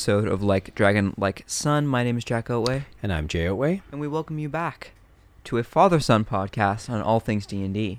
episode 0.00 0.28
of 0.28 0.42
Like 0.42 0.74
Dragon 0.74 1.12
Like 1.18 1.44
Son. 1.46 1.86
My 1.86 2.02
name 2.02 2.16
is 2.16 2.24
Jack 2.24 2.48
Otway, 2.48 2.86
And 3.02 3.12
I'm 3.12 3.28
Jay 3.28 3.46
Otway. 3.46 3.82
and 3.92 4.00
we 4.00 4.08
welcome 4.08 4.38
you 4.38 4.48
back 4.48 4.92
to 5.44 5.58
a 5.58 5.62
father-son 5.62 6.24
podcast 6.24 6.88
on 6.90 7.00
all 7.00 7.20
things 7.20 7.46
D&D. 7.46 7.98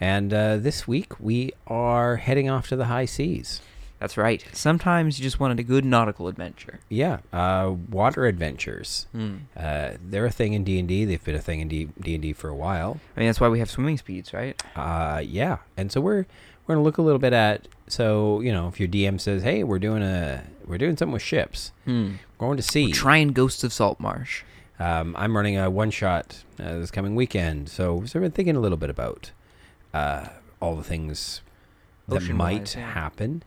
And 0.00 0.32
uh, 0.32 0.56
this 0.58 0.86
week 0.86 1.18
we 1.20 1.52
are 1.66 2.16
heading 2.16 2.48
off 2.50 2.68
to 2.68 2.76
the 2.76 2.86
high 2.86 3.06
seas. 3.06 3.60
That's 3.98 4.18
right. 4.18 4.44
Sometimes 4.52 5.18
you 5.18 5.22
just 5.22 5.40
wanted 5.40 5.58
a 5.58 5.62
good 5.62 5.84
nautical 5.84 6.28
adventure. 6.28 6.80
Yeah, 6.90 7.20
uh, 7.32 7.74
water 7.90 8.26
adventures. 8.26 9.06
Hmm. 9.12 9.36
Uh, 9.56 9.92
they're 10.04 10.26
a 10.26 10.30
thing 10.30 10.52
in 10.52 10.64
D&D. 10.64 11.06
They've 11.06 11.24
been 11.24 11.34
a 11.34 11.40
thing 11.40 11.60
in 11.60 11.68
D- 11.68 11.88
D&D 11.98 12.34
for 12.34 12.48
a 12.48 12.54
while. 12.54 13.00
I 13.16 13.20
mean, 13.20 13.28
that's 13.28 13.40
why 13.40 13.48
we 13.48 13.58
have 13.58 13.70
swimming 13.70 13.96
speeds, 13.96 14.34
right? 14.34 14.62
Uh, 14.74 15.22
yeah, 15.24 15.58
and 15.78 15.90
so 15.90 16.00
we're 16.02 16.26
we're 16.66 16.74
gonna 16.74 16.84
look 16.84 16.98
a 16.98 17.02
little 17.02 17.18
bit 17.18 17.32
at. 17.32 17.68
So 17.88 18.40
you 18.40 18.52
know, 18.52 18.68
if 18.68 18.78
your 18.78 18.88
DM 18.88 19.18
says, 19.18 19.42
"Hey, 19.44 19.64
we're 19.64 19.78
doing 19.78 20.02
a 20.02 20.44
we're 20.66 20.78
doing 20.78 20.96
something 20.96 21.12
with 21.14 21.22
ships, 21.22 21.72
we're 21.86 22.10
going 22.38 22.56
to 22.58 22.62
sea," 22.62 22.92
Trying 22.92 23.28
Ghosts 23.28 23.64
of 23.64 23.72
Saltmarsh. 23.72 24.42
Um, 24.78 25.14
I'm 25.18 25.36
running 25.36 25.56
a 25.58 25.70
one 25.70 25.90
shot 25.90 26.44
uh, 26.60 26.78
this 26.80 26.90
coming 26.90 27.14
weekend, 27.14 27.68
so 27.68 28.04
so 28.06 28.18
I've 28.18 28.22
been 28.22 28.32
thinking 28.32 28.56
a 28.56 28.60
little 28.60 28.76
bit 28.76 28.90
about 28.90 29.30
uh, 29.94 30.28
all 30.60 30.76
the 30.76 30.84
things 30.84 31.40
that 32.08 32.16
Ocean-wise, 32.16 32.36
might 32.38 32.76
yeah. 32.76 32.90
happen. 32.92 33.42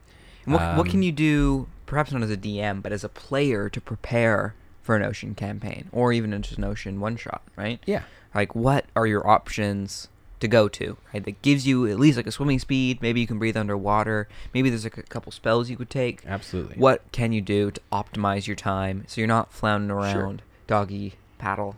And 0.45 0.53
what, 0.55 0.77
what 0.77 0.87
can 0.87 0.99
Um, 0.99 1.03
you 1.03 1.11
do, 1.11 1.67
perhaps 1.85 2.11
not 2.11 2.23
as 2.23 2.31
a 2.31 2.37
DM, 2.37 2.81
but 2.81 2.91
as 2.91 3.03
a 3.03 3.09
player 3.09 3.69
to 3.69 3.79
prepare 3.79 4.55
for 4.81 4.95
an 4.95 5.03
ocean 5.03 5.35
campaign 5.35 5.87
or 5.91 6.11
even 6.11 6.31
just 6.41 6.57
an 6.57 6.63
ocean 6.63 6.99
one-shot, 6.99 7.43
right? 7.55 7.79
Yeah, 7.85 8.03
like 8.33 8.55
what 8.55 8.85
are 8.95 9.05
your 9.05 9.27
options 9.27 10.07
to 10.39 10.47
go 10.47 10.69
to 10.69 10.95
right 11.13 11.25
that 11.25 11.41
gives 11.41 11.67
you 11.67 11.85
at 11.85 11.99
least 11.99 12.15
like 12.15 12.25
a 12.25 12.31
swimming 12.31 12.59
speed 12.59 13.01
maybe 13.01 13.19
you 13.19 13.27
can 13.27 13.37
breathe 13.37 13.57
underwater 13.57 14.25
maybe 14.53 14.69
there's 14.69 14.85
like 14.85 14.97
a 14.97 15.03
couple 15.03 15.33
spells 15.33 15.69
you 15.69 15.75
could 15.75 15.89
take 15.89 16.25
absolutely. 16.25 16.77
what 16.77 17.01
can 17.11 17.33
you 17.33 17.41
do 17.41 17.69
to 17.69 17.81
optimize 17.91 18.47
your 18.47 18.55
time 18.55 19.03
so 19.05 19.19
you're 19.19 19.27
not 19.27 19.51
floundering 19.51 20.09
Sure. 20.13 20.21
around 20.21 20.41
doggy 20.65 21.15
paddle 21.39 21.75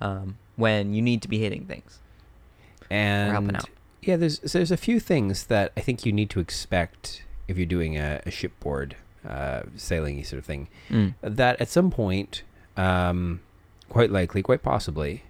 um, 0.00 0.36
when 0.56 0.94
you 0.94 1.02
need 1.02 1.22
to 1.22 1.28
be 1.28 1.38
hitting 1.38 1.64
things 1.64 1.98
and 2.90 3.32
helping 3.32 3.56
out. 3.56 3.68
yeah, 4.02 4.16
there's 4.16 4.40
so 4.50 4.58
there's 4.58 4.70
a 4.70 4.76
few 4.76 5.00
things 5.00 5.46
that 5.46 5.72
I 5.76 5.80
think 5.80 6.06
you 6.06 6.12
need 6.12 6.30
to 6.30 6.40
expect 6.40 7.24
if 7.48 7.56
you're 7.56 7.66
doing 7.66 7.96
a, 7.96 8.20
a 8.24 8.30
shipboard 8.30 8.96
uh, 9.26 9.62
sailing 9.76 10.22
sort 10.24 10.38
of 10.38 10.44
thing. 10.44 10.68
Mm. 10.90 11.14
That 11.22 11.60
at 11.60 11.68
some 11.68 11.90
point, 11.90 12.42
um, 12.76 13.40
quite 13.88 14.10
likely, 14.10 14.42
quite 14.42 14.62
possibly, 14.62 15.24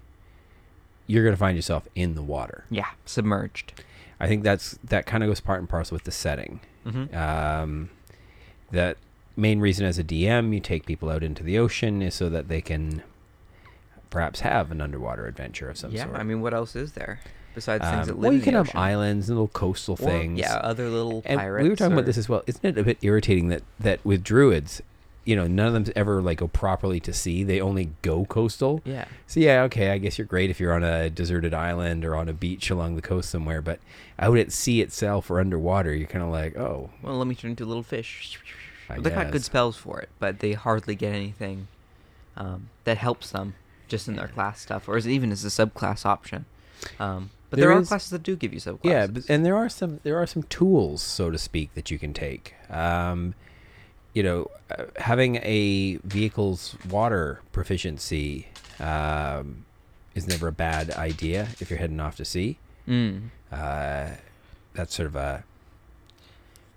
you're 1.07 1.25
going 1.25 1.35
to 1.35 1.39
find 1.39 1.57
yourself 1.57 1.89
in 1.95 2.15
the 2.15 2.23
water. 2.23 2.65
yeah 2.71 2.91
submerged 3.07 3.73
I 4.21 4.29
think 4.29 4.43
that's 4.43 4.79
that 4.85 5.07
kind 5.07 5.23
of 5.23 5.31
goes 5.31 5.41
part 5.41 5.61
and 5.61 5.69
parcel 5.69 5.95
with 5.95 6.05
the 6.05 6.11
setting. 6.11 6.61
mm-hmm. 6.87 7.15
Um, 7.17 7.91
that 8.71 8.97
main 9.37 9.61
reason 9.61 9.87
as 9.87 9.99
a 9.99 10.05
DM 10.05 10.53
you 10.53 10.61
take 10.61 10.85
people 10.85 11.09
out 11.09 11.23
into 11.23 11.43
the 11.43 11.59
ocean 11.59 12.03
is 12.03 12.15
so 12.15 12.29
that 12.29 12.49
they 12.49 12.61
can 12.61 13.03
perhaps 14.11 14.41
have 14.41 14.71
an 14.71 14.81
underwater 14.81 15.27
adventure 15.27 15.69
of 15.71 15.77
some 15.79 15.91
yeah 15.91 16.05
sort. 16.05 16.17
i 16.17 16.23
mean 16.23 16.41
what 16.41 16.55
else 16.55 16.75
is 16.77 16.93
there 16.93 17.21
besides 17.55 17.83
things 17.85 17.95
Um, 18.03 18.07
that 18.07 18.15
live 18.15 18.23
well, 18.25 18.33
you 18.33 18.41
can 18.41 18.55
have 18.55 18.75
islands 18.77 19.29
and 19.29 19.37
little 19.37 19.49
coastal 19.49 19.95
Or, 19.95 19.97
things. 19.97 20.39
yeah 20.39 20.55
other 20.57 20.89
little 20.89 21.23
and 21.25 21.39
pirates 21.41 21.63
we 21.65 21.69
were 21.69 21.77
talking 21.77 21.93
or- 21.93 21.97
about 21.97 22.07
this 22.07 22.19
as 22.19 22.29
well. 22.29 22.43
Isn't 22.47 22.65
it 22.65 22.79
a 22.79 22.85
bit 22.85 22.99
irritating 23.03 23.49
that 23.49 23.63
that 23.81 24.05
with 24.05 24.23
druids, 24.23 24.81
you 25.25 25.35
know, 25.37 25.47
none 25.47 25.67
of 25.67 25.73
them 25.73 25.93
ever 25.97 26.23
like 26.23 26.39
go 26.39 26.47
properly 26.49 27.01
to 27.01 27.13
sea. 27.13 27.43
They 27.43 27.61
only 27.61 27.91
go 28.03 28.25
coastal. 28.27 28.81
yeah 28.85 29.07
So 29.27 29.41
yeah, 29.41 29.63
okay, 29.65 29.91
I 29.91 29.99
guess 29.99 30.17
you're 30.19 30.27
great 30.27 30.51
if 30.51 30.61
you're 30.61 30.73
on 30.73 30.85
a 30.85 31.11
deserted 31.11 31.53
island 31.53 32.05
or 32.05 32.15
on 32.15 32.29
a 32.29 32.33
beach 32.33 32.71
along 32.71 32.95
the 32.97 33.03
coast 33.03 33.29
somewhere, 33.29 33.61
but 33.61 33.81
out 34.21 34.39
at 34.39 34.53
sea 34.53 34.81
itself 34.81 35.29
or 35.31 35.41
underwater, 35.41 35.93
you're 35.95 36.07
kind 36.07 36.25
of 36.25 36.31
like, 36.31 36.57
oh, 36.57 36.91
well 37.03 37.17
let 37.19 37.27
me 37.27 37.35
turn 37.35 37.51
into 37.51 37.65
a 37.65 37.67
little 37.67 37.83
fish 37.83 38.39
I 38.89 39.01
they 39.01 39.11
got 39.11 39.33
good 39.33 39.45
spells 39.45 39.77
for 39.77 40.01
it, 40.01 40.09
but 40.21 40.39
they 40.39 40.53
hardly 40.53 40.95
get 40.95 41.13
anything 41.13 41.67
um, 42.37 42.69
that 42.85 42.99
helps 42.99 43.31
them 43.33 43.55
just 43.89 44.09
in 44.09 44.17
their 44.17 44.29
class 44.29 44.61
stuff, 44.61 44.89
or 44.89 44.97
is 44.97 45.07
it 45.07 45.11
even 45.11 45.33
as 45.33 45.45
a 45.45 45.49
subclass 45.49 46.07
option. 46.07 46.45
Um, 47.01 47.31
but 47.51 47.59
there, 47.59 47.71
There 47.71 47.79
are 47.79 47.83
classes 47.83 48.11
that 48.11 48.23
do 48.23 48.37
give 48.37 48.53
you 48.53 48.61
subclasses. 48.61 48.85
Yeah, 48.85 49.07
but, 49.07 49.23
and 49.29 49.45
there 49.45 49.57
are 49.57 49.69
some 49.69 50.01
there 50.03 50.17
are 50.19 50.27
some 50.27 50.43
tools, 50.45 51.03
so 51.03 51.31
to 51.31 51.39
speak, 51.39 51.75
that 51.75 51.91
you 51.91 51.99
can 51.99 52.13
take. 52.13 52.55
Um, 52.71 53.35
you 54.13 54.23
know, 54.23 54.51
uh, 54.71 54.85
having 54.97 55.37
a 55.37 55.97
vehicle's 56.05 56.77
water 56.89 57.41
proficiency 57.53 58.49
um, 58.81 59.65
is 60.15 60.27
never 60.27 60.49
a 60.49 60.53
bad 60.53 60.91
idea 60.91 61.49
if 61.61 61.71
you're 61.71 61.79
heading 61.79 62.01
off 62.01 62.17
to 62.17 62.25
sea. 62.25 62.59
Mm. 62.87 63.31
Uh, 63.51 64.11
that's 64.75 64.95
sort 64.95 65.07
of 65.07 65.17
a 65.17 65.45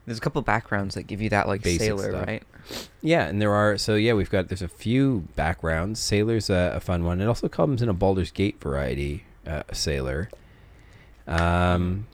There's 0.06 0.18
a 0.18 0.22
couple 0.22 0.42
backgrounds 0.42 0.96
that 0.96 1.04
give 1.04 1.22
you 1.22 1.30
that, 1.30 1.48
like 1.48 1.62
Basic 1.62 1.82
sailor, 1.82 2.10
stuff. 2.12 2.28
right? 2.28 2.44
yeah, 3.02 3.26
and 3.28 3.42
there 3.42 3.54
are 3.54 3.78
so 3.78 3.96
yeah, 3.96 4.14
we've 4.14 4.30
got 4.30 4.48
there's 4.50 4.62
a 4.62 4.68
few 4.68 5.28
backgrounds. 5.36 6.00
Sailor's 6.00 6.50
a, 6.50 6.74
a 6.76 6.80
fun 6.80 7.04
one. 7.04 7.22
It 7.22 7.26
also 7.28 7.48
comes 7.48 7.82
in 7.82 7.90
a 7.90 7.94
Baldur's 7.94 8.32
Gate 8.32 8.60
variety 8.62 9.26
uh, 9.46 9.64
sailor. 9.72 10.30
Um, 11.28 12.08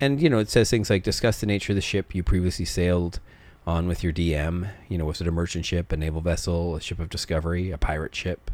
and 0.00 0.20
you 0.20 0.28
know 0.28 0.38
it 0.38 0.48
says 0.50 0.70
things 0.70 0.90
like 0.90 1.02
discuss 1.02 1.40
the 1.40 1.46
nature 1.46 1.72
of 1.72 1.76
the 1.76 1.80
ship 1.82 2.14
you 2.14 2.22
previously 2.22 2.64
sailed 2.64 3.20
on 3.66 3.86
with 3.86 4.02
your 4.02 4.12
DM. 4.12 4.68
You 4.88 4.98
know, 4.98 5.04
was 5.04 5.20
it 5.20 5.26
a 5.26 5.32
merchant 5.32 5.64
ship, 5.66 5.92
a 5.92 5.96
naval 5.96 6.20
vessel, 6.20 6.76
a 6.76 6.80
ship 6.80 6.98
of 6.98 7.08
discovery, 7.10 7.70
a 7.70 7.78
pirate 7.78 8.14
ship, 8.14 8.50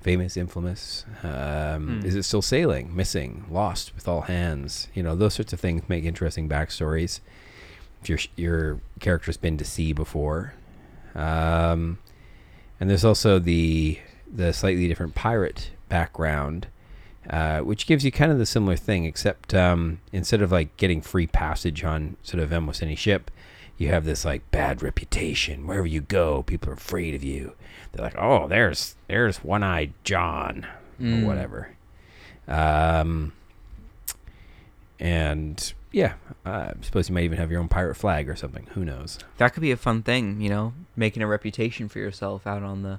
famous, 0.00 0.36
infamous? 0.36 1.04
Um, 1.22 2.00
Hmm. 2.00 2.06
Is 2.06 2.14
it 2.14 2.22
still 2.24 2.42
sailing, 2.42 2.94
missing, 2.94 3.46
lost 3.50 3.94
with 3.94 4.06
all 4.06 4.22
hands? 4.22 4.88
You 4.94 5.02
know, 5.02 5.16
those 5.16 5.34
sorts 5.34 5.52
of 5.52 5.60
things 5.60 5.82
make 5.88 6.04
interesting 6.04 6.48
backstories. 6.48 7.20
If 8.02 8.08
your 8.08 8.18
your 8.36 8.80
character's 9.00 9.36
been 9.36 9.56
to 9.58 9.64
sea 9.64 9.92
before, 9.92 10.54
um, 11.14 11.98
and 12.80 12.90
there's 12.90 13.04
also 13.04 13.38
the 13.38 13.98
the 14.32 14.52
slightly 14.52 14.88
different 14.88 15.14
pirate 15.14 15.70
background, 15.88 16.66
uh, 17.30 17.60
which 17.60 17.86
gives 17.86 18.04
you 18.04 18.10
kind 18.10 18.32
of 18.32 18.38
the 18.38 18.46
similar 18.46 18.76
thing, 18.76 19.04
except 19.04 19.54
um, 19.54 20.00
instead 20.12 20.42
of 20.42 20.50
like 20.50 20.76
getting 20.76 21.00
free 21.00 21.26
passage 21.26 21.84
on 21.84 22.16
sort 22.22 22.42
of 22.42 22.52
almost 22.52 22.82
any 22.82 22.96
ship, 22.96 23.30
you 23.78 23.88
have 23.88 24.04
this 24.04 24.24
like 24.24 24.50
bad 24.50 24.82
reputation. 24.82 25.66
Wherever 25.66 25.86
you 25.86 26.00
go, 26.00 26.42
people 26.42 26.70
are 26.70 26.74
afraid 26.74 27.14
of 27.14 27.22
you. 27.22 27.52
They're 27.92 28.04
like, 28.04 28.18
oh, 28.18 28.48
there's 28.48 28.96
there's 29.08 29.38
one 29.44 29.62
eyed 29.62 29.92
John 30.04 30.66
Mm. 31.00 31.22
or 31.22 31.26
whatever. 31.26 31.68
Um, 32.46 33.32
and 35.00 35.72
yeah, 35.92 36.14
I 36.44 36.72
suppose 36.80 37.08
you 37.08 37.14
might 37.14 37.24
even 37.24 37.38
have 37.38 37.50
your 37.50 37.60
own 37.60 37.68
pirate 37.68 37.96
flag 37.96 38.28
or 38.28 38.36
something. 38.36 38.66
Who 38.74 38.84
knows? 38.84 39.18
That 39.36 39.52
could 39.52 39.60
be 39.60 39.70
a 39.70 39.76
fun 39.76 40.02
thing, 40.02 40.40
you 40.40 40.48
know, 40.48 40.72
making 40.96 41.22
a 41.22 41.26
reputation 41.26 41.88
for 41.88 41.98
yourself 41.98 42.46
out 42.46 42.62
on 42.62 42.82
the, 42.82 42.98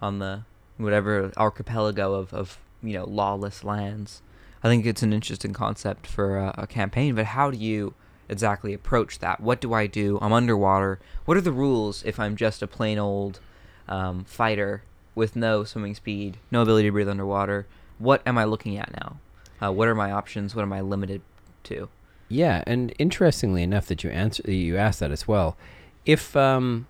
on 0.00 0.18
the 0.18 0.42
whatever 0.76 1.32
archipelago 1.36 2.14
of, 2.14 2.34
of 2.34 2.58
you 2.82 2.92
know 2.92 3.04
lawless 3.04 3.64
lands. 3.64 4.22
I 4.62 4.68
think 4.68 4.86
it's 4.86 5.02
an 5.02 5.12
interesting 5.12 5.52
concept 5.52 6.06
for 6.06 6.38
a, 6.38 6.54
a 6.58 6.66
campaign, 6.66 7.14
but 7.14 7.26
how 7.26 7.50
do 7.50 7.58
you 7.58 7.94
exactly 8.28 8.74
approach 8.74 9.18
that? 9.20 9.40
What 9.40 9.60
do 9.60 9.72
I 9.72 9.86
do? 9.86 10.18
I'm 10.20 10.32
underwater. 10.32 10.98
What 11.24 11.36
are 11.36 11.42
the 11.42 11.52
rules 11.52 12.02
if 12.04 12.18
I'm 12.18 12.36
just 12.36 12.62
a 12.62 12.66
plain 12.66 12.98
old 12.98 13.40
um, 13.88 14.24
fighter 14.24 14.82
with 15.14 15.36
no 15.36 15.64
swimming 15.64 15.94
speed, 15.94 16.38
no 16.50 16.62
ability 16.62 16.88
to 16.88 16.92
breathe 16.92 17.08
underwater? 17.08 17.66
What 17.98 18.22
am 18.26 18.36
I 18.36 18.44
looking 18.44 18.76
at 18.76 18.92
now? 18.92 19.18
Uh, 19.62 19.72
what 19.72 19.88
are 19.88 19.94
my 19.94 20.10
options? 20.10 20.54
What 20.54 20.62
am 20.62 20.72
I 20.72 20.80
limited 20.80 21.22
to? 21.64 21.88
Yeah, 22.28 22.62
and 22.66 22.92
interestingly 22.98 23.62
enough, 23.62 23.86
that 23.86 24.02
you 24.04 24.10
answer 24.10 24.42
you 24.50 24.76
asked 24.76 25.00
that 25.00 25.10
as 25.10 25.28
well. 25.28 25.56
If 26.04 26.36
um, 26.36 26.86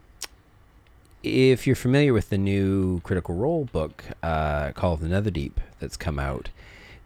if 1.22 1.66
you're 1.66 1.76
familiar 1.76 2.12
with 2.12 2.30
the 2.30 2.38
new 2.38 3.00
Critical 3.00 3.34
Role 3.34 3.64
book, 3.66 4.04
uh, 4.22 4.72
Call 4.72 4.94
of 4.94 5.00
the 5.00 5.08
Netherdeep, 5.08 5.52
that's 5.80 5.96
come 5.96 6.18
out, 6.18 6.50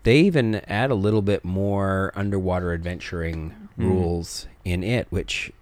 they 0.02 0.20
even 0.20 0.56
add 0.66 0.90
a 0.90 0.94
little 0.94 1.22
bit 1.22 1.44
more 1.44 2.12
underwater 2.14 2.72
adventuring 2.72 3.52
Mm. 3.78 3.86
rules 3.86 4.46
in 4.64 4.82
it, 4.84 5.06
which 5.10 5.52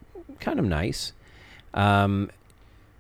kind 0.40 0.58
of 0.58 0.64
nice. 0.64 1.12
Um, 1.72 2.30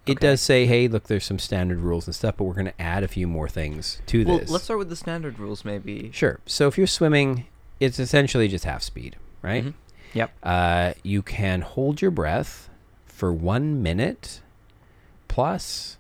it 0.06 0.12
Okay. 0.12 0.28
does 0.28 0.40
say, 0.40 0.64
"Hey, 0.66 0.86
look, 0.88 1.04
there's 1.08 1.24
some 1.24 1.38
standard 1.40 1.78
rules 1.80 2.06
and 2.06 2.14
stuff, 2.14 2.36
but 2.36 2.44
we're 2.44 2.54
going 2.54 2.66
to 2.66 2.80
add 2.80 3.02
a 3.02 3.08
few 3.08 3.26
more 3.26 3.48
things 3.48 4.00
to 4.06 4.24
Well, 4.24 4.38
this." 4.38 4.48
let's 4.50 4.64
start 4.64 4.78
with 4.78 4.88
the 4.90 4.96
standard 4.96 5.38
rules, 5.38 5.64
maybe. 5.64 6.10
Sure. 6.12 6.38
So 6.46 6.68
if 6.68 6.78
you're 6.78 6.86
swimming, 6.86 7.46
it's 7.80 7.98
essentially 7.98 8.46
just 8.48 8.64
half 8.64 8.82
speed, 8.82 9.16
right? 9.42 9.64
Mhm. 9.64 9.74
Yep. 10.14 10.30
Uh, 10.42 10.92
you 11.02 11.22
can 11.22 11.60
hold 11.60 12.00
your 12.00 12.10
breath 12.10 12.68
for 13.06 13.32
one 13.32 13.82
minute 13.82 14.40
plus 15.28 15.96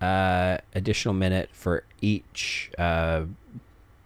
uh, 0.00 0.58
additional 0.74 1.14
minute 1.14 1.48
for 1.52 1.84
each 2.00 2.70
uh, 2.78 3.24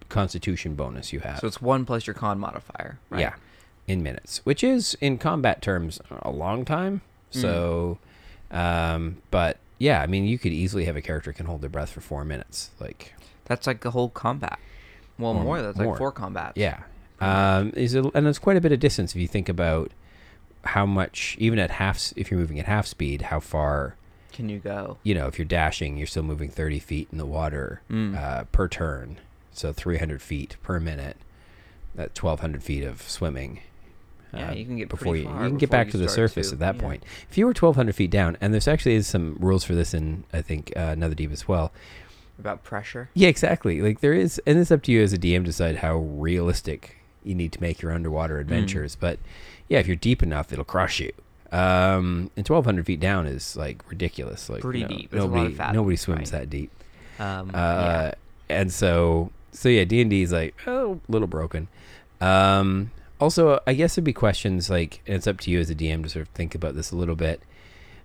constitution 0.09 0.75
bonus 0.75 1.13
you 1.13 1.21
have. 1.21 1.39
So 1.39 1.47
it's 1.47 1.61
one 1.63 1.85
plus 1.85 2.07
your 2.07 2.15
con 2.15 2.39
modifier, 2.39 2.99
right? 3.11 3.21
Yeah, 3.21 3.35
in 3.87 4.03
minutes, 4.03 4.41
which 4.45 4.63
is 4.65 4.97
in 5.01 5.19
combat 5.19 5.63
terms 5.63 6.01
a 6.23 6.31
long 6.31 6.65
time. 6.65 7.01
Mm. 7.33 7.41
So, 7.41 7.99
um, 8.51 9.17
but 9.31 9.59
yeah, 9.79 10.01
I 10.03 10.07
mean, 10.07 10.25
you 10.25 10.39
could 10.39 10.53
easily 10.53 10.85
have 10.87 10.97
a 10.97 11.03
character 11.03 11.33
can 11.33 11.47
hold 11.47 11.61
their 11.61 11.71
breath 11.71 11.91
for 11.91 12.01
four 12.01 12.25
minutes. 12.25 12.71
Like, 12.81 13.15
That's 13.45 13.67
like 13.67 13.81
the 13.83 13.91
whole 13.93 14.09
combat. 14.09 14.59
Well, 15.19 15.33
Or 15.37 15.43
more. 15.45 15.63
That's 15.63 15.77
more. 15.79 15.89
like 15.93 15.99
four 15.99 16.13
combats. 16.13 16.57
yeah, 16.57 16.83
um, 17.21 17.73
is 17.77 17.95
it, 17.95 18.05
and 18.15 18.27
it's 18.27 18.39
quite 18.39 18.57
a 18.57 18.61
bit 18.61 18.73
of 18.73 18.81
distance 18.81 19.15
if 19.15 19.21
you 19.21 19.29
think 19.29 19.49
about 19.49 19.91
how 20.65 20.85
much, 20.87 21.37
even 21.39 21.59
at 21.59 21.71
half, 21.73 22.13
if 22.17 22.31
you're 22.31 22.41
moving 22.41 22.59
at 22.61 22.67
half 22.67 22.87
speed, 22.87 23.23
how 23.23 23.41
far. 23.41 23.97
Can 24.33 24.49
you 24.49 24.59
go? 24.59 24.99
You 25.03 25.15
know, 25.15 25.27
if 25.27 25.39
you're 25.39 25.47
dashing, 25.47 25.97
you're 25.97 26.07
still 26.07 26.23
moving 26.23 26.49
30 26.51 26.79
feet 26.79 27.09
in 27.11 27.19
the 27.19 27.27
water 27.27 27.81
Mm. 27.91 28.17
uh, 28.17 28.45
per 28.45 28.69
turn, 28.69 29.19
so 29.53 29.73
300 29.73 30.23
feet 30.23 30.57
per 30.63 30.79
minute. 30.79 31.17
That's 31.95 32.23
1,200 32.23 32.63
feet 32.63 32.85
of 32.85 33.03
swimming. 33.03 33.61
Yeah, 34.33 34.51
uh, 34.51 34.55
you 34.55 34.67
can 34.67 34.77
get 34.77 34.89
before 34.91 35.13
pretty 35.15 35.25
you 35.25 35.29
far 35.31 35.43
you 35.45 35.49
can 35.49 35.59
get 35.59 35.71
back 35.71 35.89
to 35.91 35.97
the 35.97 36.09
surface 36.09 36.49
to- 36.51 36.55
at 36.55 36.59
that 36.61 36.77
yeah. 36.77 36.81
point. 36.83 37.05
If 37.31 37.39
you 37.39 37.47
were 37.47 37.53
1,200 37.55 37.95
feet 37.97 38.11
down, 38.11 38.37
and 38.41 38.53
there's 38.53 38.69
actually 38.69 38.95
is 38.95 39.07
some 39.07 39.37
rules 39.41 39.65
for 39.65 39.75
this 39.75 39.95
in 39.95 40.25
I 40.33 40.43
think 40.43 40.73
uh, 40.77 40.81
Another 40.93 41.15
Deep 41.15 41.33
as 41.33 41.49
well. 41.49 41.73
About 42.39 42.63
pressure. 42.63 43.09
Yeah, 43.15 43.29
exactly. 43.29 43.81
Like 43.81 44.01
there 44.01 44.13
is, 44.13 44.41
and 44.47 44.59
it's 44.59 44.71
up 44.71 44.83
to 44.83 44.93
you 44.93 45.03
as 45.03 45.13
a 45.13 45.19
DM 45.19 45.39
to 45.41 45.45
decide 45.45 45.77
how 45.77 45.97
realistic 45.97 46.98
you 47.29 47.35
need 47.35 47.53
to 47.53 47.61
make 47.61 47.81
your 47.83 47.93
underwater 47.93 48.39
Mm. 48.39 48.41
adventures. 48.41 48.97
But 48.97 49.19
yeah, 49.69 49.79
if 49.79 49.87
you're 49.87 49.97
deep 49.97 50.23
enough, 50.23 50.53
it'll 50.53 50.65
crush 50.65 50.99
you. 51.01 51.13
Um, 51.53 52.31
and 52.37 52.47
1,200 52.47 52.85
feet 52.87 53.01
down 53.01 53.27
is 53.27 53.57
like 53.57 53.83
ridiculous. 53.91 54.49
Like 54.51 54.61
Pretty 54.63 54.85
deep. 54.85 55.11
There's 55.11 55.25
a 55.25 55.27
lot 55.27 55.51
Nobody, 55.51 55.73
nobody 55.73 55.97
swims 55.97 56.33
right. 56.33 56.41
that 56.43 56.51
deep. 56.51 56.71
Um, 57.19 57.51
Uh, 57.53 57.53
yeah. 57.53 58.15
and 58.49 58.73
so 58.73 59.31
so 59.53 59.69
yeah, 59.69 59.85
D 59.85 60.01
and 60.01 60.11
D 60.11 60.23
is 60.23 60.33
like 60.33 60.55
oh, 60.67 61.01
a 61.09 61.13
little 61.13 61.29
broken. 61.29 61.69
Um, 62.21 62.91
also, 63.21 63.61
I 63.67 63.75
guess 63.75 63.95
there'd 63.97 64.05
be 64.05 64.13
questions 64.13 64.71
like, 64.71 65.01
and 65.07 65.17
it's 65.17 65.27
up 65.27 65.41
to 65.41 65.51
you 65.51 65.59
as 65.59 65.71
a 65.71 65.75
DM 65.75 66.03
to 66.05 66.09
sort 66.09 66.23
of 66.23 66.29
think 66.35 66.55
about 66.55 66.75
this 66.77 66.91
a 66.93 66.97
little 66.97 67.17
bit. 67.17 67.41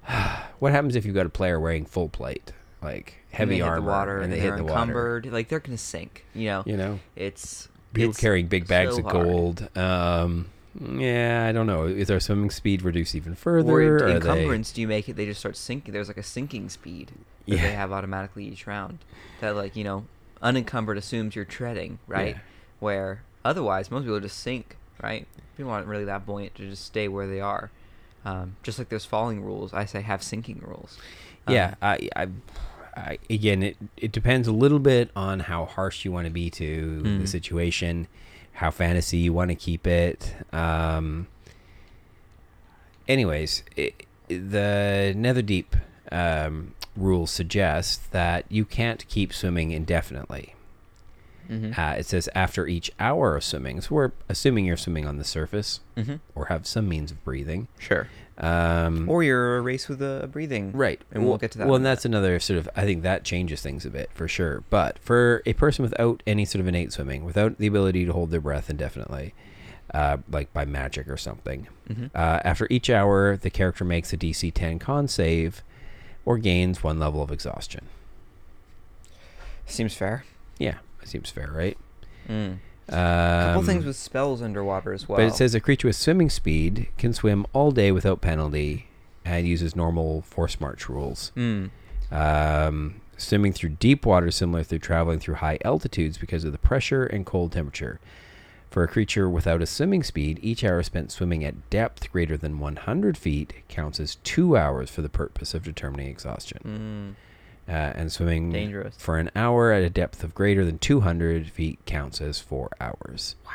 what 0.60 0.72
happens 0.72 0.96
if 0.96 1.06
you've 1.06 1.16
got 1.16 1.26
a 1.26 1.30
player 1.30 1.60
wearing 1.60 1.86
full 1.86 2.10
plate, 2.10 2.52
like 2.82 3.16
And 3.32 3.38
heavy 3.40 3.50
they 3.56 3.56
hit 3.58 3.64
armor, 3.68 3.82
the 3.82 3.88
water, 3.92 4.20
and 4.22 4.32
they 4.34 4.40
hit 4.40 4.58
the 4.58 4.64
water? 4.64 5.22
Like 5.26 5.50
they're 5.50 5.60
gonna 5.60 5.78
sink. 5.78 6.26
You 6.34 6.46
know, 6.48 6.64
You 6.66 6.78
know, 6.78 7.00
it's 7.16 7.68
people 7.94 8.12
it's 8.12 8.20
carrying 8.20 8.48
big 8.48 8.68
bags 8.68 8.96
so 8.96 9.00
of 9.06 9.12
gold. 9.12 9.70
Um, 9.78 10.48
yeah, 10.80 11.46
I 11.48 11.52
don't 11.52 11.68
know. 11.68 11.86
Is 11.86 12.10
our 12.10 12.20
swimming 12.20 12.50
speed 12.50 12.82
reduced 12.82 13.14
even 13.16 13.36
further? 13.36 13.72
Or 13.72 13.96
Are 13.98 14.00
they- 14.10 14.16
encumbrance, 14.16 14.72
do 14.72 14.82
you 14.82 14.88
make 14.88 15.08
it? 15.08 15.16
They 15.16 15.26
just 15.26 15.40
start 15.40 15.56
sinking. 15.56 15.94
There's 15.94 16.08
like 16.08 16.18
a 16.18 16.24
sinking 16.24 16.70
speed 16.70 17.12
that 17.48 17.56
Yeah. 17.56 17.62
they 17.62 17.74
have 17.74 17.92
automatically 17.92 18.46
each 18.46 18.66
round. 18.66 19.00
That 19.40 19.56
like 19.56 19.76
you 19.76 19.84
know, 19.84 20.06
unencumbered 20.42 20.98
assumes 20.98 21.36
you're 21.36 21.46
treading, 21.46 22.00
right? 22.08 22.36
Yeah. 22.36 22.42
Where 22.80 23.22
otherwise 23.46 23.92
most 23.92 24.04
people 24.04 24.20
just 24.20 24.40
sink, 24.40 24.76
right? 25.02 25.28
People 25.58 25.72
aren't 25.72 25.88
really 25.88 26.06
that 26.06 26.26
buoyant 26.26 26.56
to 26.56 26.70
just 26.70 26.86
stay 26.86 27.08
where 27.08 27.28
they 27.28 27.40
are. 27.40 27.70
Um, 28.26 28.56
just 28.64 28.80
like 28.80 28.90
there's 28.90 29.06
falling 29.06 29.44
rules, 29.44 29.74
I 29.74 29.86
say 29.86 30.02
have 30.02 30.24
sinking 30.24 30.64
rules. 30.66 30.98
Yeah, 31.48 31.72
Um, 31.72 31.76
I, 31.82 32.10
I, 32.16 32.28
I, 32.96 33.18
again, 33.30 33.64
it 33.64 33.78
it 33.98 34.12
depends 34.12 34.48
a 34.48 34.52
little 34.52 34.80
bit 34.80 35.10
on 35.16 35.42
how 35.42 35.66
harsh 35.66 36.06
you 36.06 36.12
want 36.12 36.26
to 36.28 36.32
be 36.32 36.50
to 36.52 37.02
the 37.02 37.10
Mm. 37.10 37.28
situation, 37.28 38.08
how 38.54 38.70
fantasy 38.72 39.18
you 39.18 39.34
want 39.34 39.50
to 39.50 39.56
keep 39.56 39.88
it. 39.88 40.36
Um, 40.54 41.28
anyways, 43.08 43.64
it, 43.76 44.06
the 44.28 45.14
Netherdeep 45.16 45.66
um, 46.12 46.74
rules 46.96 47.32
suggest 47.32 48.12
that 48.12 48.46
you 48.50 48.66
can't 48.66 49.08
keep 49.08 49.34
swimming 49.34 49.72
indefinitely. 49.72 50.56
mhm. 51.50 51.78
Uh, 51.78 51.96
it 51.98 52.06
says 52.06 52.30
after 52.34 52.68
each 52.68 52.90
hour 53.02 53.36
of 53.36 53.44
swimming, 53.44 53.82
so 53.82 53.96
we're 53.96 54.12
assuming 54.30 54.64
you're 54.66 54.78
swimming 54.78 55.06
on 55.06 55.18
the 55.18 55.26
surface 55.26 55.82
Mhm. 55.98 56.22
or 56.36 56.46
have 56.46 56.66
some 56.66 56.88
means 56.88 57.12
of 57.12 57.22
breathing. 57.26 57.68
Sure. 57.80 58.08
Um, 58.38 59.08
Or 59.10 59.22
you're 59.24 59.58
a 59.58 59.62
race 59.62 59.88
with 59.88 60.02
a, 60.02 60.22
a 60.24 60.28
breathing. 60.28 60.72
Right. 60.72 61.00
And 61.12 61.24
we'll 61.26 61.38
get 61.38 61.52
to 61.52 61.60
that 61.60 61.68
Well, 61.68 61.76
and 61.76 61.86
that's 61.86 62.04
another 62.06 62.40
sort 62.40 62.58
of, 62.58 62.68
I 62.76 62.84
think 62.84 63.04
that 63.04 63.24
changes 63.24 63.62
things 63.62 63.86
a 63.86 63.90
bit 63.92 64.10
for 64.14 64.28
sure. 64.28 64.64
But 64.72 64.98
for 65.00 65.44
a 65.46 65.54
person 65.54 65.84
without 65.84 66.24
any 66.26 66.46
sort 66.46 66.60
of 66.62 66.68
innate 66.68 66.92
swimming, 66.92 67.24
without 67.26 67.58
the 67.60 67.68
ability 67.68 68.06
to 68.06 68.14
hold 68.14 68.32
their 68.32 68.42
breath 68.42 68.70
indefinitely, 68.72 69.34
uh, 69.94 70.18
like 70.32 70.52
by 70.52 70.66
magic 70.66 71.08
or 71.08 71.18
something, 71.18 71.68
Mhm. 71.90 72.10
uh, 72.16 72.40
after 72.44 72.66
each 72.72 72.90
hour, 72.90 73.38
the 73.38 73.52
character 73.52 73.86
makes 73.86 74.12
a 74.14 74.18
DC 74.18 74.50
10 74.52 74.80
con 74.80 75.08
save 75.08 75.64
or 76.26 76.38
gains 76.40 76.82
one 76.84 76.98
level 77.00 77.22
of 77.22 77.32
exhaustion. 77.32 77.86
Seems 79.66 79.94
fair. 79.94 80.26
Yeah, 80.58 80.78
that 81.00 81.08
seems 81.08 81.30
fair, 81.30 81.52
right? 81.54 81.78
Mm. 82.28 82.58
Um, 82.90 82.98
A 82.98 83.44
couple 83.48 83.64
things 83.64 83.86
with 83.86 83.96
spells 83.96 84.42
underwater 84.42 84.94
as 84.94 85.08
well. 85.08 85.18
But 85.18 85.28
it 85.28 85.36
says 85.36 85.56
a 85.56 85.60
creature 85.60 85.88
with 85.88 85.96
swimming 85.96 86.30
speed 86.30 86.88
can 86.98 87.14
swim 87.14 87.46
all 87.54 87.72
day 87.72 87.92
without 87.92 88.22
penalty 88.22 88.88
and 89.26 89.48
uses 89.48 89.76
normal 89.76 90.22
force 90.24 90.60
march 90.60 90.90
rules. 90.90 91.32
Mm. 91.38 91.70
Um, 92.12 93.02
swimming 93.18 93.54
through 93.54 93.70
deep 93.70 94.06
water 94.06 94.28
is 94.28 94.36
similar 94.36 94.64
to 94.66 94.80
traveling 94.80 95.20
through 95.20 95.36
high 95.36 95.60
altitudes 95.64 96.18
because 96.18 96.44
of 96.44 96.52
the 96.52 96.58
pressure 96.58 97.06
and 97.06 97.26
cold 97.26 97.54
temperature. 97.54 98.00
For 98.70 98.84
a 98.84 98.88
creature 98.88 99.30
without 99.30 99.62
a 99.62 99.68
swimming 99.68 100.02
speed, 100.04 100.40
each 100.42 100.64
hour 100.64 100.82
spent 100.82 101.12
swimming 101.12 101.44
at 101.46 101.70
depth 101.70 102.12
greater 102.12 102.36
than 102.36 102.60
100 102.60 103.18
feet 103.18 103.54
counts 103.70 104.00
as 104.00 104.16
two 104.24 104.58
hours 104.58 104.90
for 104.90 105.04
the 105.04 105.10
purpose 105.10 105.54
of 105.54 105.64
determining 105.64 106.08
exhaustion. 106.08 107.16
Mm. 107.16 107.33
Uh, 107.68 107.72
and 107.72 108.12
swimming 108.12 108.52
Dangerous. 108.52 108.94
for 108.98 109.18
an 109.18 109.32
hour 109.36 109.72
at 109.72 109.84
a 109.84 109.90
depth 109.90 110.24
of 110.24 110.36
greater 110.36 110.66
than 110.66 110.78
200 110.80 111.48
feet 111.50 111.80
counts 111.86 112.20
as 112.20 112.40
four 112.40 112.70
hours. 112.82 113.36
Wow. 113.46 113.52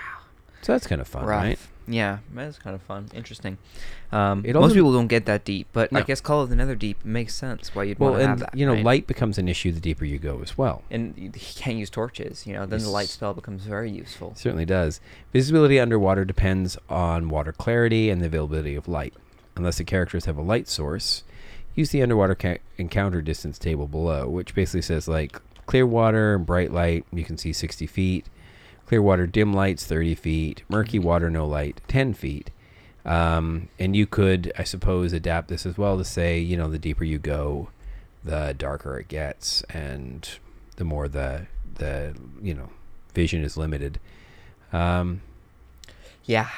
So 0.62 0.72
that's 0.72 0.86
kind 0.86 1.00
of 1.02 1.06
fun, 1.06 1.26
Rough. 1.26 1.42
right? 1.42 1.58
Yeah, 1.86 2.18
that's 2.34 2.58
kind 2.58 2.74
of 2.74 2.82
fun. 2.82 3.08
Interesting. 3.14 3.56
Um, 4.12 4.44
most 4.46 4.74
people 4.74 4.92
don't 4.92 5.06
get 5.06 5.24
that 5.26 5.44
deep, 5.44 5.68
but 5.72 5.94
I 5.94 6.02
guess 6.02 6.20
Call 6.20 6.42
of 6.42 6.50
the 6.50 6.56
Netherdeep 6.56 6.96
makes 7.04 7.34
sense 7.34 7.74
why 7.74 7.84
you'd 7.84 7.98
Well, 7.98 8.10
want 8.12 8.22
to 8.22 8.28
have 8.28 8.38
that. 8.40 8.54
you 8.54 8.66
know, 8.66 8.74
right? 8.74 8.84
light 8.84 9.06
becomes 9.06 9.38
an 9.38 9.48
issue 9.48 9.72
the 9.72 9.80
deeper 9.80 10.04
you 10.04 10.18
go 10.18 10.40
as 10.42 10.56
well. 10.58 10.82
and 10.90 11.14
you 11.16 11.24
you 11.26 11.30
can't 11.56 11.76
use 11.78 11.88
torches. 11.90 12.46
You 12.46 12.54
know, 12.54 12.66
then 12.66 12.80
the 12.80 12.90
light 12.90 13.08
spell 13.08 13.32
becomes 13.34 13.64
very 13.64 13.90
useful. 13.90 14.34
certainly 14.36 14.64
does. 14.66 15.00
Visibility 15.32 15.78
underwater 15.80 16.24
depends 16.24 16.76
on 16.90 17.28
water 17.30 17.52
clarity 17.52 18.10
and 18.10 18.20
the 18.22 18.26
availability 18.26 18.74
of 18.74 18.88
light. 18.88 19.14
Unless 19.56 19.78
the 19.78 19.84
characters 19.84 20.24
have 20.26 20.36
a 20.36 20.42
light 20.42 20.68
source, 20.68 21.24
use 21.78 21.90
the 21.90 22.02
underwater 22.02 22.34
ca- 22.34 22.58
encounter 22.76 23.22
distance 23.22 23.58
table 23.58 23.86
below, 23.86 24.28
which 24.28 24.54
basically 24.54 24.82
says 24.82 25.06
like 25.06 25.40
clear 25.66 25.86
water 25.86 26.34
and 26.34 26.44
bright 26.44 26.72
light, 26.72 27.04
you 27.12 27.24
can 27.24 27.38
see 27.38 27.52
60 27.52 27.86
feet. 27.86 28.26
Clear 28.86 29.00
water, 29.00 29.26
dim 29.26 29.52
lights, 29.52 29.84
30 29.84 30.14
feet. 30.16 30.62
Murky 30.68 30.98
water, 30.98 31.30
no 31.30 31.46
light, 31.46 31.80
10 31.88 32.14
feet. 32.14 32.50
Um, 33.04 33.68
and 33.78 33.94
you 33.94 34.06
could, 34.06 34.52
I 34.58 34.64
suppose, 34.64 35.12
adapt 35.12 35.48
this 35.48 35.64
as 35.64 35.78
well 35.78 35.96
to 35.98 36.04
say, 36.04 36.38
you 36.38 36.56
know, 36.56 36.68
the 36.68 36.78
deeper 36.78 37.04
you 37.04 37.18
go, 37.18 37.68
the 38.24 38.54
darker 38.58 38.98
it 38.98 39.08
gets, 39.08 39.62
and 39.70 40.28
the 40.76 40.84
more 40.84 41.06
the 41.08 41.46
the 41.76 42.14
you 42.42 42.52
know 42.52 42.70
vision 43.14 43.44
is 43.44 43.56
limited. 43.56 44.00
Um, 44.72 45.20
Yeah. 46.24 46.48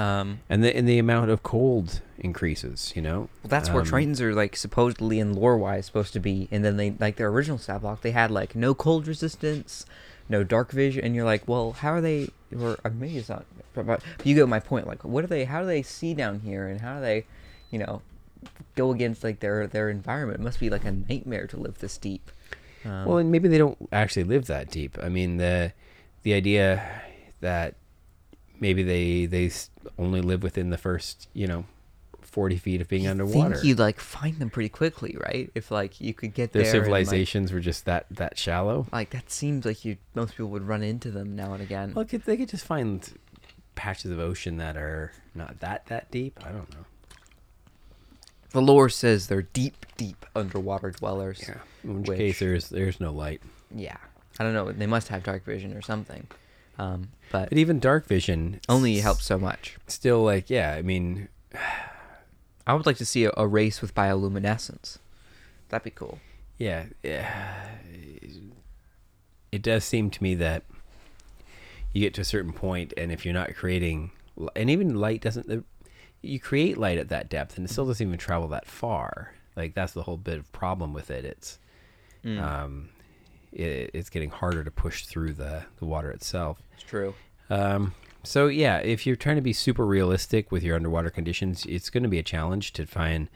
Um, 0.00 0.40
and 0.48 0.62
the 0.62 0.74
and 0.74 0.88
the 0.88 0.98
amount 0.98 1.30
of 1.30 1.42
cold 1.42 2.00
increases. 2.18 2.92
You 2.96 3.02
know, 3.02 3.18
well, 3.42 3.48
that's 3.48 3.70
where 3.70 3.82
Um, 3.82 3.86
Tritons 3.88 4.20
are 4.20 4.34
like 4.34 4.56
supposedly 4.56 5.18
in 5.18 5.34
lore 5.34 5.56
wise 5.56 5.86
supposed 5.86 6.12
to 6.14 6.20
be, 6.20 6.48
and 6.50 6.64
then 6.64 6.76
they 6.76 6.92
like 6.98 7.16
their 7.16 7.28
original 7.28 7.58
stat 7.58 7.80
block 7.82 8.02
they 8.02 8.12
had 8.12 8.30
like 8.30 8.54
no 8.54 8.74
cold 8.74 9.06
resistance, 9.06 9.86
no 10.28 10.44
dark 10.44 10.70
vision, 10.72 11.04
and 11.04 11.14
you're 11.14 11.24
like, 11.24 11.46
well, 11.46 11.72
how 11.72 11.90
are 11.90 12.00
they? 12.00 12.28
Or 12.58 12.78
maybe 12.92 13.18
it's 13.18 13.28
not. 13.28 13.44
But 13.74 13.86
but 13.86 14.02
you 14.24 14.34
get 14.34 14.48
my 14.48 14.60
point. 14.60 14.86
Like, 14.86 15.04
what 15.04 15.24
are 15.24 15.28
they? 15.28 15.44
How 15.44 15.60
do 15.60 15.66
they 15.66 15.82
see 15.82 16.14
down 16.14 16.40
here, 16.40 16.66
and 16.66 16.80
how 16.80 16.96
do 16.96 17.00
they, 17.00 17.26
you 17.70 17.78
know, 17.78 18.02
go 18.74 18.90
against 18.92 19.22
like 19.24 19.40
their 19.40 19.66
their 19.66 19.90
environment? 19.90 20.40
It 20.40 20.42
must 20.44 20.60
be 20.60 20.70
like 20.70 20.84
a 20.84 20.92
nightmare 20.92 21.46
to 21.48 21.56
live 21.56 21.78
this 21.78 21.98
deep. 21.98 22.30
Um, 22.84 23.04
well, 23.04 23.18
and 23.18 23.30
maybe 23.32 23.48
they 23.48 23.58
don't 23.58 23.76
actually 23.92 24.24
live 24.24 24.46
that 24.46 24.70
deep. 24.70 24.96
I 25.02 25.08
mean, 25.08 25.36
the 25.36 25.72
the 26.22 26.32
idea 26.32 27.02
that 27.40 27.74
maybe 28.60 28.82
they 28.82 29.26
they 29.26 29.50
only 29.98 30.20
live 30.20 30.42
within 30.42 30.70
the 30.70 30.78
first 30.78 31.28
you 31.34 31.46
know 31.46 31.64
forty 32.36 32.56
feet 32.58 32.80
of 32.82 32.88
being 32.88 33.04
you 33.04 33.10
underwater. 33.10 33.54
Think 33.54 33.64
you'd 33.64 33.78
like 33.78 33.98
find 33.98 34.38
them 34.38 34.50
pretty 34.50 34.68
quickly, 34.68 35.16
right? 35.24 35.50
If 35.54 35.70
like 35.70 36.00
you 36.00 36.12
could 36.14 36.34
get 36.34 36.52
Their 36.52 36.62
there. 36.62 36.70
and, 36.82 36.90
like- 36.92 37.06
civilizations 37.06 37.50
were 37.52 37.60
just 37.60 37.86
that 37.86 38.04
that 38.10 38.38
shallow. 38.38 38.86
Like, 38.92 39.10
that 39.10 39.30
seems 39.30 39.64
like 39.64 39.84
you 39.84 39.96
most 40.14 40.32
people 40.32 40.50
would 40.50 40.68
run 40.68 40.82
into 40.82 41.10
them 41.10 41.34
now 41.34 41.54
and 41.54 41.62
again. 41.62 41.94
Well, 41.94 42.04
could, 42.04 42.22
they 42.24 42.36
could 42.36 42.50
just 42.50 42.64
find 42.66 43.08
patches 43.74 44.10
of 44.10 44.18
ocean 44.18 44.58
that 44.58 44.76
are 44.76 45.12
not 45.34 45.60
that 45.60 45.86
that 45.86 46.10
deep. 46.10 46.38
I 46.44 46.50
don't 46.52 46.70
know. 46.72 46.84
The 48.50 48.62
lore 48.62 48.88
says 48.88 49.26
they're 49.26 49.42
deep, 49.42 49.84
deep 49.96 50.24
underwater 50.34 50.90
dwellers. 50.90 51.42
Yeah. 51.46 51.58
In 51.84 52.00
which, 52.00 52.08
Which- 52.08 52.18
case, 52.18 52.38
there's 52.38 52.68
there's 52.68 53.00
no 53.00 53.12
light. 53.12 53.40
Yeah. 53.74 53.96
I 54.38 54.44
don't 54.44 54.52
know. 54.54 54.70
They 54.70 54.86
must 54.86 55.08
have 55.08 55.22
dark 55.22 55.44
vision 55.44 55.74
or 55.74 55.80
something. 55.82 56.26
Um, 56.78 57.08
but 57.32 57.48
But 57.48 57.56
even 57.58 57.80
dark 57.80 58.06
vision 58.06 58.60
only 58.68 58.98
helps 58.98 59.24
so 59.24 59.38
much. 59.38 59.76
Still, 59.86 60.22
like, 60.22 60.50
yeah. 60.50 60.74
I 60.74 60.82
mean, 60.82 61.28
I 62.66 62.74
would 62.74 62.86
like 62.86 62.96
to 62.98 63.06
see 63.06 63.24
a, 63.24 63.32
a 63.36 63.46
race 63.46 63.80
with 63.80 63.94
bioluminescence. 63.94 64.98
That'd 65.68 65.84
be 65.84 65.90
cool. 65.90 66.18
yeah, 66.58 66.86
yeah. 67.02 67.68
It 69.52 69.62
does 69.62 69.84
seem 69.84 70.10
to 70.10 70.22
me 70.22 70.34
that 70.36 70.64
you 71.92 72.00
get 72.00 72.14
to 72.14 72.20
a 72.20 72.24
certain 72.24 72.52
point, 72.52 72.92
and 72.96 73.10
if 73.10 73.24
you're 73.24 73.32
not 73.34 73.54
creating, 73.54 74.10
and 74.54 74.68
even 74.68 74.96
light 74.96 75.22
doesn't, 75.22 75.64
you 76.22 76.40
create 76.40 76.76
light 76.76 76.98
at 76.98 77.08
that 77.08 77.28
depth, 77.30 77.56
and 77.56 77.66
it 77.66 77.70
still 77.72 77.86
doesn't 77.86 78.06
even 78.06 78.18
travel 78.18 78.48
that 78.48 78.66
far. 78.66 79.32
Like 79.56 79.74
that's 79.74 79.92
the 79.92 80.02
whole 80.02 80.16
bit 80.18 80.38
of 80.38 80.50
problem 80.52 80.92
with 80.92 81.10
it. 81.10 81.24
It's 81.24 81.58
Mm, 82.24 82.42
um, 82.42 82.88
it, 83.52 83.90
it's 83.94 84.10
getting 84.10 84.30
harder 84.30 84.64
to 84.64 84.70
push 84.70 85.04
through 85.06 85.34
the 85.34 85.62
the 85.78 85.84
water 85.84 86.10
itself. 86.10 86.60
it's 86.74 86.82
true. 86.82 87.14
Um, 87.48 87.94
so 88.26 88.46
yeah, 88.48 88.78
if 88.78 89.06
you're 89.06 89.16
trying 89.16 89.36
to 89.36 89.42
be 89.42 89.52
super 89.52 89.86
realistic 89.86 90.50
with 90.52 90.62
your 90.62 90.76
underwater 90.76 91.10
conditions, 91.10 91.64
it's 91.66 91.90
going 91.90 92.02
to 92.02 92.08
be 92.08 92.18
a 92.18 92.22
challenge 92.22 92.72
to 92.74 92.86
find 92.86 93.28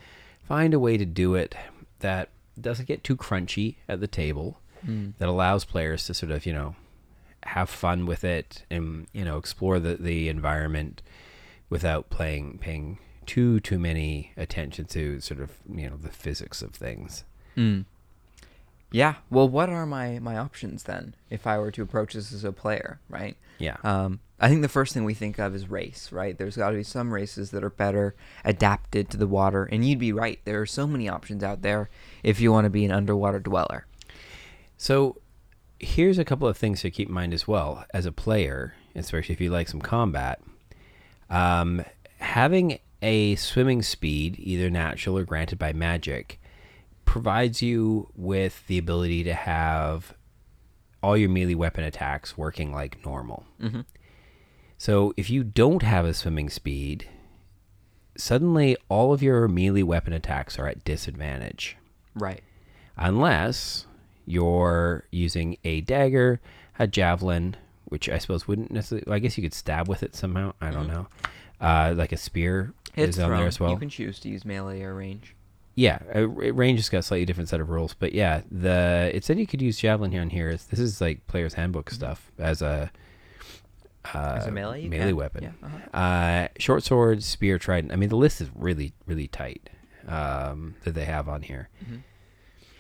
find 0.43 0.75
a 0.75 0.79
way 0.79 0.97
to 0.99 1.07
do 1.07 1.35
it 1.35 1.55
that 2.01 2.29
doesn't 2.61 2.87
get 2.89 3.05
too 3.05 3.17
crunchy 3.17 3.77
at 3.89 4.01
the 4.01 4.09
table, 4.09 4.59
Mm. 4.87 5.13
that 5.19 5.29
allows 5.29 5.65
players 5.67 6.07
to 6.07 6.15
sort 6.15 6.33
of 6.33 6.47
you 6.47 6.53
know 6.55 6.75
have 7.45 7.69
fun 7.71 8.07
with 8.07 8.25
it 8.25 8.65
and 8.71 9.07
you 9.13 9.25
know 9.25 9.37
explore 9.39 9.79
the 9.79 9.95
the 9.97 10.29
environment 10.29 11.03
without 11.69 12.09
playing 12.11 12.59
paying 12.59 12.99
too 13.27 13.61
too 13.61 13.79
many 13.79 14.33
attention 14.37 14.87
to 14.87 15.21
sort 15.21 15.41
of 15.41 15.51
you 15.73 15.89
know 15.89 15.97
the 15.97 16.09
physics 16.09 16.63
of 16.63 16.75
things. 16.75 17.25
Mm. 17.57 17.85
Yeah. 18.91 19.15
Well, 19.31 19.49
what 19.49 19.69
are 19.69 19.87
my 19.87 20.19
my 20.19 20.37
options 20.37 20.85
then 20.85 21.15
if 21.29 21.47
I 21.47 21.59
were 21.59 21.71
to 21.73 21.83
approach 21.83 22.15
this 22.15 22.33
as 22.33 22.43
a 22.45 22.53
player, 22.53 22.99
right? 23.09 23.37
Yeah. 23.61 23.77
Um, 23.85 24.21
I 24.41 24.49
think 24.49 24.63
the 24.63 24.69
first 24.69 24.95
thing 24.95 25.05
we 25.05 25.13
think 25.13 25.39
of 25.39 25.55
is 25.55 25.69
race, 25.69 26.11
right? 26.11 26.37
There's 26.37 26.57
got 26.57 26.71
to 26.71 26.77
be 26.77 26.83
some 26.83 27.13
races 27.13 27.51
that 27.51 27.63
are 27.63 27.71
better 27.71 28.17
adapted 28.43 29.11
to 29.11 29.19
the 29.19 29.27
water, 29.27 29.65
and 29.65 29.87
you'd 29.87 29.99
be 29.99 30.13
right. 30.13 30.41
There 30.45 30.61
are 30.63 30.67
so 30.67 30.87
many 30.87 31.09
options 31.09 31.45
out 31.45 31.61
there 31.61 31.91
if 32.23 32.41
you 32.41 32.51
want 32.51 32.65
to 32.65 32.71
be 32.71 32.87
an 32.87 32.91
underwater 32.91 33.39
dweller. 33.39 33.87
So 34.79 35.21
here's 35.79 36.19
a 36.19 36.25
couple 36.25 36.49
of 36.49 36.57
things 36.57 36.81
to 36.81 36.91
keep 36.91 37.09
in 37.09 37.15
mind 37.15 37.35
as 37.35 37.47
well 37.47 37.85
as 37.93 38.07
a 38.07 38.13
player, 38.13 38.75
especially 38.95 39.35
if 39.35 39.43
you 39.43 39.51
like 39.51 39.69
some 39.69 39.83
combat. 39.83 40.41
Um, 41.29 41.85
having 42.19 42.79
a 43.03 43.37
swimming 43.37 43.83
speed, 43.83 44.37
either 44.39 44.71
natural 44.71 45.19
or 45.19 45.25
granted 45.25 45.59
by 45.59 45.75
magic, 45.75 46.41
provides 47.05 47.61
you 47.61 48.09
with 48.15 48.67
the 48.69 48.79
ability 48.79 49.23
to 49.25 49.35
have 49.35 50.15
all 51.03 51.17
your 51.17 51.29
melee 51.29 51.55
weapon 51.55 51.85
attacks 51.85 52.37
working 52.37 52.73
like 52.73 53.05
normal. 53.05 53.45
Mm-hmm. 53.61 53.81
So 54.79 55.13
if 55.17 55.29
you 55.31 55.45
don't 55.45 55.83
have 55.83 56.05
a 56.05 56.15
swimming 56.15 56.49
speed, 56.51 57.07
suddenly 58.17 58.77
all 58.89 59.13
of 59.13 59.23
your 59.23 59.49
melee 59.49 59.83
weapon 59.83 60.13
attacks 60.13 60.59
are 60.59 60.67
at 60.67 60.85
disadvantage 60.85 61.77
Right. 62.15 62.43
unless 62.97 63.87
you're 64.27 65.05
using 65.11 65.57
a 65.65 65.81
dagger, 65.83 66.41
a 66.79 66.87
javelin, 66.87 67.57
which 67.87 68.09
I 68.09 68.19
suppose 68.19 68.47
wouldn't 68.47 68.71
necessarily. 68.71 69.11
I 69.11 69.19
guess 69.19 69.37
you 69.37 69.43
could 69.43 69.55
stab 69.55 69.89
with 69.89 70.03
it 70.03 70.15
somehow. 70.15 70.53
I 70.61 70.71
don't 70.71 70.87
Mhm. 70.89 70.93
know. 70.93 71.07
Uh, 71.61 71.95
like 71.97 72.13
a 72.13 72.17
spear 72.17 72.73
It's 72.95 73.17
is 73.17 73.23
on 73.23 73.31
there 73.31 73.47
as 73.47 73.59
well. 73.61 73.71
You 73.71 73.77
can 73.79 73.89
choose 73.91 74.19
to 74.21 74.29
use 74.29 74.45
melee 74.45 74.83
or 74.83 74.95
range. 74.95 75.35
Yeah, 75.77 75.99
uh, 76.15 76.29
range 76.29 76.79
has 76.81 76.89
got 76.89 76.99
a 76.99 77.03
slightly 77.03 77.25
different 77.25 77.49
set 77.49 77.61
of 77.61 77.71
rules, 77.71 77.95
but 77.95 78.13
yeah, 78.13 78.43
the 78.51 79.11
it 79.15 79.25
said 79.25 79.39
you 79.39 79.47
could 79.47 79.63
use 79.63 79.79
javelin 79.79 80.11
here 80.13 80.21
on 80.21 80.31
here. 80.31 80.51
This 80.53 80.79
is 80.81 81.01
like 81.01 81.27
player's 81.27 81.55
handbook 81.55 81.91
stuff 81.91 82.31
as 82.39 82.61
a 82.63 82.67
uh, 82.67 82.89
Mm-hmm. 84.03 84.39
As 84.39 84.47
a 84.47 84.51
melee, 84.51 84.89
melee 84.89 85.07
can. 85.09 85.17
weapon. 85.17 85.43
Yeah. 85.45 85.51
uh-huh. 85.63 85.97
Uh, 85.97 86.49
short 86.59 86.83
sword, 86.85 87.23
spear, 87.23 87.59
trident. 87.59 87.93
I 87.93 87.97
mean, 87.97 88.09
the 88.09 88.17
list 88.17 88.41
is 88.41 88.49
really, 88.55 88.95
really 89.07 89.29
tight 89.29 89.69
um, 90.09 90.75
that 90.85 90.93
they 90.95 91.05
have 91.05 91.29
on 91.29 91.43
here. 91.43 91.69
Mhm. 91.85 92.01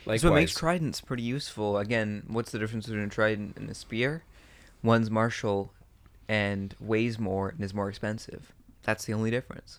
Likewise, 0.07 0.21
So 0.23 0.31
what 0.31 0.37
makes 0.37 0.55
tridents 0.55 1.03
pretty 1.03 1.23
useful. 1.23 1.77
Again, 1.77 2.23
what's 2.27 2.51
the 2.53 2.59
difference 2.59 2.87
between 2.87 3.05
a 3.05 3.09
trident 3.09 3.57
and 3.59 3.69
a 3.69 3.75
spear? 3.75 4.25
One's 4.83 5.11
martial 5.11 5.75
and 6.27 6.75
weighs 6.81 7.19
more 7.19 7.51
and 7.51 7.61
is 7.63 7.75
more 7.75 7.91
expensive. 7.91 8.55
That's 8.91 9.05
the 9.05 9.13
only 9.15 9.31
difference. 9.31 9.79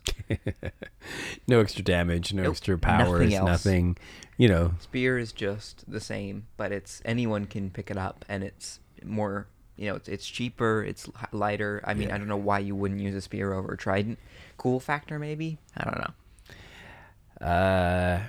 no 1.48 1.60
extra 1.60 1.84
damage, 1.84 2.34
no 2.34 2.44
Nope, 2.44 2.52
extra 2.52 2.76
nothing 2.78 3.06
powers, 3.06 3.34
else. 3.34 3.46
nothing. 3.46 3.98
You 4.38 4.48
know, 4.48 4.74
Spear 4.80 5.18
is 5.18 5.34
just 5.34 5.84
the 5.92 6.00
same, 6.00 6.48
but 6.56 6.72
it's 6.72 7.02
anyone 7.04 7.46
can 7.46 7.70
pick 7.72 7.92
it 7.92 7.98
up 7.98 8.24
and 8.30 8.42
it's 8.42 8.80
more, 9.04 9.48
you 9.76 9.88
know, 9.90 9.96
it's, 9.98 10.08
it's 10.08 10.26
cheaper, 10.26 10.82
it's 10.82 11.10
lighter. 11.34 11.82
I 11.84 11.94
mean, 11.94 12.08
Yeah. 12.08 12.16
I 12.16 12.20
don't 12.20 12.30
know 12.30 12.38
why 12.38 12.60
you 12.60 12.74
wouldn't 12.74 13.02
use 13.02 13.14
a 13.14 13.20
spear 13.20 13.52
over 13.52 13.74
a 13.74 13.78
trident. 13.78 14.18
Cool 14.56 14.80
factor 14.80 15.20
maybe? 15.20 15.58
I 15.76 15.84
don't 15.84 15.98
know. 15.98 17.46
uh, 17.48 18.22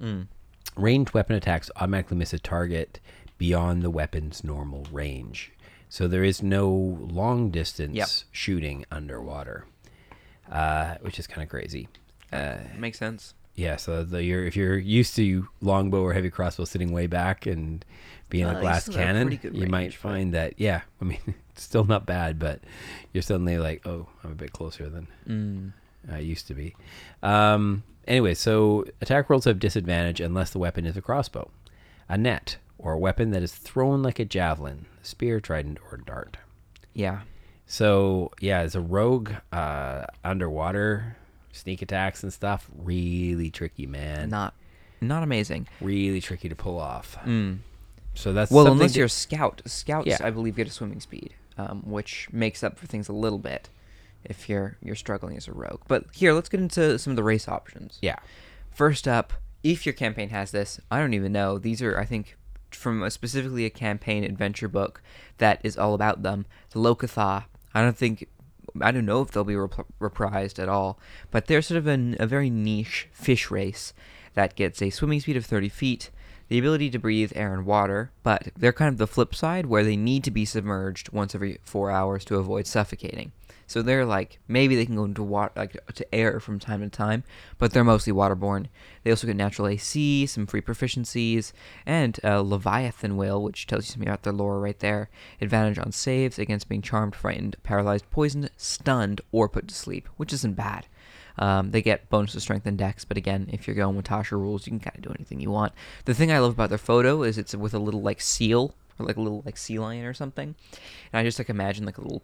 Mm. 0.00 0.26
ranged 0.76 1.14
weapon 1.14 1.36
attacks 1.36 1.70
automatically 1.76 2.18
miss 2.18 2.34
a 2.34 2.38
target 2.38 3.00
beyond 3.38 3.80
the 3.82 3.88
weapon's 3.90 4.44
normal 4.44 4.84
range. 4.92 5.52
So 5.92 6.08
there 6.08 6.24
is 6.24 6.42
no 6.42 6.70
long 6.70 7.50
distance 7.50 7.94
Yep. 7.94 8.08
shooting 8.30 8.86
underwater, 8.90 9.66
uh, 10.50 10.94
which 11.02 11.18
is 11.18 11.26
kind 11.26 11.42
of 11.42 11.50
crazy. 11.50 11.86
Uh, 12.32 12.56
Makes 12.78 12.98
sense. 12.98 13.34
yeah, 13.56 13.76
so 13.76 14.02
the, 14.02 14.24
you're, 14.24 14.46
if 14.46 14.56
you're 14.56 14.78
used 14.78 15.14
to 15.16 15.48
longbow 15.60 16.00
or 16.02 16.14
heavy 16.14 16.30
crossbow 16.30 16.64
sitting 16.64 16.92
way 16.92 17.06
back 17.06 17.44
and 17.44 17.84
being 18.30 18.46
Uh, 18.46 18.56
a 18.56 18.60
glass 18.62 18.88
cannon, 18.88 19.36
good 19.36 19.54
you 19.54 19.66
might 19.66 19.80
range, 19.82 19.98
but- 20.02 20.08
find 20.08 20.32
that, 20.32 20.54
yeah, 20.58 20.80
I 20.98 21.04
mean, 21.04 21.18
it's 21.52 21.62
still 21.62 21.84
not 21.84 22.06
bad, 22.06 22.38
but 22.38 22.60
you're 23.12 23.20
suddenly 23.20 23.58
like, 23.58 23.86
oh, 23.86 24.08
I'm 24.24 24.32
a 24.32 24.34
bit 24.34 24.52
closer 24.54 24.88
than 24.88 25.08
Mm. 25.28 25.72
I 26.10 26.20
used 26.20 26.46
to 26.46 26.54
be. 26.54 26.74
Um, 27.22 27.82
anyway, 28.08 28.32
so 28.32 28.86
attack 29.02 29.28
rolls 29.28 29.44
have 29.44 29.58
disadvantage 29.58 30.22
unless 30.22 30.48
the 30.52 30.58
weapon 30.58 30.86
is 30.86 30.96
a 30.96 31.02
crossbow, 31.02 31.50
a 32.08 32.16
net, 32.16 32.56
or 32.82 32.92
a 32.92 32.98
weapon 32.98 33.30
that 33.30 33.42
is 33.42 33.54
thrown 33.54 34.02
like 34.02 34.18
a 34.18 34.24
javelin, 34.26 34.84
spear, 35.02 35.40
trident, 35.40 35.78
or 35.90 35.96
dart. 35.96 36.36
Yeah. 36.92 37.20
So 37.66 38.30
yeah, 38.40 38.58
as 38.58 38.74
a 38.74 38.80
rogue, 38.80 39.32
uh, 39.52 40.04
underwater 40.24 41.16
sneak 41.52 41.82
attacks 41.82 42.22
and 42.22 42.32
stuff, 42.32 42.68
really 42.76 43.50
tricky, 43.50 43.86
man. 43.86 44.28
Not 44.28 44.54
not 45.00 45.22
amazing. 45.22 45.68
really 45.80 46.20
tricky 46.20 46.48
to 46.48 46.54
pull 46.54 46.78
off. 46.78 47.16
Mm. 47.24 47.58
So 48.14 48.32
that's 48.32 48.50
Well, 48.50 48.66
unless 48.70 48.94
you're 48.94 49.06
a 49.06 49.08
scout. 49.08 49.62
Scouts, 49.66 50.06
Yeah. 50.06 50.18
I 50.20 50.30
believe, 50.30 50.56
get 50.56 50.66
a 50.66 50.70
swimming 50.70 51.00
speed, 51.00 51.34
um, 51.56 51.82
which 51.86 52.28
makes 52.30 52.62
up 52.62 52.78
for 52.78 52.86
things 52.86 53.08
a 53.08 53.12
little 53.12 53.38
bit 53.38 53.68
if 54.24 54.48
you're 54.48 54.76
you're 54.82 54.94
struggling 54.94 55.36
as 55.36 55.48
a 55.48 55.52
rogue. 55.52 55.80
But 55.88 56.04
here, 56.12 56.32
let's 56.32 56.48
get 56.48 56.60
into 56.60 56.98
some 56.98 57.12
of 57.12 57.16
the 57.16 57.22
race 57.24 57.48
options. 57.48 57.98
yeah, 58.02 58.16
First 58.70 59.06
up, 59.08 59.32
if 59.62 59.84
your 59.86 59.92
campaign 59.92 60.28
has 60.30 60.50
this, 60.50 60.80
I 60.90 60.98
don't 61.00 61.14
even 61.14 61.32
know. 61.32 61.58
These 61.58 61.82
are, 61.82 61.98
I 61.98 62.04
think, 62.04 62.36
from 62.76 63.02
a, 63.02 63.10
specifically 63.10 63.64
a 63.64 63.70
campaign 63.70 64.24
adventure 64.24 64.68
book 64.68 65.02
that 65.38 65.60
is 65.62 65.76
all 65.76 65.94
about 65.94 66.22
them. 66.22 66.46
The 66.70 66.80
Locathah. 66.80 67.44
I 67.74 67.82
don't 67.82 67.96
think, 67.96 68.28
I 68.80 68.90
don't 68.90 69.06
know 69.06 69.22
if 69.22 69.30
they'll 69.30 69.44
be 69.44 69.56
rep- 69.56 69.86
reprised 70.00 70.58
at 70.58 70.68
all, 70.68 70.98
but 71.30 71.46
they're 71.46 71.62
sort 71.62 71.78
of 71.78 71.86
an, 71.86 72.16
a 72.20 72.26
very 72.26 72.50
niche 72.50 73.08
fish 73.12 73.50
race 73.50 73.94
that 74.34 74.56
gets 74.56 74.82
a 74.82 74.90
swimming 74.90 75.20
speed 75.20 75.36
of 75.36 75.46
30 75.46 75.68
feet, 75.68 76.10
the 76.48 76.58
ability 76.58 76.90
to 76.90 76.98
breathe 76.98 77.32
air 77.34 77.54
and 77.54 77.64
water, 77.64 78.10
but 78.22 78.48
they're 78.56 78.72
kind 78.72 78.88
of 78.88 78.98
the 78.98 79.06
flip 79.06 79.34
side 79.34 79.66
where 79.66 79.84
they 79.84 79.96
need 79.96 80.24
to 80.24 80.30
be 80.30 80.44
submerged 80.44 81.12
once 81.12 81.34
every 81.34 81.58
four 81.62 81.90
hours 81.90 82.24
to 82.26 82.36
avoid 82.36 82.66
suffocating. 82.66 83.32
So 83.72 83.80
they're 83.80 84.04
like 84.04 84.38
maybe 84.46 84.76
they 84.76 84.84
can 84.84 84.96
go 84.96 85.04
into 85.04 85.22
water 85.22 85.50
like 85.56 85.78
to 85.94 86.14
air 86.14 86.40
from 86.40 86.58
time 86.58 86.82
to 86.82 86.90
time, 86.90 87.24
but 87.56 87.72
they're 87.72 87.82
mostly 87.82 88.12
waterborne. 88.12 88.66
They 89.02 89.10
also 89.10 89.26
get 89.26 89.34
natural 89.34 89.66
AC, 89.66 90.26
some 90.26 90.44
free 90.44 90.60
proficiencies, 90.60 91.54
and 91.86 92.20
a 92.22 92.42
Leviathan 92.42 93.16
whale, 93.16 93.42
which 93.42 93.66
tells 93.66 93.86
you 93.86 93.92
something 93.92 94.08
about 94.10 94.24
their 94.24 94.32
lore 94.34 94.60
right 94.60 94.78
there. 94.78 95.08
Advantage 95.40 95.78
on 95.78 95.90
saves 95.90 96.38
against 96.38 96.68
being 96.68 96.82
charmed, 96.82 97.14
frightened, 97.14 97.56
paralyzed, 97.62 98.10
poisoned, 98.10 98.50
stunned, 98.58 99.22
or 99.32 99.48
put 99.48 99.68
to 99.68 99.74
sleep, 99.74 100.06
which 100.18 100.34
isn't 100.34 100.52
bad. 100.52 100.86
Um, 101.38 101.70
they 101.70 101.80
get 101.80 102.10
bonus 102.10 102.32
to 102.32 102.40
strength 102.40 102.66
and 102.66 102.76
dex, 102.76 103.06
but 103.06 103.16
again, 103.16 103.48
if 103.50 103.66
you're 103.66 103.74
going 103.74 103.96
with 103.96 104.04
Tasha 104.04 104.32
rules, 104.32 104.66
you 104.66 104.72
can 104.72 104.80
kind 104.80 104.96
of 104.96 105.02
do 105.02 105.14
anything 105.16 105.40
you 105.40 105.50
want. 105.50 105.72
The 106.04 106.12
thing 106.12 106.30
I 106.30 106.40
love 106.40 106.52
about 106.52 106.68
their 106.68 106.76
photo 106.76 107.22
is 107.22 107.38
it's 107.38 107.54
with 107.54 107.72
a 107.72 107.78
little 107.78 108.02
like 108.02 108.20
seal 108.20 108.74
or 108.98 109.06
like 109.06 109.16
a 109.16 109.22
little 109.22 109.40
like 109.46 109.56
sea 109.56 109.78
lion 109.78 110.04
or 110.04 110.12
something, 110.12 110.54
and 111.10 111.18
I 111.18 111.24
just 111.24 111.38
like 111.38 111.48
imagine 111.48 111.86
like 111.86 111.96
a 111.96 112.02
little 112.02 112.22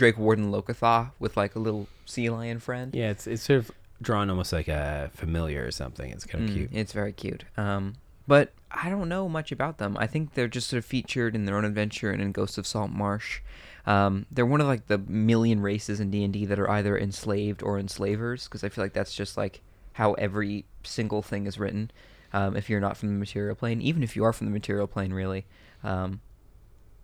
Drake 0.00 0.16
Warden 0.18 0.50
Locathah 0.50 1.10
with 1.18 1.36
like 1.36 1.54
a 1.54 1.58
little 1.58 1.86
sea 2.06 2.30
lion 2.30 2.58
friend. 2.58 2.94
yeah. 2.94 3.10
It's 3.10 3.26
it's 3.26 3.42
sort 3.42 3.58
of 3.58 3.70
drawn 4.00 4.30
almost 4.30 4.50
like 4.50 4.66
a 4.66 5.10
familiar 5.14 5.66
or 5.66 5.70
something. 5.70 6.10
It's 6.10 6.24
kind 6.24 6.44
of 6.44 6.50
Mm, 6.50 6.54
cute. 6.54 6.70
It's 6.72 6.92
very 6.94 7.12
cute. 7.12 7.44
Um, 7.58 7.96
but 8.26 8.52
I 8.70 8.88
don't 8.88 9.10
know 9.10 9.28
much 9.28 9.52
about 9.52 9.76
them. 9.76 9.96
I 9.98 10.06
think 10.06 10.32
they're 10.32 10.48
just 10.48 10.70
sort 10.70 10.78
of 10.78 10.86
featured 10.86 11.34
in 11.34 11.44
their 11.44 11.56
own 11.58 11.66
adventure 11.66 12.10
and 12.10 12.22
in 12.22 12.32
Ghost 12.32 12.56
of 12.56 12.66
Saltmarsh. 12.66 13.40
Um, 13.86 14.24
they're 14.30 14.46
one 14.46 14.62
of 14.62 14.66
like 14.66 14.86
the 14.86 14.96
million 14.98 15.60
races 15.60 16.00
in 16.00 16.10
D 16.10 16.24
and 16.24 16.32
D 16.32 16.46
that 16.46 16.58
are 16.58 16.70
either 16.70 16.96
enslaved 16.98 17.62
or 17.62 17.78
enslavers, 17.78 18.44
because 18.44 18.64
I 18.64 18.70
feel 18.70 18.82
like 18.84 18.94
that's 18.94 19.14
just 19.14 19.36
like 19.36 19.60
how 19.94 20.14
every 20.14 20.64
single 20.82 21.20
thing 21.20 21.46
is 21.46 21.58
written. 21.58 21.90
Um, 22.32 22.56
if 22.56 22.70
you're 22.70 22.80
not 22.80 22.96
from 22.96 23.08
the 23.08 23.14
material 23.18 23.54
plane, 23.54 23.82
even 23.82 24.02
if 24.02 24.16
you 24.16 24.24
are 24.24 24.32
from 24.32 24.46
the 24.46 24.52
material 24.52 24.86
plane, 24.86 25.12
really, 25.12 25.44
um, 25.84 26.20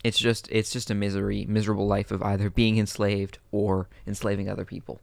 it's 0.06 0.18
just 0.18 0.48
it's 0.52 0.70
just 0.70 0.88
a 0.88 0.94
misery, 0.94 1.44
miserable 1.48 1.88
life 1.88 2.12
of 2.12 2.22
either 2.22 2.48
being 2.48 2.78
enslaved 2.78 3.38
or 3.50 3.88
enslaving 4.06 4.48
other 4.48 4.64
people. 4.64 5.00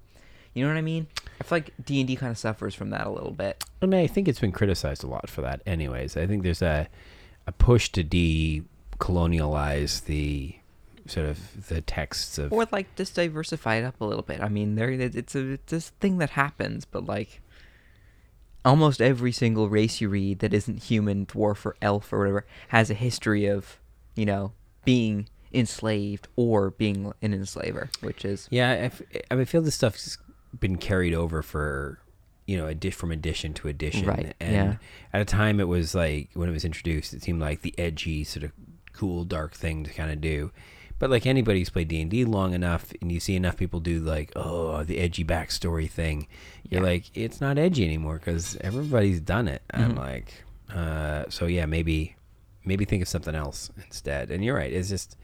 You 0.54 0.64
know 0.64 0.70
what 0.70 0.78
I 0.78 0.82
mean? 0.82 1.08
I 1.42 1.44
feel 1.44 1.58
like 1.58 1.74
D 1.84 2.00
and 2.00 2.08
D 2.08 2.16
kind 2.16 2.32
of 2.32 2.38
suffers 2.38 2.74
from 2.74 2.90
that 2.92 3.06
a 3.06 3.10
little 3.10 3.34
bit. 3.34 3.66
And 3.82 3.94
I 3.94 4.08
think 4.08 4.30
it's 4.30 4.40
been 4.40 4.54
criticized 4.54 5.04
a 5.04 5.08
lot 5.08 5.30
for 5.30 5.42
that. 5.42 5.62
Anyways, 5.66 6.16
I 6.16 6.26
think 6.26 6.44
there's 6.44 6.62
a 6.62 6.88
a 7.46 7.52
push 7.52 7.90
to 7.90 8.02
decolonialize 8.02 10.06
the 10.06 10.56
sort 11.06 11.26
of 11.26 11.68
the 11.68 11.82
texts 11.82 12.38
of 12.38 12.54
or 12.54 12.66
like 12.72 12.96
just 12.96 13.16
diversify 13.16 13.76
it 13.76 13.84
up 13.84 14.00
a 14.00 14.06
little 14.06 14.24
bit. 14.24 14.40
I 14.40 14.48
mean, 14.48 14.76
there 14.76 14.90
it's 14.90 15.36
a 15.36 15.54
it's 15.54 15.70
this 15.70 15.90
thing 16.00 16.20
that 16.20 16.30
happens, 16.30 16.86
but 16.86 17.06
like 17.06 17.42
almost 18.64 19.02
every 19.02 19.34
single 19.34 19.68
race 19.68 20.00
you 20.00 20.08
read 20.08 20.40
that 20.40 20.54
isn't 20.54 20.84
human, 20.84 21.26
dwarf, 21.26 21.66
or 21.66 21.76
elf 21.82 22.14
or 22.14 22.20
whatever 22.20 22.46
has 22.70 22.90
a 22.90 22.94
history 22.94 23.48
of 23.48 23.80
you 24.16 24.26
know 24.26 24.54
being 24.86 25.28
enslaved 25.54 26.28
or 26.36 26.72
being 26.72 27.14
an 27.22 27.34
enslaver, 27.34 27.90
which 28.02 28.26
is 28.26 28.48
yeah. 28.52 28.72
I, 28.72 28.76
f- 28.76 29.02
I 29.32 29.46
feel 29.46 29.62
this 29.62 29.76
stuff's 29.76 30.18
been 30.60 30.78
carried 30.78 31.14
over 31.14 31.42
for 31.42 32.00
you 32.46 32.58
know, 32.58 32.68
edi- 32.68 32.92
from 32.92 33.10
edition 33.12 33.54
to 33.54 33.70
edition. 33.70 34.06
Right, 34.06 34.34
And 34.42 34.52
yeah. 34.54 34.76
at 35.14 35.22
a 35.22 35.26
time, 35.26 35.62
it 35.62 35.68
was 35.68 35.96
like 35.96 36.30
when 36.34 36.50
it 36.50 36.52
was 36.52 36.66
introduced, 36.66 37.14
it 37.14 37.24
seemed 37.24 37.40
like 37.40 37.62
the 37.62 37.74
edgy, 37.78 38.26
sort 38.26 38.44
of 38.44 38.52
cool, 38.92 39.24
dark 39.24 39.54
thing 39.54 39.86
to 39.86 39.94
kind 39.94 40.12
of 40.12 40.20
do. 40.20 40.52
But 41.00 41.10
like 41.10 41.26
anybody 41.26 41.60
who's 41.60 41.70
played 41.70 41.88
D 41.88 42.02
and 42.02 42.12
D 42.12 42.26
long 42.26 42.54
enough, 42.54 42.92
and 43.02 43.10
you 43.12 43.22
see 43.22 43.38
enough 43.38 43.56
people 43.56 43.80
do 43.80 44.02
like, 44.02 44.34
oh, 44.36 44.84
the 44.84 45.00
edgy 45.00 45.24
backstory 45.24 45.90
thing, 45.90 46.28
you're 46.70 46.82
Yeah. 46.82 46.88
like, 46.88 47.06
it's 47.16 47.40
not 47.40 47.58
edgy 47.58 47.86
anymore 47.86 48.20
because 48.20 48.58
everybody's 48.60 49.22
done 49.22 49.48
it. 49.48 49.62
I'm 49.72 49.94
Mhm. 49.94 49.98
like, 49.98 50.44
uh, 50.74 51.24
so 51.30 51.46
yeah, 51.46 51.66
maybe, 51.66 52.18
maybe 52.66 52.86
think 52.86 53.02
of 53.02 53.08
something 53.08 53.36
else 53.36 53.72
instead. 53.78 54.32
And 54.32 54.44
you're 54.44 54.56
right, 54.56 54.72
it's 54.72 54.90
just, 54.90 55.18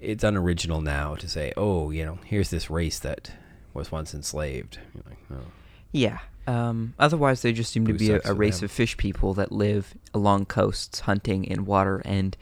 it's 0.00 0.24
unoriginal 0.24 0.80
now 0.80 1.14
to 1.16 1.28
say, 1.28 1.52
oh, 1.56 1.90
you 1.90 2.04
know, 2.04 2.18
here's 2.24 2.50
this 2.50 2.70
race 2.70 2.98
that 3.00 3.32
was 3.74 3.92
once 3.92 4.14
enslaved. 4.14 4.78
You're 4.94 5.04
like, 5.08 5.18
oh. 5.32 5.50
Yeah. 5.92 6.18
Um, 6.46 6.94
otherwise, 6.98 7.42
they 7.42 7.52
just 7.52 7.72
seem 7.72 7.86
to 7.86 7.92
be 7.92 8.10
a, 8.10 8.20
a 8.24 8.34
race 8.34 8.58
them? 8.58 8.64
of 8.64 8.72
fish 8.72 8.96
people 8.96 9.32
that 9.34 9.52
live 9.52 9.94
along 10.12 10.46
coasts, 10.46 11.00
hunting 11.00 11.44
in 11.44 11.64
water 11.64 12.02
and 12.04 12.36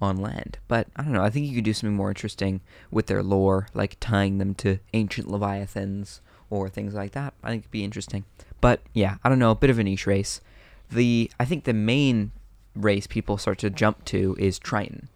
on 0.00 0.16
land. 0.18 0.58
But 0.68 0.88
I 0.96 1.02
don't 1.02 1.12
know. 1.12 1.22
I 1.22 1.30
think 1.30 1.46
you 1.46 1.54
could 1.54 1.64
do 1.64 1.72
something 1.72 1.96
more 1.96 2.10
interesting 2.10 2.60
with 2.90 3.06
their 3.06 3.22
lore, 3.22 3.68
like 3.72 3.96
tying 4.00 4.38
them 4.38 4.54
to 4.56 4.78
ancient 4.92 5.30
leviathans 5.30 6.20
or 6.50 6.68
things 6.68 6.94
like 6.94 7.12
that. 7.12 7.34
I 7.42 7.50
think 7.50 7.62
it'd 7.62 7.70
be 7.70 7.84
interesting. 7.84 8.24
But 8.60 8.80
yeah, 8.92 9.16
I 9.24 9.28
don't 9.28 9.38
know. 9.38 9.50
A 9.50 9.56
bit 9.56 9.70
of 9.70 9.78
a 9.78 9.84
niche 9.84 10.06
race. 10.06 10.40
The 10.90 11.30
I 11.38 11.44
think 11.44 11.64
the 11.64 11.72
main 11.72 12.32
race 12.74 13.06
people 13.06 13.38
start 13.38 13.58
to 13.58 13.70
jump 13.70 14.04
to 14.06 14.36
is 14.38 14.58
Triton. 14.58 15.08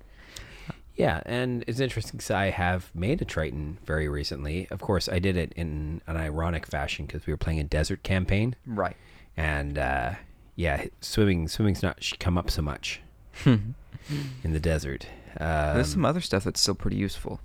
Yeah, 0.94 1.22
and 1.24 1.64
it's 1.66 1.80
interesting 1.80 2.18
because 2.18 2.30
I 2.30 2.50
have 2.50 2.90
made 2.94 3.22
a 3.22 3.24
Triton 3.24 3.78
very 3.86 4.08
recently. 4.08 4.68
Of 4.70 4.80
course, 4.80 5.08
I 5.08 5.18
did 5.18 5.36
it 5.36 5.52
in 5.56 6.02
an 6.06 6.16
ironic 6.16 6.66
fashion 6.66 7.06
because 7.06 7.26
we 7.26 7.32
were 7.32 7.38
playing 7.38 7.60
a 7.60 7.64
desert 7.64 8.02
campaign, 8.02 8.56
Right. 8.66 8.96
and 9.36 9.78
uh, 9.78 10.14
yeah, 10.54 10.84
swimming 11.00 11.48
swimming's 11.48 11.82
not 11.82 12.12
come 12.20 12.36
up 12.36 12.50
so 12.50 12.60
much 12.60 13.00
in 13.46 13.74
the 14.44 14.60
desert. 14.60 15.06
Um, 15.40 15.74
There's 15.76 15.92
some 15.92 16.04
other 16.04 16.20
stuff 16.20 16.44
that's 16.44 16.60
still 16.60 16.74
pretty 16.74 16.96
useful. 16.98 17.40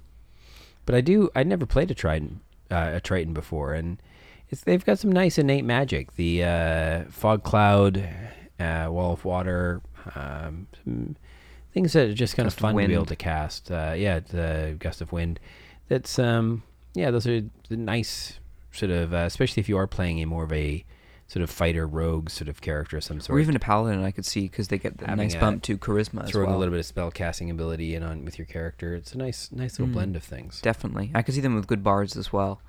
but 0.86 0.94
I 0.94 1.00
do. 1.02 1.30
I 1.34 1.44
never 1.44 1.66
played 1.66 1.90
a 1.90 1.96
Triton, 1.96 2.42
uh, 2.70 2.92
a 2.96 3.00
Triton 3.00 3.34
before, 3.34 3.74
and 3.74 3.98
it's 4.50 4.62
they've 4.62 4.84
got 4.86 5.00
some 5.00 5.12
nice 5.12 5.38
innate 5.38 5.64
magic. 5.66 6.16
The 6.16 6.44
uh, 6.44 7.04
fog 7.10 7.44
cloud, 7.44 8.04
uh, 8.60 8.88
wall 8.92 9.14
of 9.14 9.24
water, 9.24 9.82
um, 10.16 10.68
some 10.84 11.16
things 11.74 11.94
that 11.94 12.10
are 12.10 12.14
just 12.14 12.36
kind 12.36 12.46
Gust 12.46 12.58
of 12.58 12.64
of 12.64 12.72
fun 12.74 12.82
to 12.82 12.88
be 12.88 12.94
able 12.94 13.06
to 13.06 13.16
cast. 13.16 13.72
Uh, 13.72 13.94
yeah, 13.96 14.20
the 14.20 14.76
gust 14.80 15.02
of 15.02 15.12
wind. 15.12 15.40
That's 15.90 16.18
um, 16.20 16.64
yeah, 16.94 17.12
those 17.12 17.28
are 17.28 17.42
the 17.70 17.78
nice 17.78 18.40
sort 18.72 18.92
of, 18.92 19.14
uh, 19.14 19.18
especially 19.18 19.62
if 19.62 19.70
you 19.70 19.78
are 19.78 19.88
playing 19.88 20.20
a 20.20 20.26
more 20.26 20.44
of 20.44 20.54
a 20.54 20.84
sort 21.28 21.44
of 21.44 21.50
fighter 21.50 21.86
rogue 21.86 22.30
sort 22.30 22.48
of 22.48 22.62
character 22.62 22.96
of 22.98 23.04
some 23.04 23.20
sort. 23.20 23.36
Or 23.36 23.40
even 23.42 23.56
a 23.56 23.60
paladin, 23.60 24.02
I 24.04 24.12
could 24.12 24.26
see, 24.26 24.42
because 24.42 24.70
they 24.70 24.78
get 24.78 24.98
the 25.00 25.08
Having 25.08 25.28
nice 25.28 25.36
a- 25.36 25.40
bump 25.40 25.64
to 25.64 25.78
charisma 25.78 26.24
as 26.24 26.30
throwing 26.32 26.50
well. 26.50 26.58
a 26.58 26.60
little 26.60 26.72
bit 26.72 26.80
of 26.80 26.86
spell 26.86 27.12
casting 27.12 27.50
ability 27.50 27.96
in 27.96 28.04
on 28.04 28.24
with 28.24 28.38
your 28.38 28.46
character. 28.46 28.96
It's 28.96 29.14
a 29.14 29.18
nice, 29.18 29.50
nice 29.52 29.78
little 29.78 29.88
Mm. 29.92 29.94
blend 29.94 30.16
of 30.16 30.24
things. 30.24 30.62
Definitely. 30.62 31.12
I 31.14 31.22
could 31.22 31.34
see 31.36 31.42
them 31.42 31.56
with 31.56 31.68
good 31.68 31.84
bards 31.84 32.16
as 32.16 32.32
well. 32.32 32.62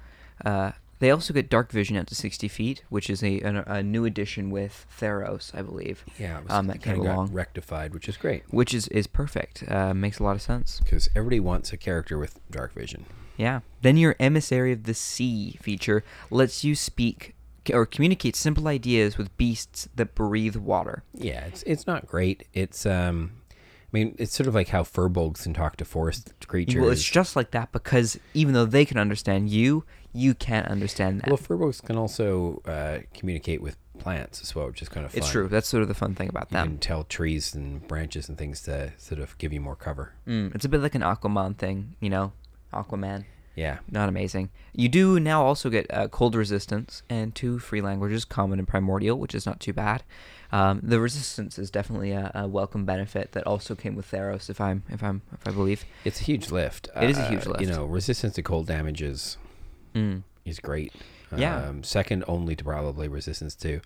Uh, 0.44 0.72
they 0.98 1.10
also 1.10 1.32
get 1.32 1.48
dark 1.48 1.70
vision 1.70 1.96
out 1.96 2.06
to 2.08 2.14
60 2.14 2.48
feet, 2.48 2.82
which 2.88 3.08
is 3.10 3.22
a, 3.22 3.40
a, 3.40 3.64
a 3.66 3.82
new 3.82 4.04
addition 4.04 4.50
with 4.50 4.86
Theros, 5.00 5.54
I 5.54 5.62
believe, 5.62 6.04
Yeah, 6.18 6.40
was, 6.40 6.50
Um, 6.50 6.66
that 6.66 6.82
kind 6.82 6.98
came 6.98 7.06
along. 7.06 7.32
rectified, 7.32 7.94
which 7.94 8.08
is 8.08 8.16
great. 8.16 8.42
which 8.50 8.74
is, 8.74 8.88
is 8.88 9.06
perfect. 9.06 9.64
Uh, 9.68 9.94
makes 9.94 10.18
a 10.18 10.22
lot 10.24 10.36
of 10.36 10.42
sense. 10.42 10.80
because 10.80 11.08
everybody 11.14 11.40
wants 11.40 11.72
a 11.72 11.76
character 11.76 12.18
with 12.18 12.40
dark 12.50 12.72
vision. 12.74 13.06
Yeah. 13.36 13.60
Then 13.82 13.96
your 13.96 14.16
Emissary 14.18 14.72
of 14.72 14.84
the 14.84 14.94
Sea 14.94 15.56
feature 15.62 16.02
lets 16.30 16.64
you 16.64 16.74
speak 16.74 17.34
or 17.72 17.84
communicate 17.86 18.34
simple 18.34 18.66
ideas 18.66 19.18
with 19.18 19.36
beasts 19.36 19.88
that 19.94 20.14
breathe 20.14 20.56
water. 20.56 21.04
Yeah, 21.14 21.44
it's 21.44 21.62
it's 21.64 21.86
not 21.86 22.06
great. 22.06 22.48
It's 22.54 22.86
um, 22.86 23.32
I 23.52 23.56
mean, 23.92 24.16
it's 24.18 24.34
sort 24.34 24.46
of 24.48 24.54
like 24.54 24.68
how 24.68 24.82
furbolgs 24.82 25.42
can 25.42 25.54
talk 25.54 25.76
to 25.76 25.84
forest 25.84 26.32
creatures. 26.48 26.80
Well, 26.80 26.90
it's 26.90 27.04
just 27.04 27.36
like 27.36 27.50
that 27.52 27.70
because 27.70 28.18
even 28.34 28.54
though 28.54 28.64
they 28.64 28.84
can 28.86 28.96
understand 28.98 29.50
you, 29.50 29.84
you 30.12 30.34
can't 30.34 30.66
understand 30.68 31.20
that. 31.20 31.28
well, 31.28 31.38
furbolgs 31.38 31.82
can 31.82 31.96
also 31.96 32.60
uh, 32.64 32.98
communicate 33.14 33.60
with 33.62 33.76
plants 33.98 34.40
as 34.42 34.54
well, 34.54 34.66
which 34.68 34.80
is 34.82 34.88
kind 34.88 35.04
of 35.04 35.12
fun. 35.12 35.18
it's 35.18 35.30
true. 35.30 35.48
That's 35.48 35.68
sort 35.68 35.82
of 35.82 35.88
the 35.88 35.94
fun 35.94 36.14
thing 36.14 36.28
about 36.28 36.48
You 36.50 36.56
them. 36.56 36.66
can 36.68 36.78
tell 36.78 37.04
trees 37.04 37.54
and 37.54 37.86
branches 37.88 38.28
and 38.28 38.38
things 38.38 38.62
to 38.62 38.92
sort 38.96 39.20
of 39.20 39.36
give 39.38 39.52
you 39.52 39.60
more 39.60 39.76
cover. 39.76 40.12
Mm, 40.26 40.54
it's 40.54 40.64
a 40.64 40.68
bit 40.68 40.80
like 40.80 40.94
an 40.94 41.02
Aquaman 41.02 41.56
thing, 41.56 41.96
you 42.00 42.08
know? 42.10 42.32
Aquaman. 42.72 43.24
Yeah, 43.56 43.78
Not 43.90 44.08
amazing. 44.08 44.50
You 44.72 44.88
do 44.88 45.18
now 45.18 45.44
also 45.44 45.68
get 45.68 45.92
uh, 45.92 46.06
cold 46.06 46.36
resistance 46.36 47.02
and 47.10 47.34
two 47.34 47.58
free 47.58 47.80
languages, 47.80 48.24
common 48.24 48.60
and 48.60 48.68
primordial, 48.68 49.18
which 49.18 49.34
is 49.34 49.46
not 49.46 49.58
too 49.58 49.72
bad. 49.72 50.04
Um, 50.52 50.78
the 50.80 51.00
resistance 51.00 51.58
is 51.58 51.68
definitely 51.68 52.12
a, 52.12 52.30
a 52.36 52.46
welcome 52.46 52.84
benefit 52.84 53.32
that 53.32 53.44
also 53.48 53.74
came 53.74 53.96
with 53.96 54.08
Theros, 54.08 54.48
if 54.48 54.60
I'm 54.60 54.84
if 54.88 55.02
I'm 55.02 55.22
if 55.32 55.48
I 55.48 55.50
believe. 55.50 55.84
it's 56.04 56.20
a 56.20 56.24
huge 56.24 56.52
lift. 56.52 56.88
It 56.94 57.10
is 57.10 57.18
a 57.18 57.28
huge 57.28 57.46
Uh, 57.46 57.50
lift. 57.50 57.60
You 57.62 57.66
know, 57.66 57.84
resistance 57.84 58.34
to 58.36 58.42
cold 58.44 58.68
damage 58.68 59.02
is 59.02 59.36
Mm. 59.98 60.22
is 60.44 60.60
great. 60.60 60.92
Yeah. 61.36 61.68
Um, 61.68 61.82
second 61.82 62.24
only 62.28 62.56
to 62.56 62.64
probably 62.64 63.08
resistance 63.08 63.54
to 63.56 63.80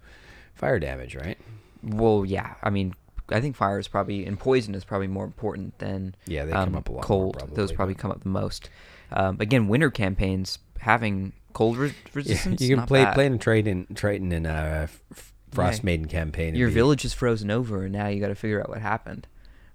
fire 0.55 0.79
damage, 0.79 1.15
right? 1.17 1.39
Well, 1.83 2.25
yeah. 2.25 2.55
I 2.63 2.71
mean, 2.71 2.95
I 3.31 3.41
think 3.41 3.57
fire 3.57 3.79
is 3.79 3.89
probably 3.89 4.25
and 4.27 4.39
poison 4.39 4.75
is 4.75 4.85
probably 4.85 5.09
more 5.09 5.25
important 5.25 5.79
than 5.79 6.15
Yeah, 6.27 6.45
they 6.45 6.53
um, 6.53 6.67
come 6.67 6.77
up 6.77 6.89
a 6.89 6.93
lot. 6.93 7.03
cold. 7.05 7.39
probably, 7.39 7.57
Those 7.57 7.73
probably 7.73 7.95
come 7.95 8.11
up 8.11 8.23
the 8.23 8.29
most. 8.29 8.71
Um, 9.11 9.39
again, 9.41 9.67
winter 9.69 9.91
campaigns 9.91 10.59
having 10.81 11.33
cold 11.53 11.77
re- 11.77 11.89
Yeah, 12.07 12.11
resistance. 12.15 12.61
you 12.61 12.77
can 12.77 12.87
play 12.87 13.05
bad. 13.05 13.15
play 13.15 13.27
in 13.27 13.39
Triton 13.39 13.87
Triton 13.95 14.31
in 14.33 14.47
a 14.47 14.83
f- 14.85 15.33
Frost 15.51 15.81
Yeah. 15.83 15.87
Maiden 15.87 16.07
campaign. 16.07 16.55
Your 16.55 16.69
be- 16.69 16.75
village 16.75 17.05
is 17.05 17.13
frozen 17.13 17.51
over, 17.51 17.83
and 17.85 17.93
now 17.93 18.07
you 18.09 18.21
got 18.21 18.29
to 18.29 18.35
figure 18.35 18.61
out 18.61 18.69
what 18.69 18.79
happened. 18.81 19.27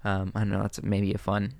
Um, 0.03 0.31
I 0.33 0.39
don't 0.39 0.49
know. 0.49 0.61
That's 0.61 0.81
maybe 0.81 1.13
a 1.13 1.17
fun, 1.17 1.53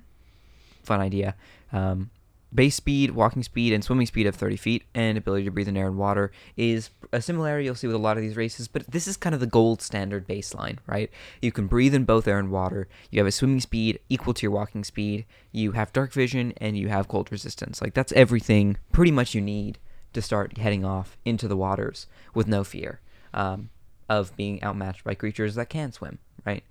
fun 0.84 1.02
idea. 1.02 1.36
Um, 1.74 2.10
base 2.54 2.76
speed, 2.76 3.12
walking 3.12 3.44
speed, 3.44 3.74
and 3.74 3.84
swimming 3.84 4.08
speed 4.08 4.28
of 4.28 4.36
30 4.36 4.58
feet, 4.58 4.84
and 4.94 5.18
ability 5.18 5.46
to 5.46 5.52
breathe 5.52 5.68
in 5.68 5.78
air 5.78 5.88
and 5.88 5.98
water 5.98 6.32
is 6.56 6.90
a 7.12 7.22
similarity 7.22 7.66
you'll 7.66 7.76
see 7.76 7.88
with 7.88 7.96
a 7.96 8.00
lot 8.00 8.18
of 8.18 8.24
these 8.24 8.38
races. 8.38 8.68
But 8.68 8.88
this 8.88 9.08
is 9.08 9.18
kind 9.18 9.34
of 9.34 9.42
the 9.42 9.48
gold 9.48 9.82
standard 9.82 10.28
baseline, 10.28 10.78
right? 10.88 11.10
You 11.42 11.52
can 11.52 11.68
breathe 11.68 11.94
in 11.94 12.06
both 12.06 12.28
air 12.28 12.40
and 12.40 12.52
water. 12.52 12.88
You 13.12 13.20
have 13.20 13.28
a 13.28 13.32
swimming 13.32 13.60
speed 13.60 14.00
equal 14.10 14.34
to 14.34 14.44
your 14.44 14.52
walking 14.52 14.84
speed. 14.84 15.26
You 15.52 15.74
have 15.74 15.94
dark 15.94 16.14
vision, 16.14 16.54
and 16.58 16.78
you 16.78 16.90
have 16.90 17.08
cold 17.08 17.32
resistance. 17.32 17.82
Like 17.82 17.94
that's 17.94 18.12
everything 18.14 18.78
pretty 18.92 19.12
much 19.12 19.34
you 19.36 19.42
need 19.42 19.80
to 20.14 20.22
start 20.22 20.58
heading 20.58 20.84
off 20.84 21.18
into 21.26 21.48
the 21.48 21.58
waters 21.58 22.08
with 22.34 22.48
no 22.48 22.64
fear 22.64 23.02
um, 23.34 23.70
of 24.10 24.36
being 24.36 24.64
outmatched 24.64 25.04
by 25.04 25.14
creatures 25.14 25.56
that 25.56 25.70
can 25.70 25.92
swim, 25.92 26.20
right? 26.48 26.64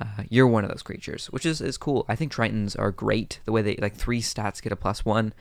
Uh, 0.00 0.24
you're 0.28 0.46
one 0.46 0.64
of 0.64 0.70
those 0.70 0.82
creatures, 0.82 1.26
which 1.26 1.46
is, 1.46 1.60
is 1.60 1.76
cool. 1.76 2.04
I 2.08 2.16
think 2.16 2.32
Tritons 2.32 2.78
are 2.78 2.90
great. 2.90 3.40
The 3.44 3.52
way 3.52 3.62
they 3.62 3.76
like 3.76 3.94
three 3.94 4.22
stats 4.22 4.62
get 4.62 4.72
a 4.72 4.76
plus 4.76 5.04
one. 5.04 5.32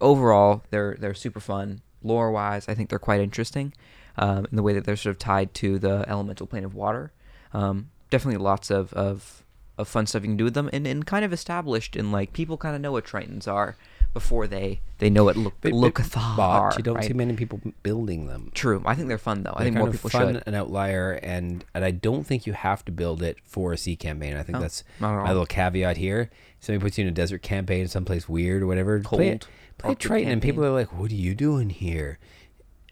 Overall, 0.00 0.62
they're 0.70 0.96
they're 0.98 1.14
super 1.14 1.40
fun. 1.40 1.82
Lore 2.02 2.30
wise, 2.30 2.68
I 2.68 2.74
think 2.74 2.88
they're 2.88 2.98
quite 2.98 3.20
interesting. 3.20 3.72
Um, 4.16 4.46
in 4.50 4.56
the 4.56 4.62
way 4.62 4.74
that 4.74 4.84
they're 4.84 4.96
sort 4.96 5.14
of 5.14 5.18
tied 5.18 5.54
to 5.54 5.78
the 5.78 6.04
elemental 6.08 6.46
plane 6.46 6.64
of 6.64 6.74
water. 6.74 7.12
Um, 7.54 7.90
definitely 8.10 8.42
lots 8.42 8.70
of, 8.70 8.92
of 8.92 9.44
of 9.78 9.88
fun 9.88 10.06
stuff 10.06 10.22
you 10.22 10.28
can 10.28 10.36
do 10.36 10.44
with 10.44 10.54
them, 10.54 10.68
and, 10.72 10.86
and 10.86 11.06
kind 11.06 11.24
of 11.24 11.32
established 11.32 11.96
in 11.96 12.12
like 12.12 12.32
people 12.32 12.56
kind 12.56 12.74
of 12.74 12.82
know 12.82 12.92
what 12.92 13.06
Tritons 13.06 13.48
are 13.48 13.76
before 14.12 14.46
they 14.46 14.80
they 14.98 15.08
know 15.08 15.24
what 15.24 15.36
look 15.36 15.54
But- 15.60 15.72
look 15.72 15.94
but- 15.94 16.16
are. 16.16 16.70
but 16.70 16.78
you 16.78 16.82
don't 16.82 16.96
right? 16.96 17.04
see 17.04 17.12
many 17.12 17.34
people 17.34 17.60
building 17.82 18.26
them. 18.26 18.50
True. 18.54 18.82
I 18.84 18.94
think 18.94 19.08
they're 19.08 19.18
fun 19.18 19.44
though. 19.44 19.52
I 19.54 19.58
They're 19.58 19.64
think 19.66 19.76
kind 19.76 19.86
more 19.86 19.92
people 19.92 20.10
fun 20.10 20.34
should. 20.34 20.42
an 20.46 20.54
outlier, 20.54 21.12
and 21.22 21.64
and 21.74 21.84
I 21.84 21.90
don't 21.92 22.26
think 22.26 22.46
you 22.46 22.52
have 22.52 22.84
to 22.86 22.92
build 22.92 23.22
it 23.22 23.38
for 23.44 23.72
a 23.72 23.78
sea 23.78 23.96
campaign. 23.96 24.36
I 24.36 24.42
think 24.42 24.54
No, 24.54 24.60
that's 24.60 24.82
my 24.98 25.28
little 25.28 25.46
caveat 25.46 25.96
here. 25.96 26.30
Somebody 26.58 26.82
puts 26.82 26.98
you 26.98 27.02
in 27.02 27.08
a 27.08 27.12
desert 27.12 27.42
campaign, 27.42 27.86
someplace 27.88 28.28
weird 28.28 28.62
or 28.62 28.66
whatever. 28.66 28.98
play 29.00 29.28
it, 29.28 29.40
Cold, 29.40 29.48
play 29.78 29.94
Triton, 29.94 30.32
and 30.32 30.42
people 30.42 30.64
are 30.64 30.70
like, 30.70 30.92
"What 30.98 31.10
are 31.10 31.14
you 31.14 31.34
doing 31.34 31.70
here?" 31.70 32.18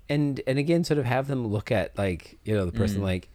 And 0.09 0.40
and 0.46 0.59
again, 0.59 0.85
sort 0.85 0.98
of 0.98 1.04
have 1.04 1.26
them 1.26 1.46
look 1.46 1.70
at 1.72 1.98
like 1.98 2.38
you 2.44 2.54
know 2.54 2.64
the 2.64 2.72
person 2.72 3.00
Mm. 3.00 3.04
like. 3.04 3.28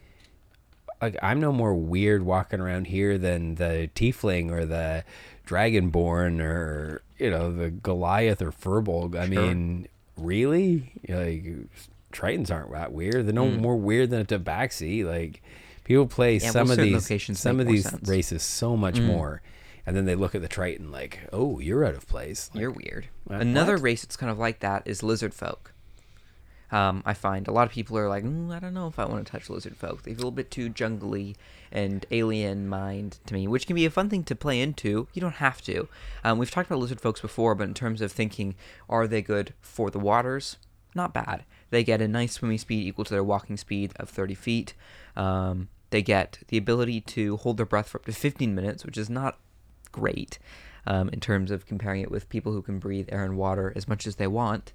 Like 1.01 1.17
I'm 1.21 1.41
no 1.41 1.51
more 1.51 1.73
weird 1.75 2.23
walking 2.23 2.61
around 2.61 2.87
here 2.87 3.17
than 3.17 3.55
the 3.55 3.89
tiefling 3.93 4.49
or 4.51 4.63
the 4.65 5.03
dragonborn 5.45 6.39
or 6.41 7.01
you 7.23 7.31
know 7.31 7.51
the 7.51 7.69
Goliath 7.71 8.41
or 8.41 8.51
Furbolg. 8.51 9.15
I 9.17 9.27
Sure. 9.29 9.41
mean, 9.41 9.87
really? 10.17 10.91
Like 11.07 11.45
Tritons 12.11 12.51
aren't 12.51 12.71
that 12.73 12.91
weird. 12.91 13.25
They're 13.25 13.33
no 13.33 13.45
Mm. 13.47 13.59
more 13.59 13.75
weird 13.77 14.09
than 14.11 14.21
a 14.21 14.25
Tabaxi. 14.25 15.03
Like 15.03 15.41
people 15.83 16.05
play 16.07 16.37
Yeah, 16.37 16.51
some 16.51 16.67
well, 16.67 16.79
of 16.79 16.83
these 16.85 17.39
some 17.39 17.59
of 17.59 17.67
these 17.67 17.87
races 18.05 18.43
so 18.43 18.75
much 18.77 18.95
Mm. 18.99 19.05
more. 19.07 19.41
and 19.85 19.97
then 19.97 20.05
they 20.05 20.15
look 20.15 20.33
at 20.33 20.41
the 20.41 20.47
Triton 20.47 20.91
like, 20.93 21.19
"Oh, 21.33 21.59
you're 21.59 21.83
out 21.83 21.93
of 21.93 22.07
place." 22.07 22.49
Like, 22.53 22.61
You're 22.61 22.71
weird. 22.71 23.07
Another 23.29 23.73
what? 23.73 23.81
race 23.83 24.01
that's 24.03 24.15
kind 24.15 24.31
of 24.31 24.39
like 24.39 24.61
that 24.61 24.83
is 24.85 25.03
lizard 25.03 25.33
folk. 25.33 25.72
Um, 26.73 27.03
I 27.05 27.13
find 27.13 27.47
a 27.47 27.51
lot 27.51 27.67
of 27.67 27.71
people 27.71 27.99
are 27.99 28.09
like, 28.09 28.23
mm, 28.23 28.51
I 28.51 28.57
don't 28.57 28.73
know 28.73 28.87
if 28.87 28.97
I 28.97 29.05
want 29.05 29.23
to 29.23 29.31
touch 29.31 29.47
lizard 29.47 29.77
folk. 29.77 30.01
They 30.01 30.11
feel 30.11 30.15
a 30.15 30.25
little 30.25 30.31
bit 30.31 30.49
too 30.49 30.69
jungly 30.69 31.35
and 31.71 32.03
alien 32.09 32.67
mind 32.67 33.19
to 33.27 33.35
me, 33.35 33.47
which 33.47 33.67
can 33.67 33.75
be 33.75 33.85
a 33.85 33.91
fun 33.91 34.09
thing 34.09 34.23
to 34.23 34.35
play 34.35 34.59
into. 34.59 35.07
You 35.13 35.21
don't 35.21 35.35
have 35.35 35.61
to. 35.61 35.87
Um, 36.23 36.39
we've 36.39 36.49
talked 36.49 36.71
about 36.71 36.79
lizard 36.79 36.99
folks 36.99 37.21
before, 37.21 37.53
but 37.53 37.67
in 37.67 37.75
terms 37.75 38.01
of 38.01 38.11
thinking, 38.11 38.55
are 38.89 39.05
they 39.05 39.21
good 39.21 39.53
for 39.61 39.91
the 39.91 39.99
waters? 39.99 40.57
Not 40.95 41.13
bad. 41.13 41.45
They 41.69 41.83
get 41.83 42.01
a 42.01 42.07
nice 42.07 42.33
swimming 42.33 42.57
speed 42.57 42.87
equal 42.87 43.05
to 43.05 43.13
their 43.13 43.23
walking 43.23 43.57
speed 43.57 43.93
of 43.97 44.09
30 44.09 44.33
feet. 44.33 44.73
Um, 45.15 45.69
they 45.91 46.01
get 46.01 46.39
the 46.47 46.57
ability 46.57 47.01
to 47.01 47.37
hold 47.37 47.57
their 47.57 47.67
breath 47.67 47.89
for 47.89 47.99
up 47.99 48.05
to 48.05 48.13
15 48.13 48.55
minutes, 48.55 48.83
which 48.83 48.97
is 48.97 49.11
not 49.11 49.37
great 49.91 50.39
um, 50.87 51.09
in 51.09 51.19
terms 51.19 51.51
of 51.51 51.67
comparing 51.67 52.01
it 52.01 52.09
with 52.09 52.29
people 52.29 52.51
who 52.51 52.63
can 52.63 52.79
breathe 52.79 53.09
air 53.11 53.23
and 53.23 53.37
water 53.37 53.71
as 53.75 53.87
much 53.87 54.07
as 54.07 54.15
they 54.15 54.25
want. 54.25 54.73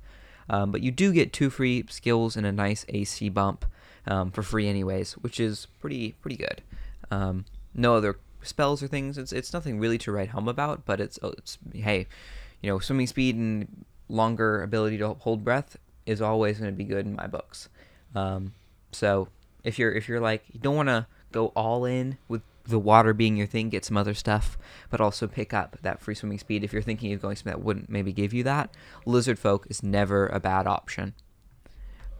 Um, 0.51 0.71
but 0.71 0.83
you 0.83 0.91
do 0.91 1.13
get 1.13 1.33
two 1.33 1.51
free 1.51 1.85
skills 1.89 2.37
and 2.37 2.47
a 2.47 2.53
nice 2.53 2.85
AC 2.89 3.29
bump 3.29 3.65
um, 4.07 4.31
for 4.31 4.43
free, 4.43 4.69
anyways, 4.69 5.13
which 5.15 5.39
is 5.39 5.67
pretty 5.81 6.13
pretty 6.21 6.37
good. 6.37 6.63
Um, 7.11 7.45
no 7.75 7.95
other 7.97 8.19
spells 8.43 8.83
or 8.83 8.89
things. 8.89 9.19
It's 9.19 9.33
it's 9.33 9.53
nothing 9.53 9.79
really 9.79 9.99
to 9.99 10.13
write 10.13 10.31
home 10.31 10.49
about, 10.49 10.85
but 10.85 11.01
it's 11.01 11.19
oh, 11.23 11.35
it's 11.37 11.59
hey, 11.75 12.07
you 12.63 12.71
know, 12.71 12.79
swimming 12.79 13.07
speed 13.07 13.37
and 13.37 13.85
longer 14.09 14.63
ability 14.63 14.99
to 14.99 15.15
hold 15.15 15.45
breath 15.45 15.77
is 16.07 16.23
always 16.23 16.59
going 16.59 16.73
to 16.73 16.77
be 16.77 16.85
good 16.85 17.05
in 17.05 17.15
my 17.15 17.27
books. 17.27 17.69
Um, 18.15 18.53
so 18.93 19.29
if 19.65 19.79
you're 19.79 19.93
if 19.93 20.09
you're 20.09 20.21
like 20.21 20.45
you 20.53 20.61
don't 20.61 20.77
want 20.77 20.89
to 20.89 21.07
go 21.31 21.49
all 21.49 21.85
in 21.85 22.17
with 22.27 22.43
the 22.69 22.79
water 22.79 23.13
being 23.13 23.37
your 23.37 23.47
thing, 23.47 23.69
get 23.69 23.85
some 23.85 23.97
other 23.97 24.15
stuff, 24.15 24.57
but 24.91 25.01
also 25.01 25.27
pick 25.27 25.53
up 25.53 25.77
that 25.83 26.01
free 26.01 26.15
swimming 26.15 26.39
speed. 26.39 26.65
If 26.65 26.73
you're 26.73 26.83
thinking 26.83 27.13
of 27.13 27.21
going 27.21 27.37
something 27.37 27.53
that 27.53 27.63
wouldn't 27.63 27.91
maybe 27.91 28.13
give 28.13 28.33
you 28.33 28.43
that, 28.45 28.75
lizard 29.05 29.39
folk 29.39 29.67
is 29.69 29.83
never 29.83 30.27
a 30.27 30.41
bad 30.41 30.67
option. 30.67 31.15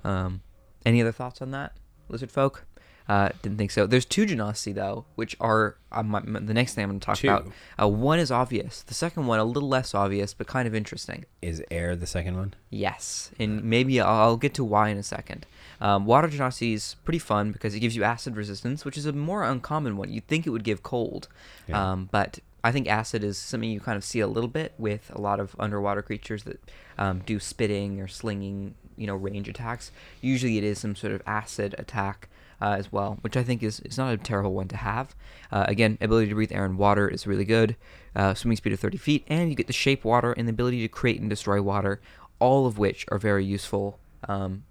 Um, 0.05 0.43
any 0.85 1.01
other 1.01 1.13
thoughts 1.13 1.43
on 1.43 1.51
that, 1.53 1.77
lizard 2.09 2.31
folk? 2.31 2.65
Uh, 3.09 3.31
didn't 3.41 3.57
think 3.57 3.71
so. 3.71 3.87
There's 3.87 4.05
two 4.05 4.27
Genasi 4.27 4.75
though, 4.75 5.07
which 5.15 5.35
are 5.41 5.77
um, 5.93 6.13
the 6.45 6.53
next 6.53 6.75
thing 6.75 6.85
I'm 6.85 6.91
going 6.91 7.01
to 7.01 7.07
talk 7.07 7.17
Two. 7.17 7.29
about. 7.29 7.49
Uh, 7.81 7.89
one 7.89 8.19
is 8.19 8.31
obvious. 8.31 8.83
The 8.83 8.93
second 8.93 9.27
one 9.27 9.39
a 9.39 9.45
little 9.45 9.69
less 9.69 9.95
obvious, 9.95 10.35
but 10.35 10.47
kind 10.47 10.69
of 10.69 10.75
interesting. 10.75 11.25
Is 11.41 11.63
air 11.71 11.97
the 11.97 12.07
second 12.07 12.37
one? 12.37 12.53
Yes, 12.69 13.31
and 13.39 13.65
maybe 13.65 13.99
I'll, 13.99 14.09
I'll 14.21 14.37
get 14.37 14.53
to 14.55 14.65
why 14.65 14.91
in 14.91 14.99
a 14.99 15.03
second. 15.03 15.47
Um, 15.81 16.05
water 16.05 16.29
genasi 16.29 16.75
is 16.75 16.97
pretty 17.05 17.19
fun 17.21 17.51
because 17.53 17.75
it 17.75 17.81
gives 17.81 17.97
you 17.97 18.05
acid 18.05 18.37
resistance, 18.37 18.85
which 18.85 18.99
is 18.99 19.07
a 19.07 19.13
more 19.13 19.43
uncommon 19.43 19.97
one. 19.97 20.13
You'd 20.13 20.27
think 20.27 20.47
it 20.47 20.51
would 20.51 20.65
give 20.65 20.83
cold, 20.83 21.29
Yeah. 21.67 21.93
um, 21.93 22.09
but 22.13 22.41
I 22.63 22.73
think 22.73 22.89
acid 22.89 23.25
is 23.25 23.39
something 23.39 23.71
you 23.71 23.81
kind 23.81 23.97
of 23.97 24.05
see 24.05 24.21
a 24.21 24.27
little 24.27 24.49
bit 24.51 24.75
with 24.77 25.11
a 25.15 25.21
lot 25.21 25.41
of 25.41 25.57
underwater 25.59 26.03
creatures 26.03 26.43
that 26.43 26.61
um, 26.99 27.21
do 27.25 27.39
spitting 27.41 28.01
or 28.01 28.09
slinging, 28.09 28.75
you 28.99 29.07
know, 29.07 29.15
range 29.15 29.49
attacks. 29.49 29.93
Usually, 30.21 30.59
it 30.59 30.65
is 30.65 30.79
some 30.81 30.95
sort 30.95 31.15
of 31.15 31.23
acid 31.27 31.75
attack. 31.79 32.29
Uh, 32.61 32.75
as 32.77 32.91
well, 32.91 33.19
which 33.21 33.37
I 33.37 33.45
think 33.45 33.63
is, 33.63 33.79
is 33.81 33.97
not 33.97 34.13
a 34.13 34.17
terrible 34.17 34.53
one 34.53 34.67
to 34.67 34.77
have. 34.77 35.15
Uh, 35.53 35.65
again, 35.69 35.97
ability 36.01 36.29
to 36.31 36.35
breathe 36.35 36.51
air 36.51 36.65
and 36.65 36.77
water 36.77 37.07
is 37.07 37.25
really 37.25 37.45
good. 37.45 37.77
Uh, 38.17 38.35
swimming 38.35 38.57
speed 38.57 38.73
of 38.73 38.81
30 38.81 38.99
feet, 38.99 39.25
and 39.29 39.49
you 39.49 39.55
get 39.55 39.69
the 39.69 39.73
shape 39.73 40.05
water 40.05 40.33
and 40.33 40.49
the 40.49 40.51
ability 40.51 40.81
to 40.81 40.89
create 40.89 41.21
and 41.21 41.31
destroy 41.31 41.63
water, 41.63 42.01
all 42.41 42.67
of 42.67 42.77
which 42.77 43.07
are 43.13 43.19
very 43.19 43.45
useful 43.45 44.01
um, 44.27 44.65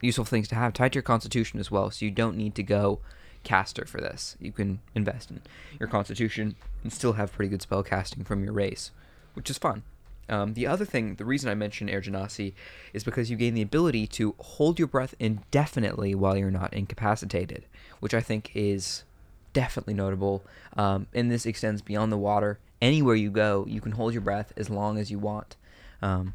useful 0.00 0.24
things 0.24 0.46
to 0.48 0.54
have 0.54 0.72
tied 0.72 0.92
to 0.92 0.96
your 0.96 1.02
constitution 1.02 1.58
as 1.58 1.70
well. 1.70 1.90
So 1.90 2.04
you 2.04 2.10
don't 2.10 2.36
need 2.36 2.54
to 2.56 2.62
go 2.62 3.00
caster 3.42 3.84
for 3.84 4.00
this. 4.00 4.36
You 4.40 4.52
can 4.52 4.80
invest 4.94 5.30
in 5.30 5.42
your 5.78 5.88
constitution 5.88 6.56
and 6.82 6.92
still 6.92 7.14
have 7.14 7.32
pretty 7.32 7.50
good 7.50 7.62
spell 7.62 7.82
casting 7.82 8.24
from 8.24 8.44
your 8.44 8.52
race, 8.52 8.90
which 9.34 9.50
is 9.50 9.58
fun. 9.58 9.82
Um, 10.28 10.54
the 10.54 10.66
other 10.66 10.84
thing, 10.84 11.16
the 11.16 11.24
reason 11.24 11.50
I 11.50 11.54
mentioned 11.54 11.90
Air 11.90 12.00
Genasi 12.00 12.54
is 12.92 13.04
because 13.04 13.30
you 13.30 13.36
gain 13.36 13.54
the 13.54 13.62
ability 13.62 14.06
to 14.08 14.34
hold 14.38 14.78
your 14.78 14.88
breath 14.88 15.14
indefinitely 15.18 16.14
while 16.14 16.36
you're 16.36 16.50
not 16.50 16.72
incapacitated, 16.72 17.66
which 18.00 18.14
I 18.14 18.20
think 18.20 18.50
is 18.54 19.04
definitely 19.52 19.94
notable. 19.94 20.42
Um, 20.76 21.06
and 21.14 21.30
this 21.30 21.46
extends 21.46 21.82
beyond 21.82 22.10
the 22.10 22.18
water. 22.18 22.58
Anywhere 22.80 23.14
you 23.14 23.30
go, 23.30 23.64
you 23.68 23.80
can 23.80 23.92
hold 23.92 24.12
your 24.12 24.22
breath 24.22 24.52
as 24.56 24.70
long 24.70 24.98
as 24.98 25.10
you 25.10 25.18
want. 25.18 25.56
Um, 26.02 26.34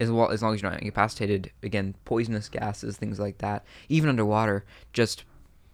as 0.00 0.10
well 0.10 0.30
as 0.30 0.42
long 0.42 0.54
as 0.54 0.62
you're 0.62 0.70
not 0.70 0.80
incapacitated 0.80 1.50
again 1.62 1.94
poisonous 2.04 2.48
gases 2.48 2.96
things 2.96 3.20
like 3.20 3.38
that 3.38 3.64
even 3.88 4.08
underwater 4.08 4.64
just 4.92 5.24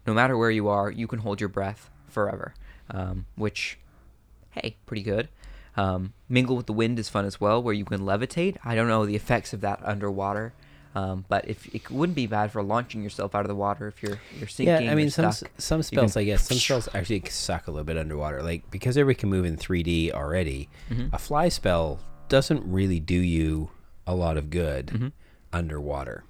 no 0.06 0.12
matter 0.12 0.36
where 0.36 0.50
you 0.50 0.68
are 0.68 0.90
you 0.90 1.06
can 1.06 1.20
hold 1.20 1.40
your 1.40 1.48
breath 1.48 1.90
forever 2.06 2.54
um, 2.90 3.26
which 3.36 3.78
hey 4.50 4.76
pretty 4.86 5.02
good 5.02 5.28
um, 5.80 6.12
mingle 6.28 6.56
with 6.56 6.66
the 6.66 6.72
wind 6.82 6.98
is 6.98 7.08
fun 7.08 7.24
as 7.24 7.40
well 7.40 7.62
where 7.62 7.74
you 7.74 7.84
can 7.84 8.00
levitate 8.00 8.56
i 8.64 8.74
don't 8.74 8.88
know 8.88 9.06
the 9.06 9.16
effects 9.16 9.52
of 9.54 9.60
that 9.62 9.80
underwater 9.84 10.52
um, 10.94 11.24
but 11.28 11.48
if 11.48 11.72
it 11.74 11.88
wouldn't 11.90 12.16
be 12.16 12.26
bad 12.26 12.50
for 12.50 12.62
launching 12.64 13.00
yourself 13.02 13.34
out 13.36 13.42
of 13.42 13.48
the 13.48 13.54
water 13.54 13.86
if 13.88 14.02
you're 14.02 14.18
you're 14.38 14.48
sinking 14.48 14.84
yeah, 14.86 14.90
I 14.92 14.94
mean 14.96 15.08
some 15.10 15.30
stuck. 15.30 15.50
some 15.58 15.82
spells, 15.84 16.14
can- 16.14 16.22
I 16.22 16.24
guess, 16.24 16.48
some 16.48 16.58
spells 16.58 16.88
actually 16.92 17.22
suck 17.30 17.68
a 17.68 17.70
little 17.70 17.84
bit 17.84 17.96
underwater. 17.96 18.42
Like 18.42 18.68
because 18.72 18.96
everybody 18.98 19.20
can 19.20 19.30
move 19.30 19.44
in 19.44 19.56
3D 19.56 20.10
already, 20.12 20.68
Mhm. 20.90 21.10
a 21.12 21.18
fly 21.18 21.48
spell 21.48 22.00
doesn't 22.28 22.62
really 22.64 22.98
do 22.98 23.14
you 23.14 23.70
a 24.04 24.16
lot 24.16 24.36
of 24.36 24.50
good 24.50 24.86
Mhm. 24.88 25.12
underwater. 25.52 26.24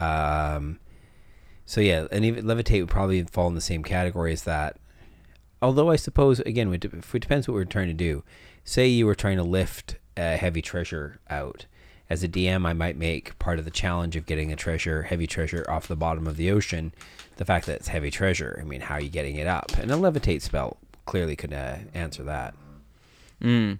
Um, 0.00 0.78
so 1.66 1.82
yeah, 1.82 2.06
and 2.10 2.24
even 2.24 2.46
levitate 2.46 2.80
would 2.80 2.88
probably 2.88 3.22
fall 3.24 3.48
in 3.48 3.54
the 3.54 3.60
same 3.60 3.82
category 3.82 4.32
as 4.32 4.44
that. 4.44 4.78
Although 5.60 5.90
I 5.90 5.96
suppose 5.96 6.40
again, 6.40 6.72
it 6.72 6.80
depends 6.80 7.46
what 7.46 7.52
we're 7.54 7.64
trying 7.66 7.88
to 7.88 7.92
do. 7.94 8.24
Say 8.68 8.88
you 8.88 9.06
were 9.06 9.14
trying 9.14 9.38
to 9.38 9.42
lift 9.42 9.96
a 10.14 10.36
heavy 10.36 10.60
treasure 10.60 11.20
out. 11.30 11.64
As 12.10 12.22
a 12.22 12.28
DM, 12.28 12.66
I 12.66 12.74
might 12.74 12.98
make 12.98 13.38
part 13.38 13.58
of 13.58 13.64
the 13.64 13.70
challenge 13.70 14.14
of 14.14 14.26
getting 14.26 14.52
a 14.52 14.56
treasure, 14.56 15.04
heavy 15.04 15.26
treasure, 15.26 15.64
off 15.70 15.88
the 15.88 15.96
bottom 15.96 16.26
of 16.26 16.36
the 16.36 16.50
ocean, 16.50 16.92
the 17.38 17.46
fact 17.46 17.64
that 17.64 17.76
it's 17.76 17.88
heavy 17.88 18.10
treasure. 18.10 18.58
I 18.60 18.64
mean, 18.64 18.82
how 18.82 18.96
are 18.96 19.00
you 19.00 19.08
getting 19.08 19.36
it 19.36 19.46
up? 19.46 19.72
And 19.78 19.90
a 19.90 19.94
levitate 19.94 20.42
spell 20.42 20.76
clearly 21.06 21.34
could 21.34 21.54
uh, 21.54 21.76
answer 21.94 22.22
that. 22.24 22.52
Mm. 23.40 23.78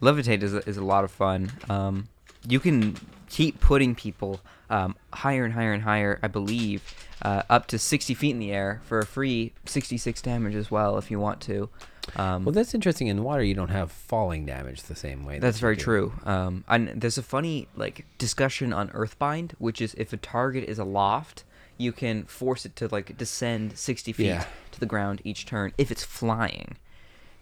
Levitate 0.00 0.44
is 0.44 0.54
a, 0.54 0.68
is 0.68 0.76
a 0.76 0.84
lot 0.84 1.02
of 1.02 1.10
fun. 1.10 1.50
Um, 1.68 2.06
you 2.46 2.60
can 2.60 2.94
keep 3.28 3.58
putting 3.58 3.96
people 3.96 4.40
um, 4.70 4.94
higher 5.12 5.44
and 5.44 5.54
higher 5.54 5.72
and 5.72 5.82
higher, 5.82 6.20
I 6.22 6.28
believe, 6.28 6.94
uh, 7.22 7.42
up 7.50 7.66
to 7.66 7.78
60 7.78 8.14
feet 8.14 8.30
in 8.30 8.38
the 8.38 8.52
air 8.52 8.82
for 8.84 9.00
a 9.00 9.04
free 9.04 9.52
66 9.66 10.22
damage 10.22 10.54
as 10.54 10.70
well 10.70 10.96
if 10.96 11.10
you 11.10 11.18
want 11.18 11.40
to. 11.40 11.70
Um, 12.16 12.44
Well, 12.44 12.52
that's 12.52 12.74
interesting. 12.74 13.08
In 13.08 13.22
water, 13.22 13.42
you 13.42 13.54
don't 13.54 13.68
have 13.70 13.90
falling 13.92 14.46
damage 14.46 14.82
the 14.84 14.94
same 14.96 15.24
way. 15.24 15.38
that's 15.38 15.58
that 15.58 15.60
very 15.60 15.76
do. 15.76 15.82
true. 15.82 16.12
Um, 16.24 16.64
and 16.68 16.88
there's 17.00 17.18
a 17.18 17.22
funny 17.22 17.68
like 17.76 18.06
discussion 18.18 18.72
on 18.72 18.88
Earthbind, 18.90 19.52
which 19.58 19.80
is 19.80 19.94
if 19.94 20.12
a 20.12 20.16
target 20.16 20.64
is 20.64 20.78
aloft, 20.78 21.44
you 21.76 21.92
can 21.92 22.24
force 22.24 22.66
it 22.66 22.74
to 22.76 22.88
like 22.88 23.16
descend 23.16 23.76
60 23.78 24.12
feet 24.12 24.26
Yeah. 24.26 24.46
to 24.72 24.80
the 24.80 24.86
ground 24.86 25.20
each 25.24 25.46
turn 25.46 25.72
if 25.78 25.90
it's 25.90 26.04
flying. 26.04 26.76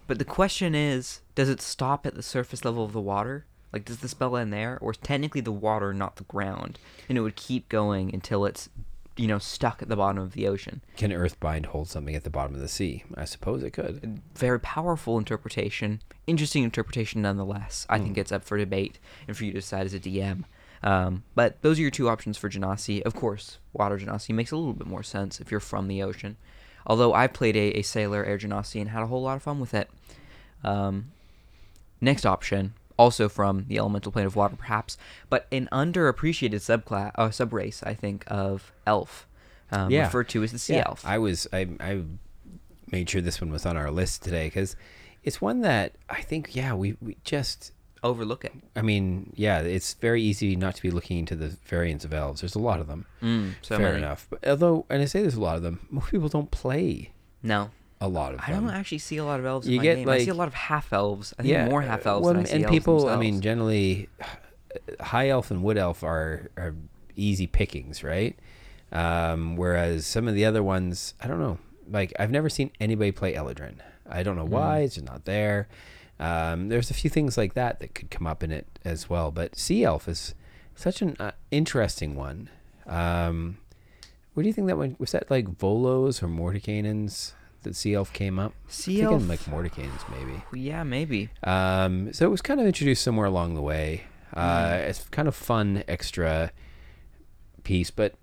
But 0.06 0.18
the 0.18 0.24
question 0.24 0.74
is, 0.74 1.20
does 1.34 1.48
it 1.48 1.60
stop 1.60 2.06
at 2.06 2.14
the 2.14 2.22
surface 2.22 2.64
level 2.64 2.84
of 2.84 2.92
the 2.92 3.00
water? 3.00 3.44
Like, 3.72 3.84
does 3.84 3.98
the 3.98 4.08
spell 4.08 4.36
end 4.36 4.52
there, 4.52 4.78
or 4.80 4.92
is 4.92 4.96
technically 4.98 5.40
the 5.40 5.52
water 5.52 5.92
not 5.92 6.16
the 6.16 6.24
ground, 6.24 6.78
and 7.08 7.18
it 7.18 7.20
would 7.22 7.34
keep 7.36 7.68
going 7.68 8.14
until 8.14 8.44
it's, 8.46 8.68
you 9.16 9.26
know, 9.26 9.38
stuck 9.38 9.80
at 9.82 9.88
the 9.88 9.96
bottom 9.96 10.20
of 10.22 10.32
the 10.32 10.46
ocean? 10.46 10.82
Can 10.96 11.10
Earthbind 11.10 11.66
hold 11.66 11.88
something 11.88 12.14
at 12.14 12.24
the 12.24 12.30
bottom 12.30 12.54
of 12.54 12.60
the 12.60 12.68
sea? 12.68 13.04
I 13.16 13.24
suppose 13.24 13.62
it 13.62 13.72
could. 13.72 14.20
very 14.34 14.60
powerful 14.60 15.16
interpretation, 15.18 16.00
interesting 16.26 16.62
interpretation 16.64 17.22
nonetheless. 17.22 17.86
I 17.88 17.98
Hmm. 17.98 18.04
think 18.04 18.18
it's 18.18 18.32
up 18.32 18.44
for 18.44 18.58
debate 18.58 18.98
and 19.26 19.36
for 19.36 19.44
you 19.44 19.52
to 19.52 19.58
decide 19.58 19.86
as 19.86 19.94
a 19.94 20.00
DM. 20.00 20.44
Um, 20.82 21.22
but 21.34 21.60
those 21.62 21.78
are 21.78 21.82
your 21.82 21.90
two 21.90 22.08
options 22.08 22.36
for 22.36 22.50
Genasi. 22.50 23.00
Of 23.02 23.14
course, 23.14 23.58
water 23.72 23.98
Genasi 23.98 24.34
makes 24.34 24.50
a 24.52 24.56
little 24.56 24.74
bit 24.74 24.86
more 24.86 25.02
sense 25.02 25.40
if 25.40 25.50
you're 25.50 25.58
from 25.60 25.88
the 25.88 26.02
ocean. 26.02 26.36
Although 26.86 27.14
I 27.14 27.26
played 27.26 27.56
a, 27.56 27.78
a 27.78 27.82
sailor 27.82 28.24
air 28.24 28.38
Genasi 28.38 28.80
and 28.80 28.90
had 28.90 29.02
a 29.02 29.06
whole 29.06 29.22
lot 29.22 29.36
of 29.36 29.42
fun 29.42 29.58
with 29.58 29.72
it. 29.74 29.90
Um, 30.62 31.12
next 32.00 32.26
option, 32.26 32.74
also 32.98 33.28
from 33.28 33.64
the 33.68 33.78
elemental 33.78 34.10
plane 34.12 34.26
of 34.26 34.36
water, 34.36 34.56
perhaps, 34.56 34.96
but 35.28 35.46
an 35.52 35.68
underappreciated 35.72 36.54
subclass, 36.60 37.12
uh, 37.16 37.28
subrace, 37.28 37.86
I 37.86 37.94
think, 37.94 38.24
of 38.26 38.72
elf, 38.86 39.26
um, 39.70 39.90
Yeah. 39.90 40.04
referred 40.04 40.28
to 40.30 40.42
as 40.42 40.52
the 40.52 40.58
sea 40.58 40.76
Yeah, 40.76 40.84
elf. 40.86 41.04
I 41.04 41.18
was 41.18 41.46
I 41.52 41.68
I 41.80 42.02
made 42.90 43.10
sure 43.10 43.20
this 43.20 43.40
one 43.40 43.50
was 43.50 43.66
on 43.66 43.76
our 43.76 43.90
list 43.90 44.22
today 44.22 44.46
because 44.46 44.76
it's 45.24 45.40
one 45.40 45.60
that 45.62 45.92
I 46.08 46.22
think 46.22 46.54
yeah 46.54 46.72
we 46.74 46.96
we 47.00 47.16
just 47.24 47.72
Overlook 48.02 48.44
it. 48.44 48.52
I 48.76 48.82
mean 48.82 49.32
yeah 49.34 49.60
it's 49.60 49.94
very 49.94 50.22
easy 50.22 50.54
not 50.54 50.76
to 50.76 50.82
be 50.82 50.90
looking 50.92 51.18
into 51.18 51.34
the 51.34 51.48
variants 51.64 52.04
of 52.04 52.14
elves. 52.14 52.40
There's 52.42 52.54
a 52.54 52.60
lot 52.60 52.78
of 52.78 52.86
them. 52.86 53.06
Mm, 53.22 53.54
so 53.62 53.76
Fair 53.78 53.86
many. 53.88 53.98
enough. 53.98 54.26
But 54.30 54.46
although 54.46 54.86
and 54.88 55.02
I 55.02 55.06
say 55.06 55.22
there's 55.22 55.34
a 55.34 55.40
lot 55.40 55.56
of 55.56 55.62
them, 55.62 55.80
most 55.90 56.10
people 56.10 56.28
don't 56.28 56.50
play 56.52 57.10
No, 57.42 57.70
a 58.00 58.08
lot 58.08 58.34
of 58.34 58.40
I 58.46 58.52
them. 58.52 58.66
don't 58.66 58.74
actually 58.74 58.98
see 58.98 59.16
a 59.16 59.24
lot 59.24 59.40
of 59.40 59.46
elves 59.46 59.66
in 59.66 59.72
You 59.72 59.78
my 59.78 59.82
get, 59.84 59.94
game. 59.96 60.08
I 60.08 60.18
see 60.18 60.30
a 60.30 60.34
lot 60.34 60.48
of 60.48 60.54
half 60.54 60.92
elves. 60.92 61.32
I 61.38 61.42
think 61.42 61.70
more 61.70 61.82
half 61.82 62.06
elves 62.06 62.24
well, 62.24 62.34
than 62.34 62.42
I 62.42 62.46
see 62.46 62.54
and 62.56 62.64
elves 62.64 62.74
people. 62.74 63.08
I 63.08 63.16
mean, 63.16 63.40
generally, 63.40 64.08
high 65.00 65.28
elf 65.30 65.50
and 65.50 65.62
wood 65.62 65.78
elf 65.78 66.02
are 66.02 66.50
are 66.56 66.74
easy 67.16 67.46
pickings, 67.46 68.04
right? 68.04 68.38
Um, 68.92 69.56
whereas 69.56 70.06
some 70.06 70.28
of 70.28 70.34
the 70.34 70.44
other 70.44 70.62
ones, 70.62 71.14
I 71.20 71.26
don't 71.26 71.40
know. 71.40 71.58
Like 71.90 72.12
I've 72.18 72.30
never 72.30 72.48
seen 72.48 72.70
anybody 72.80 73.12
play 73.12 73.34
Eladrin. 73.34 73.76
I 74.08 74.22
don't 74.22 74.36
know 74.36 74.44
why 74.44 74.80
Mm. 74.80 74.84
it's 74.84 74.94
just 74.96 75.06
not 75.06 75.24
there. 75.24 75.68
Um, 76.18 76.68
there's 76.68 76.90
a 76.90 76.94
few 76.94 77.10
things 77.10 77.36
like 77.36 77.54
that 77.54 77.80
that 77.80 77.94
could 77.94 78.10
come 78.10 78.26
up 78.26 78.42
in 78.42 78.50
it 78.50 78.66
as 78.84 79.10
well. 79.10 79.30
But 79.30 79.56
Sea 79.56 79.84
Elf 79.84 80.08
is 80.08 80.34
such 80.74 81.02
an 81.02 81.16
uh, 81.18 81.32
interesting 81.50 82.14
one. 82.14 82.48
Um, 82.86 83.58
what 84.34 84.42
do 84.42 84.48
you 84.48 84.52
think 84.52 84.66
that 84.68 84.76
one 84.78 84.96
was? 84.98 85.12
That 85.12 85.30
like 85.30 85.48
Volo's 85.48 86.22
or 86.22 86.28
Mordenkainen's 86.28 87.34
that 87.66 87.76
Sea 87.76 87.94
Elf 87.94 88.12
came 88.12 88.38
up? 88.38 88.52
Sea 88.68 89.02
Elf, 89.02 89.28
like 89.28 89.40
Mordenkainen's 89.40 90.02
maybe. 90.10 90.42
yeah, 90.60 90.82
maybe. 90.82 91.28
Um, 91.44 92.12
so 92.12 92.24
it 92.26 92.30
was 92.30 92.40
kind 92.42 92.60
of 92.60 92.66
introduced 92.66 93.02
somewhere 93.02 93.26
along 93.26 93.54
the 93.54 93.62
way. 93.62 94.04
Uh, 94.34 94.68
Mm. 94.70 94.88
It's 94.88 95.04
kind 95.10 95.28
of 95.28 95.34
fun 95.34 95.82
extra 95.88 96.50
piece, 97.62 97.90
but 97.90 98.14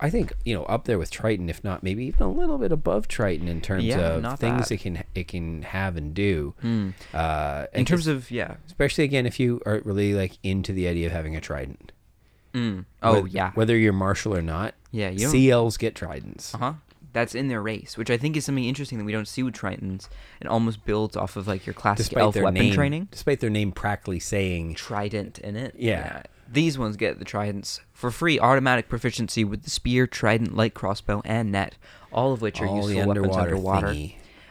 I 0.00 0.08
think 0.10 0.32
you 0.44 0.54
know 0.54 0.64
up 0.64 0.84
there 0.84 0.98
with 0.98 1.10
Triton, 1.10 1.48
if 1.50 1.62
not 1.62 1.82
maybe 1.82 2.04
even 2.06 2.22
a 2.22 2.30
little 2.30 2.56
bit 2.58 2.72
above 2.72 3.06
Triton 3.08 3.48
in 3.48 3.60
terms 3.60 3.84
Yeah, 3.84 3.98
of 4.16 4.38
things 4.38 4.68
bad. 4.68 4.72
it 4.72 4.80
can 4.80 5.04
it 5.14 5.28
can 5.28 5.62
have 5.62 5.96
and 5.96 6.14
do. 6.14 6.54
Hmm. 6.62 6.90
Uh, 7.12 7.66
In 7.74 7.84
terms 7.84 8.06
of 8.06 8.30
yeah. 8.30 8.54
especially 8.66 9.04
again 9.04 9.26
if 9.26 9.38
you 9.38 9.60
are 9.66 9.80
really 9.84 10.14
like 10.14 10.38
into 10.42 10.72
the 10.72 10.88
idea 10.88 11.06
of 11.06 11.12
having 11.12 11.36
a 11.36 11.40
Trident. 11.40 11.92
Mm. 12.54 12.84
Oh 13.02 13.26
yeah. 13.26 13.52
Whether 13.52 13.76
you're 13.76 13.92
martial 13.92 14.34
or 14.34 14.42
not, 14.42 14.74
Yeah. 14.90 15.10
You 15.10 15.28
Sea 15.28 15.50
Elves 15.50 15.76
get 15.76 15.94
Tridents. 15.94 16.54
Uh 16.54 16.58
huh. 16.58 16.72
That's 17.12 17.34
in 17.34 17.48
their 17.48 17.60
race, 17.62 17.96
which 17.98 18.10
I 18.10 18.16
think 18.16 18.36
is 18.36 18.44
something 18.44 18.64
interesting 18.64 18.98
that 18.98 19.04
we 19.04 19.12
don't 19.12 19.26
see 19.26 19.42
with 19.42 19.54
Tritons, 19.54 20.08
and 20.40 20.48
almost 20.48 20.84
builds 20.84 21.16
off 21.16 21.36
of 21.36 21.48
like 21.48 21.66
your 21.66 21.74
classic 21.74 22.06
Despite 22.06 22.22
elf 22.22 22.36
weapon 22.36 22.54
name, 22.54 22.74
training. 22.74 23.08
despite 23.10 23.40
their 23.40 23.50
name 23.50 23.72
practically 23.72 24.20
saying 24.20 24.74
Trident 24.74 25.38
in 25.38 25.56
it. 25.56 25.74
Yeah. 25.76 26.22
These 26.52 26.78
ones 26.78 26.96
get 26.96 27.18
the 27.18 27.24
tridents 27.24 27.80
for 27.92 28.10
free, 28.10 28.40
automatic 28.40 28.88
proficiency 28.88 29.44
with 29.44 29.62
the 29.62 29.70
spear, 29.70 30.06
trident, 30.06 30.56
light 30.56 30.74
crossbow, 30.74 31.22
and 31.24 31.52
net, 31.52 31.76
all 32.12 32.32
of 32.32 32.42
which 32.42 32.60
are 32.60 32.66
all 32.66 32.90
useful 32.90 33.06
weapons 33.06 33.36
underwater. 33.36 33.94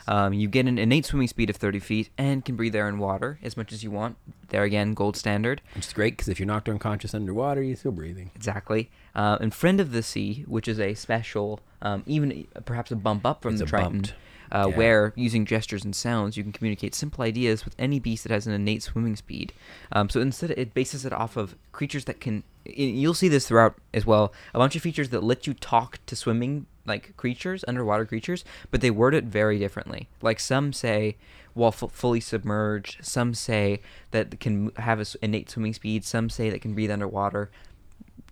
Um, 0.10 0.34
you 0.34 0.48
get 0.48 0.66
an 0.66 0.80
innate 0.80 1.06
swimming 1.06 1.28
speed 1.28 1.52
of 1.52 1.56
30 1.58 1.78
feet 1.78 2.10
and 2.18 2.44
can 2.44 2.56
breathe 2.56 2.76
air 2.76 2.88
and 2.88 3.00
water 3.00 3.38
as 3.44 3.56
much 3.56 3.72
as 3.72 3.84
you 3.84 3.92
want. 3.92 4.18
There 4.50 4.64
again, 4.64 4.96
gold 4.96 5.16
standard. 5.16 5.62
Which 5.76 5.86
is 5.86 5.94
great 5.94 6.14
because 6.14 6.28
if 6.28 6.40
you're 6.40 6.48
knocked 6.48 6.68
unconscious 6.68 7.14
underwater, 7.14 7.62
you're 7.62 7.76
still 7.76 7.92
breathing. 7.92 8.32
Exactly. 8.36 8.90
Uh, 9.14 9.38
and 9.40 9.54
Friend 9.54 9.80
of 9.80 9.92
the 9.92 10.02
Sea, 10.02 10.44
which 10.48 10.68
is 10.68 10.80
a 10.80 10.96
special, 10.96 11.60
um, 11.84 12.02
even 12.08 12.48
perhaps 12.66 12.90
a 12.90 12.96
bump 12.96 13.24
up 13.24 13.44
from 13.44 13.54
It's 13.54 13.62
the 13.62 13.68
Triton, 13.68 14.06
uh, 14.52 14.66
Yeah. 14.72 14.76
where 14.78 15.14
using 15.16 15.46
gestures 15.46 15.86
and 15.86 15.96
sounds 15.96 16.36
you 16.38 16.42
can 16.42 16.54
communicate 16.54 16.96
simple 16.96 17.24
ideas 17.24 17.64
with 17.64 17.76
any 17.78 18.00
beast 18.00 18.24
that 18.24 18.32
has 18.32 18.48
an 18.48 18.54
innate 18.54 18.82
swimming 18.82 19.16
speed. 19.16 19.54
Um, 19.92 20.10
so 20.10 20.20
instead, 20.20 20.50
it 20.52 20.74
bases 20.74 21.06
it 21.06 21.14
off 21.14 21.38
of 21.38 21.56
creatures 21.72 22.06
that 22.06 22.20
can. 22.20 22.44
You'll 22.66 23.14
see 23.14 23.28
this 23.30 23.48
throughout 23.48 23.76
as 23.94 24.06
well. 24.06 24.34
A 24.54 24.58
bunch 24.60 24.76
of 24.76 24.82
features 24.82 25.10
that 25.10 25.24
let 25.24 25.48
you 25.48 25.54
talk 25.54 26.00
to 26.06 26.16
swimming 26.16 26.66
like 26.86 27.16
creatures, 27.18 27.64
underwater 27.68 28.06
creatures, 28.06 28.44
but 28.72 28.82
they 28.82 28.92
word 28.92 29.14
it 29.14 29.24
very 29.26 29.60
differently. 29.60 30.10
Like 30.22 30.40
some 30.40 30.74
say, 30.74 31.18
while 31.54 31.72
fu- 31.72 31.88
fully 31.88 32.20
submerged. 32.20 32.98
Some 33.06 33.34
say 33.34 33.82
that 34.12 34.34
it 34.34 34.40
can 34.40 34.72
have 34.78 35.00
a 35.00 35.02
s- 35.02 35.16
innate 35.22 35.50
swimming 35.50 35.74
speed. 35.74 36.04
Some 36.06 36.30
say 36.30 36.50
that 36.50 36.62
can 36.62 36.74
breathe 36.74 36.92
underwater. 36.92 37.50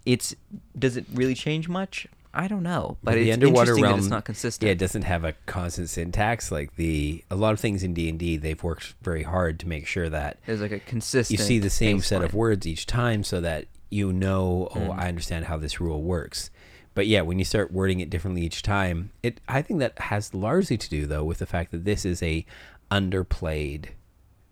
It's 0.06 0.36
does 0.78 0.98
it 0.98 1.06
really 1.13 1.34
change 1.36 1.68
much? 1.68 2.08
I 2.34 2.48
don't 2.48 2.62
know, 2.63 2.98
but 3.02 3.16
the 3.16 3.32
underwater 3.32 3.72
interesting 3.72 3.82
that 3.84 3.88
realm, 3.90 4.00
it's 4.00 4.10
not 4.10 4.26
consistent. 4.26 4.68
Yeah, 4.68 4.74
it 4.74 4.78
doesn't 4.78 5.02
have 5.04 5.24
a 5.24 5.34
constant 5.48 5.90
syntax 5.90 6.52
like 6.52 6.76
the 6.76 7.24
a 7.32 7.36
lot 7.36 7.54
of 7.54 7.60
things 7.60 7.84
in 7.84 7.94
D 7.96 8.08
and 8.10 8.20
D. 8.20 8.38
They've 8.38 8.62
worked 8.62 8.94
very 9.02 9.24
hard 9.24 9.60
to 9.62 9.68
make 9.68 9.88
sure 9.88 10.08
that 10.10 10.38
There's 10.46 10.62
like 10.62 10.72
a 10.72 10.80
consistent. 10.80 11.40
you 11.40 11.44
see 11.44 11.58
the 11.60 11.70
same 11.72 12.00
set 12.02 12.24
of 12.24 12.34
words 12.36 12.68
each 12.68 12.86
time, 12.86 13.24
so 13.24 13.42
that 13.42 13.66
you 13.89 14.12
know, 14.13 14.67
oh, 14.76 14.80
Mm. 14.80 14.97
I 15.00 15.08
understand 15.08 15.45
how 15.45 15.58
this 15.58 15.80
rule 15.80 16.02
works. 16.04 16.50
But 16.93 17.08
yeah, 17.08 17.21
when 17.21 17.38
you 17.39 17.45
start 17.45 17.71
wording 17.71 18.00
it 18.00 18.10
differently 18.10 18.41
each 18.41 18.62
time, 18.63 19.12
it 19.21 19.39
I 19.47 19.62
think 19.62 19.80
that 19.80 19.97
has 20.00 20.34
largely 20.34 20.78
to 20.78 20.89
do 20.89 21.06
though 21.06 21.23
with 21.23 21.38
the 21.39 21.45
fact 21.45 21.71
that 21.71 21.86
this 21.86 22.06
is 22.06 22.23
a 22.23 22.45
underplayed, 22.91 23.89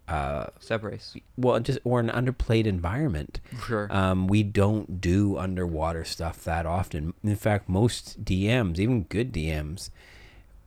uh, 0.08 0.48
Subrace. 0.62 1.20
well, 1.38 1.60
just 1.60 1.80
or 1.84 2.00
an 2.00 2.10
underplayed 2.10 2.66
environment. 2.66 3.40
Sure. 3.66 3.88
Um, 3.90 4.28
we 4.28 4.44
don't 4.44 5.02
do 5.02 5.38
underwater 5.38 6.04
stuff 6.06 6.44
that 6.44 6.66
often. 6.66 7.14
In 7.24 7.36
fact, 7.36 7.68
most 7.68 8.24
DMs, 8.24 8.78
even 8.78 9.04
good 9.04 9.32
DMs, 9.34 9.90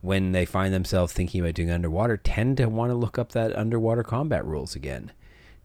when 0.01 0.31
they 0.33 0.45
find 0.45 0.73
themselves 0.73 1.13
thinking 1.13 1.41
about 1.41 1.53
doing 1.53 1.71
underwater, 1.71 2.17
tend 2.17 2.57
to 2.57 2.65
want 2.67 2.91
to 2.91 2.95
look 2.95 3.17
up 3.17 3.31
that 3.31 3.55
underwater 3.55 4.03
combat 4.03 4.45
rules 4.45 4.75
again, 4.75 5.11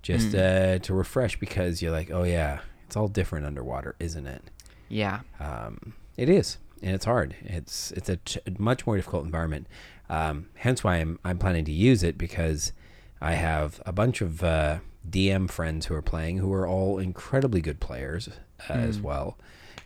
just 0.02 0.28
Mm. 0.30 0.76
uh, 0.76 0.78
to 0.80 0.94
refresh 0.94 1.38
because 1.40 1.82
you're 1.82 1.92
like, 1.92 2.10
oh 2.10 2.22
yeah, 2.24 2.60
it's 2.86 2.96
all 2.96 3.08
different 3.08 3.46
underwater, 3.46 3.94
isn't 3.98 4.26
it? 4.26 4.42
yeah. 4.88 5.20
Um, 5.40 5.94
it 6.16 6.28
is, 6.28 6.58
and 6.82 6.94
it's 6.94 7.04
hard. 7.06 7.34
It's 7.42 7.90
it's 7.92 8.08
a 8.08 8.16
ch- 8.18 8.38
much 8.58 8.86
more 8.86 8.96
difficult 8.96 9.24
environment. 9.24 9.66
Um, 10.08 10.46
hence 10.56 10.84
why 10.84 10.96
I'm 10.96 11.18
I'm 11.24 11.38
planning 11.38 11.64
to 11.64 11.72
use 11.72 12.02
it 12.02 12.16
because 12.18 12.72
I 13.20 13.32
have 13.34 13.82
a 13.86 13.92
bunch 13.92 14.20
of 14.20 14.44
uh, 14.44 14.78
DM 15.08 15.50
friends 15.50 15.86
who 15.86 15.94
are 15.94 16.02
playing 16.02 16.38
who 16.38 16.52
are 16.52 16.68
all 16.68 16.98
incredibly 16.98 17.60
good 17.60 17.80
players 17.80 18.28
uh, 18.68 18.72
as 18.74 18.98
Mm. 18.98 19.02
well, 19.02 19.38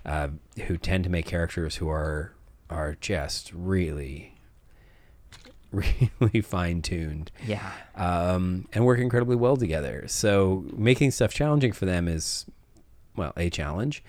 uh, 0.04 0.28
who 0.66 0.76
tend 0.76 1.04
to 1.04 1.10
make 1.10 1.24
characters 1.26 1.76
who 1.76 1.88
are 1.88 2.32
are 2.68 2.96
just 3.00 3.52
really 3.54 4.34
really 5.72 6.40
fine 6.40 6.80
tuned 6.82 7.30
Yeah. 7.46 7.70
um, 7.94 8.66
and 8.72 8.84
work 8.84 8.98
incredibly 8.98 9.36
well 9.36 9.56
together. 9.56 10.04
So 10.08 10.64
making 10.74 11.10
stuff 11.10 11.32
challenging 11.34 11.72
for 11.72 11.84
them 11.86 12.08
is, 12.08 12.46
well, 13.18 13.32
a 13.36 13.50
challenge, 13.50 14.02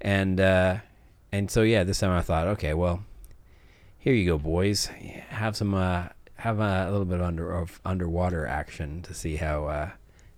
and 0.00 0.40
uh, 0.40 0.76
and 1.30 1.50
so 1.50 1.62
yeah, 1.62 1.84
this 1.84 2.00
time 2.00 2.10
I 2.10 2.22
thought, 2.22 2.46
okay, 2.48 2.74
well, 2.74 3.04
here 3.98 4.14
you 4.14 4.26
go, 4.26 4.38
boys, 4.38 4.86
have 5.28 5.56
some 5.56 5.74
uh, 5.74 6.08
have 6.36 6.58
a, 6.58 6.90
little 6.90 7.04
bit 7.04 7.20
of 7.20 7.26
under 7.26 7.52
of 7.52 7.80
underwater 7.84 8.46
action 8.46 9.02
to 9.02 9.14
see 9.14 9.36
how 9.36 9.66
uh, 9.66 9.90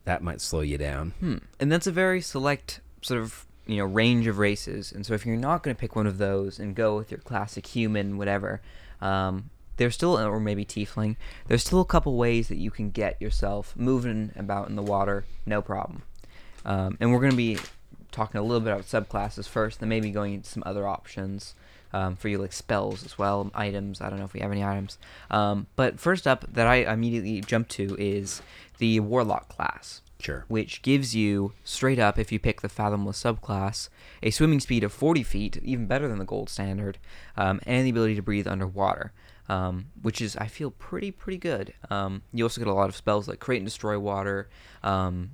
that 0.04 0.22
might 0.22 0.40
slow 0.40 0.60
you 0.60 0.78
down. 0.78 1.12
Hmm. 1.20 1.36
And 1.58 1.72
that's 1.72 1.86
a 1.86 1.92
very 1.92 2.20
select 2.20 2.80
sort 3.00 3.20
of 3.20 3.46
you 3.66 3.78
know 3.78 3.84
range 3.84 4.26
of 4.26 4.38
races. 4.38 4.92
And 4.92 5.04
so 5.06 5.14
if 5.14 5.24
you're 5.24 5.36
not 5.36 5.62
going 5.62 5.74
to 5.74 5.80
pick 5.80 5.96
one 5.96 6.06
of 6.06 6.18
those 6.18 6.58
and 6.58 6.74
go 6.74 6.96
with 6.96 7.10
your 7.10 7.20
classic 7.20 7.66
human, 7.66 8.18
whatever, 8.18 8.60
um, 9.00 9.50
there's 9.76 9.94
still 9.94 10.18
or 10.18 10.40
maybe 10.40 10.64
tiefling. 10.64 11.16
There's 11.48 11.64
still 11.64 11.80
a 11.80 11.86
couple 11.86 12.16
ways 12.16 12.48
that 12.48 12.56
you 12.56 12.70
can 12.70 12.90
get 12.90 13.20
yourself 13.20 13.74
moving 13.76 14.32
about 14.36 14.68
in 14.68 14.76
the 14.76 14.82
water, 14.82 15.24
no 15.46 15.62
problem. 15.62 16.02
Um, 16.64 16.96
and 17.00 17.12
we're 17.12 17.20
going 17.20 17.32
to 17.32 17.36
be 17.36 17.58
talking 18.14 18.38
a 18.38 18.42
little 18.42 18.60
bit 18.60 18.72
about 18.72 18.86
subclasses 18.86 19.46
first, 19.48 19.80
then 19.80 19.88
maybe 19.88 20.10
going 20.10 20.34
into 20.34 20.48
some 20.48 20.62
other 20.64 20.86
options. 20.86 21.54
Um, 21.92 22.16
for 22.16 22.26
you 22.26 22.38
like 22.38 22.52
spells 22.52 23.04
as 23.04 23.18
well, 23.18 23.52
items. 23.54 24.00
I 24.00 24.10
don't 24.10 24.18
know 24.18 24.24
if 24.24 24.32
we 24.32 24.40
have 24.40 24.50
any 24.50 24.64
items. 24.64 24.98
Um, 25.30 25.68
but 25.76 26.00
first 26.00 26.26
up, 26.26 26.44
that 26.52 26.66
I 26.66 26.92
immediately 26.92 27.40
jump 27.40 27.68
to 27.68 27.94
is 28.00 28.42
the 28.78 28.98
warlock 28.98 29.48
class 29.48 30.00
Sure. 30.20 30.44
which 30.48 30.80
gives 30.82 31.14
you 31.14 31.52
straight 31.64 31.98
up 31.98 32.18
if 32.18 32.32
you 32.32 32.38
pick 32.38 32.62
the 32.62 32.68
fathomless 32.68 33.22
subclass 33.22 33.90
a 34.22 34.30
swimming 34.30 34.60
speed 34.60 34.82
of 34.82 34.92
40 34.92 35.22
feet 35.22 35.58
even 35.62 35.86
better 35.86 36.08
than 36.08 36.18
the 36.18 36.24
gold 36.24 36.48
standard 36.48 36.96
um, 37.36 37.60
and 37.66 37.84
the 37.84 37.90
ability 37.90 38.14
to 38.14 38.22
breathe 38.22 38.46
underwater 38.46 39.12
um, 39.50 39.86
which 40.00 40.22
is 40.22 40.34
i 40.38 40.46
feel 40.46 40.70
pretty 40.70 41.10
pretty 41.10 41.36
good 41.36 41.74
um, 41.90 42.22
you 42.32 42.42
also 42.44 42.58
get 42.60 42.68
a 42.68 42.72
lot 42.72 42.88
of 42.88 42.96
spells 42.96 43.28
like 43.28 43.38
create 43.38 43.58
and 43.58 43.66
destroy 43.66 43.98
water 43.98 44.48
um, 44.82 45.32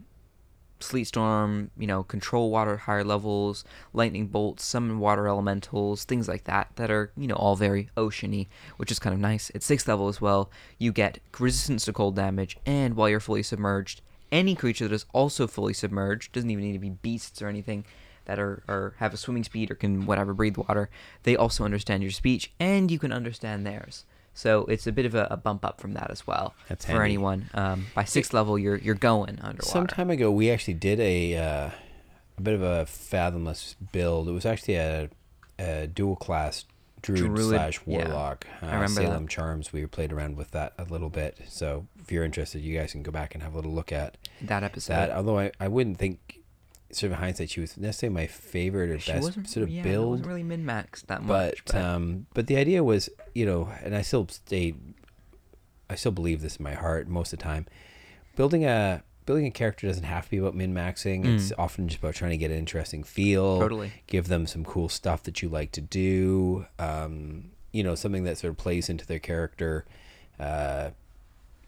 sleet 0.83 1.05
storm 1.05 1.71
you 1.79 1.87
know 1.87 2.03
control 2.03 2.51
water 2.51 2.75
at 2.75 2.81
higher 2.81 3.05
levels 3.05 3.65
lightning 3.93 4.27
bolts 4.27 4.65
summon 4.65 4.99
water 4.99 5.29
elementals 5.29 6.05
things 6.05 6.29
like 6.29 6.45
that 6.45 6.69
that 6.77 6.91
are 6.91 7.13
you 7.17 7.27
know 7.27 7.35
all 7.35 7.57
very 7.57 7.89
oceany 7.97 8.49
which 8.77 8.91
is 8.91 8.99
kind 8.99 9.15
of 9.15 9.21
nice. 9.21 9.51
At 9.55 9.63
sixth 9.63 9.89
level 9.89 10.09
as 10.09 10.21
well 10.21 10.51
you 10.79 10.93
get 10.93 11.19
resistance 11.39 11.85
to 11.85 11.93
cold 11.93 12.17
damage 12.17 12.57
and 12.65 12.95
while 12.95 13.09
you're 13.09 13.21
fully 13.21 13.43
submerged 13.43 14.03
any 14.33 14.55
creature 14.55 14.89
that 14.89 14.95
is 14.95 15.07
also 15.13 15.47
fully 15.47 15.75
submerged 15.75 16.33
doesn't 16.33 16.51
even 16.51 16.65
need 16.65 16.73
to 16.73 16.79
be 16.79 16.91
beasts 16.91 17.43
or 17.43 17.49
anything 17.49 17.85
that 18.27 18.39
are, 18.39 18.63
are 18.69 18.95
have 18.99 19.13
a 19.13 19.17
swimming 19.17 19.45
speed 19.45 19.71
or 19.71 19.75
can 19.75 20.07
whatever 20.07 20.33
breathe 20.33 20.57
water 20.57 20.89
they 21.25 21.37
also 21.37 21.65
understand 21.65 22.03
your 22.03 22.13
speech 22.13 22.53
and 22.61 22.91
you 22.91 22.99
can 22.99 23.13
understand 23.13 23.67
theirs 23.67 24.05
so 24.41 24.65
it's 24.67 24.87
a 24.87 24.93
bit 24.93 25.07
of 25.07 25.15
a, 25.15 25.29
a 25.31 25.37
bump 25.37 25.65
up 25.65 25.81
from 25.81 25.93
that 25.95 26.11
as 26.11 26.27
well 26.27 26.55
That's 26.69 26.85
for 26.85 26.93
handy. 26.93 27.05
anyone 27.05 27.51
um, 27.55 27.87
by 27.95 28.05
sixth 28.05 28.33
level 28.33 28.59
you're 28.59 28.77
you're 28.77 28.95
going 28.95 29.39
underwater 29.41 29.67
Some 29.67 29.87
time 29.87 30.11
ago, 30.11 30.31
we 30.31 30.51
actually 30.51 30.75
did 30.75 30.99
a 31.01 31.37
uh, 31.37 31.71
a 32.39 32.41
bit 32.41 32.55
of 32.55 32.63
a 32.63 32.87
fathomless 32.87 33.77
build. 33.93 34.29
It 34.29 34.33
was 34.33 34.47
actually 34.47 34.77
a, 34.77 35.11
a 35.59 35.87
dual 35.87 36.17
class 36.17 36.65
druid, 37.03 37.35
Druid, 37.35 37.51
slash 37.51 37.81
yeah. 37.87 38.09
warlock. 38.09 38.47
Uh, 38.63 38.67
I 38.67 38.75
remember 38.75 39.03
that. 39.03 39.09
Salem 39.09 39.29
Charms. 39.29 39.73
We 39.73 39.87
played 39.87 40.13
around 40.13 40.37
with 40.37 40.51
that 40.53 40.73
a 40.79 40.85
little 40.85 41.11
bit. 41.11 41.39
So 41.49 41.87
if 41.99 42.11
you're 42.11 42.25
interested, 42.25 42.61
you 42.63 42.79
guys 42.79 42.93
can 42.93 43.03
go 43.03 43.11
back 43.11 43.35
and 43.35 43.43
have 43.43 43.53
a 43.53 43.57
little 43.57 43.73
look 43.73 43.93
at 43.93 44.17
that 44.43 44.63
episode 44.63 44.95
that. 44.95 45.11
Although 45.11 45.39
I, 45.39 45.53
I 45.61 45.69
wouldn't 45.69 45.99
think, 45.99 46.40
sort 46.93 47.13
of 47.13 47.19
in 47.19 47.25
hindsight, 47.25 47.51
she 47.51 47.61
was 47.61 47.77
necessarily 47.77 48.15
my 48.15 48.27
favorite 48.27 48.91
or 48.91 48.99
she 48.99 49.13
best 49.13 49.33
sort 49.49 49.63
of 49.65 49.69
yeah, 49.71 49.83
build. 49.83 50.11
wasn't 50.11 50.29
really 50.29 50.43
min 50.43 50.65
maxed 50.65 51.07
that 51.07 51.27
but 51.27 51.53
much 51.53 51.65
but 51.67 51.75
um, 51.77 52.27
but 52.35 52.47
the 52.47 52.57
idea 52.57 52.83
was, 52.85 53.09
you 53.35 53.47
know, 53.47 53.69
and 53.83 53.95
I 53.95 54.03
still 54.03 54.27
stay, 54.29 54.75
I 55.89 55.95
still 55.95 56.13
believe 56.13 56.41
this 56.43 56.57
in 56.57 56.63
my 56.65 56.75
heart 56.75 57.09
most 57.09 57.33
of 57.33 57.39
the 57.39 57.43
time. 57.45 57.67
Building 58.37 58.65
a 58.65 59.03
building 59.27 59.47
a 59.47 59.51
character 59.51 59.87
doesn't 59.87 60.05
have 60.05 60.25
to 60.25 60.31
be 60.31 60.39
about 60.39 60.55
min 60.55 60.75
maxing. 60.75 61.25
It's 61.25 61.51
Mm. 61.53 61.59
often 61.59 61.89
just 61.89 62.01
about 62.01 62.15
trying 62.15 62.33
to 62.33 62.37
get 62.37 62.51
an 62.51 62.57
interesting 62.59 63.03
feel. 63.05 63.61
totally 63.61 63.93
Give 64.07 64.27
them 64.29 64.47
some 64.47 64.65
cool 64.65 64.89
stuff 64.89 65.23
that 65.25 65.43
you 65.43 65.49
like 65.49 65.71
to 65.73 65.81
do. 65.81 66.67
Um, 66.79 67.51
you 67.73 67.85
know, 67.85 67.95
something 67.95 68.25
that 68.25 68.39
sort 68.39 68.51
of 68.51 68.57
plays 68.57 68.89
into 68.89 69.07
their 69.07 69.21
character. 69.21 69.85
Uh, 70.41 70.91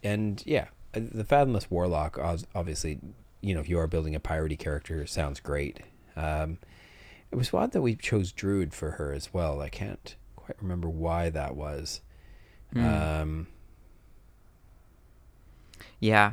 and 0.02 0.42
yeah, 0.46 0.66
uh, 0.94 1.00
the 1.12 1.22
Fathomless 1.24 1.70
Warlock, 1.70 2.18
obviously, 2.54 2.98
you 3.42 3.54
know, 3.54 3.60
if 3.60 3.68
you 3.68 3.78
are 3.78 3.86
building 3.86 4.14
a 4.14 4.20
piratey 4.20 4.58
character, 4.58 5.04
sounds 5.06 5.40
great. 5.40 5.80
Um, 6.16 6.58
it 7.30 7.36
was 7.36 7.52
odd 7.52 7.72
that 7.72 7.82
we 7.82 7.94
chose 7.96 8.32
Druid 8.32 8.72
for 8.72 8.92
her 8.92 9.12
as 9.12 9.34
well. 9.34 9.60
I 9.60 9.68
can't 9.68 10.14
quite 10.36 10.56
remember 10.60 10.88
why 10.88 11.28
that 11.30 11.56
was. 11.56 12.00
Mm. 12.74 13.20
Um, 13.20 13.46
yeah. 15.98 16.32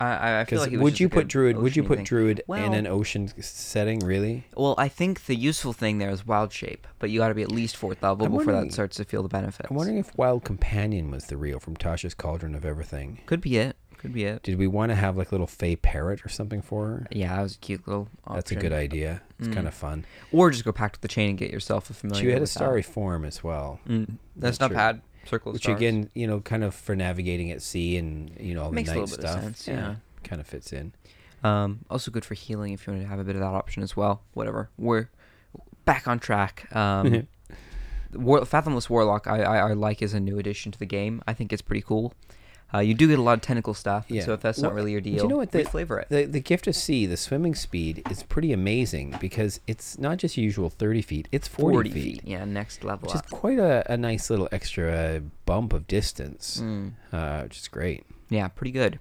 I- 0.00 0.40
I, 0.40 0.44
feel 0.44 0.60
like 0.60 0.70
it 0.70 0.76
was 0.76 0.84
would 0.84 1.00
you 1.00 1.08
put 1.08 1.26
Druid? 1.26 1.56
Would 1.56 1.74
you 1.74 1.82
put 1.82 1.98
thing. 1.98 2.04
Druid 2.04 2.42
in 2.48 2.72
an 2.72 2.86
ocean 2.86 3.32
setting? 3.42 3.98
Really? 3.98 4.46
Well, 4.56 4.76
I 4.78 4.88
think 4.88 5.26
the 5.26 5.34
useful 5.34 5.72
thing 5.72 5.98
there 5.98 6.10
is 6.10 6.24
wild 6.24 6.52
shape, 6.52 6.86
but 7.00 7.10
you 7.10 7.18
got 7.18 7.28
to 7.28 7.34
be 7.34 7.42
at 7.42 7.50
least 7.50 7.76
fourth 7.76 8.00
level 8.00 8.28
before 8.28 8.52
that 8.52 8.72
starts 8.72 8.96
to 8.98 9.04
feel 9.04 9.24
the 9.24 9.28
benefits. 9.28 9.68
I'm 9.68 9.76
wondering 9.76 9.98
if 9.98 10.16
Wild 10.16 10.44
Companion 10.44 11.10
was 11.10 11.26
the 11.26 11.36
real 11.36 11.58
from 11.58 11.76
Tasha's 11.76 12.14
Cauldron 12.14 12.54
of 12.54 12.64
Everything. 12.64 13.20
Could 13.26 13.40
be 13.40 13.56
it. 13.56 13.76
Could 13.98 14.12
be 14.12 14.24
it. 14.24 14.42
Did 14.44 14.58
we 14.58 14.66
want 14.66 14.90
to 14.90 14.96
have 14.96 15.16
like 15.16 15.28
a 15.30 15.34
little 15.34 15.46
Fey 15.46 15.74
parrot 15.76 16.24
or 16.24 16.28
something 16.28 16.62
for 16.62 16.86
her? 16.86 17.06
Yeah, 17.10 17.34
that 17.36 17.42
was 17.42 17.56
a 17.56 17.58
cute 17.58 17.86
little. 17.86 18.08
That's 18.32 18.50
a 18.52 18.54
good 18.56 18.72
idea. 18.72 19.22
It's 19.38 19.48
Mm. 19.48 19.54
kind 19.54 19.68
of 19.68 19.74
fun. 19.74 20.04
Or 20.32 20.50
just 20.50 20.64
go 20.64 20.72
back 20.72 20.92
to 20.94 21.00
the 21.00 21.08
chain 21.08 21.30
and 21.30 21.38
get 21.38 21.50
yourself 21.50 21.90
a 21.90 21.94
familiar. 21.94 22.20
She 22.22 22.28
had 22.28 22.38
a 22.38 22.40
with 22.42 22.50
that. 22.52 22.58
starry 22.58 22.82
form 22.82 23.24
as 23.24 23.42
well, 23.44 23.80
Mm, 23.88 24.18
That's 24.36 24.60
not 24.60 24.72
bad. 24.72 25.00
Circle 25.26 25.52
which 25.52 25.62
stars. 25.64 25.76
again, 25.76 26.08
you 26.14 26.26
know, 26.26 26.40
kind 26.40 26.64
of 26.64 26.74
for 26.74 26.96
navigating 26.96 27.50
at 27.50 27.60
sea 27.60 27.96
and 27.98 28.30
you 28.40 28.54
know 28.54 28.62
all 28.64 28.72
Makes 28.72 28.88
the 28.90 28.96
night 29.00 29.08
stuff. 29.10 29.42
sense, 29.42 29.68
yeah. 29.68 29.96
kind 30.24 30.40
of 30.40 30.46
fits 30.46 30.72
in. 30.72 30.92
Um, 31.44 31.80
also 31.90 32.10
good 32.10 32.24
for 32.24 32.34
healing 32.34 32.72
if 32.72 32.86
you 32.86 32.92
want 32.92 33.02
to 33.04 33.08
have 33.08 33.18
a 33.18 33.24
bit 33.24 33.34
of 33.36 33.40
that 33.40 33.48
option 33.52 33.82
as 33.82 33.96
well. 33.96 34.22
Whatever. 34.32 34.70
We're 34.78 35.08
back 35.84 36.08
on 36.08 36.18
track. 36.18 36.66
Um, 36.74 37.26
War- 38.14 38.40
Fathomless 38.46 38.88
Warlock 38.88 39.26
I, 39.26 39.42
I, 39.42 39.56
I 39.68 39.72
like 39.74 40.02
as 40.02 40.14
a 40.14 40.20
new 40.20 40.38
addition 40.38 40.72
to 40.72 40.78
the 40.78 40.86
game. 40.86 41.22
I 41.26 41.34
think 41.34 41.52
it's 41.52 41.62
pretty 41.62 41.82
cool. 41.82 42.14
Uh, 42.74 42.80
you 42.80 42.92
do 42.92 43.08
get 43.08 43.18
a 43.18 43.22
lot 43.22 43.32
of 43.32 43.40
tentacle 43.40 43.72
stuff, 43.72 44.04
Yeah. 44.08 44.22
so 44.26 44.34
if 44.34 44.40
that's 44.42 44.58
not 44.58 44.68
Well, 44.72 44.76
really 44.76 44.92
your 44.92 45.00
deal, 45.00 45.22
you 45.22 45.28
know 45.28 45.38
what 45.38 45.52
the- 45.52 45.64
flavor 45.64 46.00
it. 46.00 46.08
The 46.10 46.24
the 46.26 46.40
gift 46.40 46.66
of 46.66 46.76
sea, 46.76 47.06
the 47.06 47.16
swimming 47.16 47.54
speed 47.54 48.02
is 48.10 48.22
pretty 48.24 48.52
amazing 48.52 49.16
because 49.20 49.60
it's 49.66 49.98
not 49.98 50.18
just 50.18 50.36
your 50.36 50.44
usual 50.44 50.68
thirty 50.68 51.00
feet; 51.00 51.28
it's 51.32 51.48
forty, 51.48 51.74
40 51.76 51.90
feet, 51.90 52.02
feet. 52.20 52.20
Yeah, 52.24 52.44
next 52.44 52.84
level 52.84 53.06
which 53.08 53.14
is 53.14 53.22
quite 53.30 53.58
a, 53.58 53.90
a 53.90 53.96
nice 53.96 54.28
little 54.28 54.48
extra 54.52 55.22
bump 55.46 55.72
of 55.72 55.86
distance, 55.86 56.60
Mm. 56.62 56.92
uh, 57.10 57.40
which 57.44 57.56
is 57.58 57.68
great. 57.68 58.04
Yeah, 58.28 58.48
pretty 58.48 58.72
good. 58.72 58.98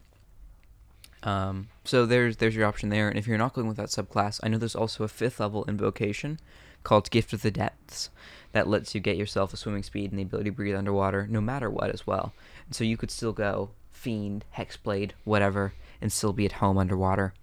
Um, 1.23 1.67
so 1.83 2.05
there's 2.05 2.37
there's 2.37 2.55
your 2.55 2.65
option 2.67 2.89
there, 2.89 3.09
and 3.09 3.17
if 3.17 3.27
you're 3.27 3.37
not 3.37 3.53
going 3.53 3.67
with 3.67 3.77
that 3.77 3.89
subclass, 3.89 4.39
I 4.43 4.47
know 4.47 4.57
there's 4.57 4.75
also 4.75 5.03
a 5.03 5.07
fifth 5.09 5.39
level 5.39 5.65
invocation 5.67 6.39
called 6.83 7.09
Gift 7.11 7.33
of 7.33 7.41
the 7.41 7.51
Depths 7.51 8.09
that 8.53 8.67
lets 8.67 8.95
you 8.95 9.01
get 9.01 9.17
yourself 9.17 9.51
a 9.53 9.57
swimming 9.57 9.83
speed 9.83 10.09
and 10.11 10.17
the 10.19 10.23
ability 10.23 10.51
to 10.51 10.55
breathe 10.55 10.75
underwater, 10.75 11.27
no 11.29 11.41
matter 11.41 11.69
what, 11.69 11.89
as 11.89 12.07
well. 12.07 12.33
And 12.67 12.75
so 12.75 12.83
you 12.83 12.97
could 12.97 13.11
still 13.11 13.33
go 13.33 13.71
fiend, 13.91 14.45
hexblade, 14.55 15.11
whatever, 15.23 15.73
and 16.01 16.11
still 16.11 16.33
be 16.33 16.45
at 16.45 16.53
home 16.53 16.77
underwater. 16.77 17.33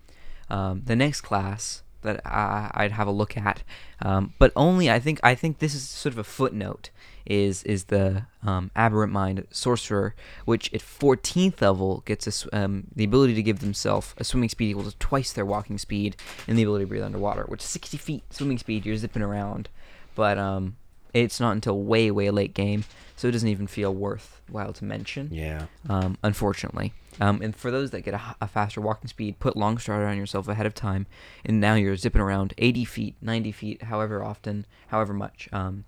Um, 0.49 0.83
the 0.85 0.97
next 0.97 1.23
class 1.23 1.83
that 2.03 2.25
I, 2.25 2.71
I'd 2.75 2.93
have 2.93 3.09
a 3.09 3.13
look 3.13 3.37
at, 3.37 3.63
um, 4.01 4.35
but 4.39 4.53
only 4.55 4.91
I 4.91 5.01
think 5.01 5.19
I 5.23 5.35
think 5.35 5.59
this 5.59 5.75
is 5.75 5.89
sort 5.89 6.13
of 6.13 6.19
a 6.19 6.25
footnote. 6.25 6.91
Is 7.27 7.63
is 7.63 7.85
the 7.85 8.27
um, 8.43 8.71
aberrant 8.77 9.11
mind 9.11 9.47
sorcerer, 9.51 10.15
which 10.45 10.73
at 10.75 10.81
14th 10.81 11.63
level 11.63 12.03
gets 12.05 12.27
a 12.27 12.57
um, 12.57 12.85
the 12.95 13.05
ability 13.05 13.35
to 13.35 13.43
give 13.43 13.61
themselves 13.61 14.15
a 14.19 14.25
swimming 14.25 14.51
speed 14.51 14.71
equal 14.71 14.85
to 14.85 14.97
twice 14.99 15.33
their 15.33 15.47
walking 15.47 15.79
speed 15.79 16.17
and 16.47 16.59
the 16.59 16.63
ability 16.63 16.85
to 16.85 16.89
breathe 16.89 17.03
underwater, 17.03 17.45
which 17.45 17.63
60 17.63 17.97
feet 17.97 18.23
swimming 18.29 18.59
speed. 18.59 18.85
You're 18.85 18.99
zipping 18.99 19.23
around, 19.23 19.71
but 20.15 20.37
um, 20.37 20.77
it's 21.14 21.40
not 21.40 21.53
until 21.53 21.81
way 21.81 22.11
way 22.11 22.31
late 22.31 22.53
game, 22.53 22.85
so 23.16 23.29
it 23.29 23.33
doesn't 23.33 23.48
even 23.48 23.66
feel 23.66 23.94
worthwhile 23.94 24.72
to 24.74 24.85
mention 24.85 25.29
Yeah, 25.33 25.66
um, 25.88 26.18
unfortunately. 26.22 26.92
Um, 27.20 27.40
and 27.42 27.55
for 27.55 27.70
those 27.70 27.92
that 27.92 28.00
get 28.00 28.20
a 28.40 28.48
faster 28.48 28.81
walking 28.81 29.07
speed, 29.09 29.38
put 29.38 29.57
long 29.57 29.79
stride 29.79 30.05
on 30.05 30.16
yourself 30.16 30.48
ahead 30.48 30.66
of 30.66 30.74
time, 30.74 31.07
and 31.44 31.61
now 31.61 31.74
you're 31.74 31.96
zipping 31.96 32.20
around 32.20 32.55
80 32.59 32.85
feet, 32.85 33.14
90 33.22 33.53
feet, 33.53 33.83
however 33.85 34.24
often, 34.24 34.66
however 34.88 35.12
much, 35.14 35.48
um, 35.53 35.85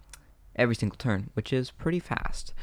every 0.54 0.76
single 0.76 0.96
turn, 0.96 1.30
which 1.34 1.52
is 1.52 1.72
pretty 1.72 1.98
fast. 1.98 2.54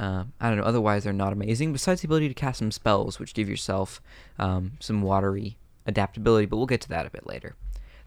Uh, 0.00 0.24
I 0.40 0.48
don't 0.48 0.58
know. 0.58 0.64
Otherwise, 0.64 1.04
they're 1.04 1.12
not 1.12 1.32
amazing. 1.32 1.72
Besides 1.72 2.00
the 2.00 2.08
ability 2.08 2.26
to 2.26 2.34
cast 2.34 2.58
some 2.58 2.72
spells, 2.72 3.20
which 3.20 3.34
give 3.34 3.48
yourself 3.48 4.02
um, 4.36 4.72
some 4.80 5.02
watery 5.02 5.56
adaptability, 5.86 6.46
but 6.46 6.56
we'll 6.56 6.66
get 6.66 6.80
to 6.80 6.88
that 6.88 7.06
a 7.06 7.10
bit 7.10 7.24
later. 7.26 7.54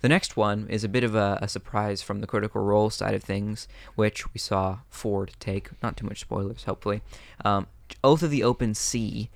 The 0.05 0.09
next 0.09 0.37
one 0.37 0.67
is 0.69 0.83
a 0.83 0.87
bit 0.87 1.03
of 1.03 1.15
a, 1.15 1.39
a 1.41 1.47
surprise 1.47 2.03
from 2.03 2.21
the 2.21 2.27
critical 2.27 2.61
role 2.61 2.91
side 2.91 3.15
of 3.15 3.23
things, 3.23 3.67
which 3.95 4.31
we 4.35 4.37
saw 4.37 4.81
Fjord 4.91 5.31
take. 5.39 5.69
Not 5.81 5.97
too 5.97 6.05
much 6.05 6.19
spoilers, 6.19 6.65
hopefully. 6.65 7.01
Um, 7.43 7.65
Oath 8.03 8.21
of 8.21 8.29
the 8.29 8.43
Open 8.43 8.75
Sea, 8.75 9.31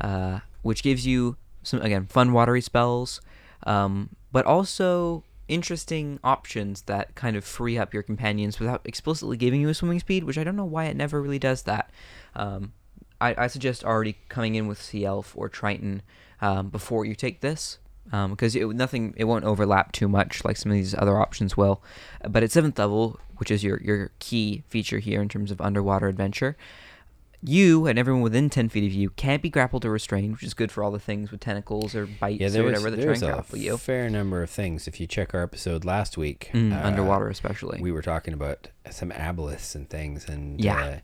uh, 0.00 0.38
which 0.62 0.84
gives 0.84 1.04
you 1.08 1.38
some 1.64 1.82
again 1.82 2.06
fun 2.06 2.32
watery 2.32 2.60
spells, 2.60 3.20
um, 3.66 4.10
but 4.30 4.46
also 4.46 5.24
interesting 5.48 6.20
options 6.22 6.82
that 6.82 7.16
kind 7.16 7.34
of 7.34 7.44
free 7.44 7.76
up 7.76 7.92
your 7.92 8.04
companions 8.04 8.60
without 8.60 8.82
explicitly 8.84 9.36
giving 9.36 9.60
you 9.60 9.70
a 9.70 9.74
swimming 9.74 9.98
speed, 9.98 10.22
which 10.22 10.38
I 10.38 10.44
don't 10.44 10.54
know 10.54 10.64
why 10.64 10.84
it 10.84 10.94
never 10.94 11.20
really 11.20 11.40
does 11.40 11.62
that. 11.62 11.90
Um, 12.36 12.74
I, 13.20 13.34
I 13.36 13.46
suggest 13.48 13.82
already 13.82 14.18
coming 14.28 14.54
in 14.54 14.68
with 14.68 14.80
Sea 14.80 15.04
Elf 15.04 15.32
or 15.36 15.48
Triton 15.48 16.00
um, 16.40 16.68
before 16.68 17.04
you 17.04 17.16
take 17.16 17.40
this, 17.40 17.78
because 18.12 18.54
it 18.54 18.66
nothing 18.68 19.14
it 19.16 19.24
won't 19.24 19.44
overlap 19.44 19.90
too 19.92 20.06
much 20.08 20.44
like 20.44 20.56
some 20.56 20.70
of 20.70 20.76
these 20.76 20.94
other 20.94 21.18
options 21.18 21.56
will. 21.56 21.82
But 22.28 22.42
at 22.42 22.52
seventh 22.52 22.78
level, 22.78 23.18
which 23.38 23.50
is 23.50 23.64
your 23.64 23.80
your 23.82 24.10
key 24.18 24.62
feature 24.68 24.98
here 25.00 25.20
in 25.22 25.28
terms 25.28 25.50
of 25.50 25.60
underwater 25.60 26.06
adventure, 26.08 26.56
you 27.44 27.86
and 27.86 27.98
everyone 27.98 28.22
within 28.22 28.48
10 28.48 28.68
feet 28.68 28.86
of 28.86 28.92
you 28.92 29.10
can't 29.10 29.42
be 29.42 29.50
grappled 29.50 29.84
or 29.84 29.90
restrained, 29.90 30.32
which 30.34 30.44
is 30.44 30.54
good 30.54 30.70
for 30.70 30.84
all 30.84 30.92
the 30.92 31.00
things 31.00 31.32
with 31.32 31.40
tentacles 31.40 31.92
or 31.94 32.06
bites 32.06 32.40
yeah. 32.40 32.60
or 32.60 32.64
whatever 32.64 32.88
that 32.90 33.02
try 33.02 33.12
and 33.14 33.20
grapple 33.20 33.58
you. 33.58 33.76
fair 33.76 34.08
number 34.08 34.42
of 34.44 34.50
things. 34.50 34.86
If 34.86 35.00
you 35.00 35.08
check 35.08 35.34
our 35.34 35.42
episode 35.42 35.84
last 35.84 36.16
week, 36.16 36.50
Mm, 36.52 36.72
uh, 36.72 36.86
underwater, 36.86 37.28
especially. 37.28 37.80
we 37.82 37.90
were 37.90 38.02
talking 38.02 38.32
about 38.32 38.68
some 38.90 39.10
aboliths 39.10 39.74
and 39.74 39.90
things, 39.90 40.28
and 40.28 40.60
Yeah. 40.60 40.84
uh, 40.84 40.98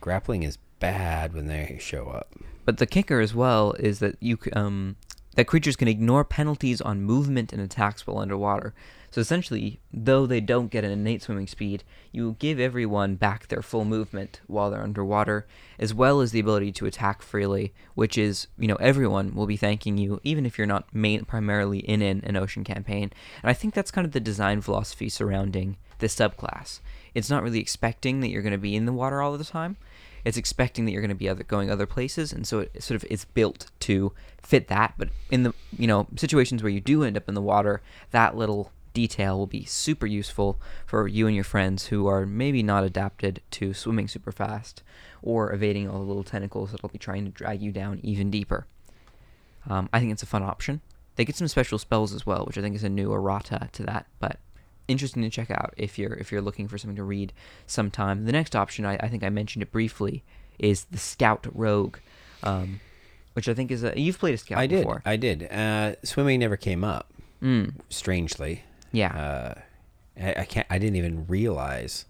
grappling 0.00 0.44
is 0.44 0.58
bad 0.78 1.34
when 1.34 1.46
they 1.46 1.76
show 1.80 2.04
up. 2.06 2.34
But 2.64 2.76
the 2.78 2.86
kicker 2.86 3.18
as 3.20 3.34
well 3.34 3.72
is 3.72 3.98
that 3.98 4.14
you 4.20 4.38
um 4.52 4.94
that 5.40 5.46
creatures 5.46 5.74
can 5.74 5.88
ignore 5.88 6.22
penalties 6.22 6.82
on 6.82 7.00
movement 7.00 7.50
and 7.50 7.62
attacks 7.62 8.06
while 8.06 8.18
underwater. 8.18 8.74
So 9.10 9.22
essentially, 9.22 9.80
though 9.90 10.26
they 10.26 10.42
don't 10.42 10.70
get 10.70 10.84
an 10.84 10.90
innate 10.90 11.22
swimming 11.22 11.46
speed, 11.46 11.82
you 12.12 12.36
give 12.38 12.60
everyone 12.60 13.14
back 13.14 13.48
their 13.48 13.62
full 13.62 13.86
movement 13.86 14.42
while 14.48 14.70
they're 14.70 14.82
underwater, 14.82 15.46
as 15.78 15.94
well 15.94 16.20
as 16.20 16.32
the 16.32 16.40
ability 16.40 16.72
to 16.72 16.84
attack 16.84 17.22
freely, 17.22 17.72
which 17.94 18.18
is, 18.18 18.48
you 18.58 18.68
know, 18.68 18.76
everyone 18.76 19.34
will 19.34 19.46
be 19.46 19.56
thanking 19.56 19.96
you, 19.96 20.20
even 20.24 20.44
if 20.44 20.58
you're 20.58 20.66
not 20.66 20.94
main, 20.94 21.24
primarily 21.24 21.78
in 21.78 22.02
an, 22.02 22.20
an 22.24 22.36
ocean 22.36 22.62
campaign. 22.62 23.10
And 23.42 23.48
I 23.48 23.54
think 23.54 23.72
that's 23.72 23.90
kind 23.90 24.04
of 24.04 24.12
the 24.12 24.20
design 24.20 24.60
philosophy 24.60 25.08
surrounding 25.08 25.78
this 26.00 26.14
subclass. 26.14 26.80
It's 27.14 27.30
not 27.30 27.42
really 27.42 27.60
expecting 27.60 28.20
that 28.20 28.28
you're 28.28 28.42
going 28.42 28.52
to 28.52 28.58
be 28.58 28.76
in 28.76 28.84
the 28.84 28.92
water 28.92 29.22
all 29.22 29.38
the 29.38 29.42
time 29.42 29.78
it's 30.24 30.36
expecting 30.36 30.84
that 30.84 30.92
you're 30.92 31.00
going 31.00 31.08
to 31.08 31.14
be 31.14 31.28
other 31.28 31.44
going 31.44 31.70
other 31.70 31.86
places 31.86 32.32
and 32.32 32.46
so 32.46 32.60
it 32.60 32.82
sort 32.82 32.96
of 32.96 33.10
is 33.10 33.24
built 33.24 33.70
to 33.80 34.12
fit 34.42 34.68
that 34.68 34.94
but 34.96 35.08
in 35.30 35.42
the 35.42 35.54
you 35.76 35.86
know 35.86 36.06
situations 36.16 36.62
where 36.62 36.70
you 36.70 36.80
do 36.80 37.02
end 37.02 37.16
up 37.16 37.28
in 37.28 37.34
the 37.34 37.42
water 37.42 37.80
that 38.10 38.36
little 38.36 38.72
detail 38.92 39.38
will 39.38 39.46
be 39.46 39.64
super 39.64 40.06
useful 40.06 40.60
for 40.86 41.06
you 41.06 41.26
and 41.26 41.34
your 41.34 41.44
friends 41.44 41.86
who 41.86 42.06
are 42.06 42.26
maybe 42.26 42.62
not 42.62 42.84
adapted 42.84 43.40
to 43.50 43.72
swimming 43.72 44.08
super 44.08 44.32
fast 44.32 44.82
or 45.22 45.52
evading 45.52 45.88
all 45.88 45.98
the 45.98 46.04
little 46.04 46.24
tentacles 46.24 46.72
that'll 46.72 46.88
be 46.88 46.98
trying 46.98 47.24
to 47.24 47.30
drag 47.30 47.62
you 47.62 47.70
down 47.70 48.00
even 48.02 48.30
deeper. 48.30 48.66
Um, 49.68 49.88
i 49.92 50.00
think 50.00 50.12
it's 50.12 50.22
a 50.22 50.26
fun 50.26 50.42
option. 50.42 50.80
They 51.16 51.24
get 51.24 51.36
some 51.36 51.48
special 51.48 51.78
spells 51.78 52.14
as 52.14 52.24
well 52.24 52.44
which 52.46 52.58
i 52.58 52.62
think 52.62 52.74
is 52.74 52.84
a 52.84 52.88
new 52.88 53.12
errata 53.12 53.68
to 53.72 53.82
that 53.84 54.06
but 54.18 54.38
interesting 54.90 55.22
to 55.22 55.30
check 55.30 55.50
out 55.50 55.72
if 55.76 55.98
you're 55.98 56.14
if 56.14 56.30
you're 56.32 56.40
looking 56.42 56.68
for 56.68 56.76
something 56.78 56.96
to 56.96 57.04
read 57.04 57.32
sometime. 57.66 58.24
The 58.26 58.32
next 58.32 58.54
option, 58.56 58.84
I, 58.84 58.94
I 59.00 59.08
think 59.08 59.22
I 59.24 59.28
mentioned 59.30 59.62
it 59.62 59.70
briefly, 59.72 60.22
is 60.58 60.84
the 60.90 60.98
Scout 60.98 61.46
Rogue, 61.54 61.96
um, 62.42 62.80
which 63.34 63.48
I 63.48 63.54
think 63.54 63.70
is 63.70 63.84
a 63.84 63.98
you've 63.98 64.18
played 64.18 64.34
a 64.34 64.38
Scout 64.38 64.58
I 64.58 64.66
did. 64.66 64.78
before. 64.80 65.02
I 65.06 65.16
did. 65.16 65.50
Uh, 65.50 65.94
swimming 66.04 66.40
never 66.40 66.56
came 66.56 66.84
up. 66.84 67.12
Mm, 67.42 67.74
Strangely, 67.88 68.64
yeah, 68.92 69.16
uh, 69.16 69.60
I, 70.22 70.40
I 70.40 70.44
can't. 70.44 70.66
I 70.68 70.78
didn't 70.78 70.96
even 70.96 71.26
realize 71.26 72.04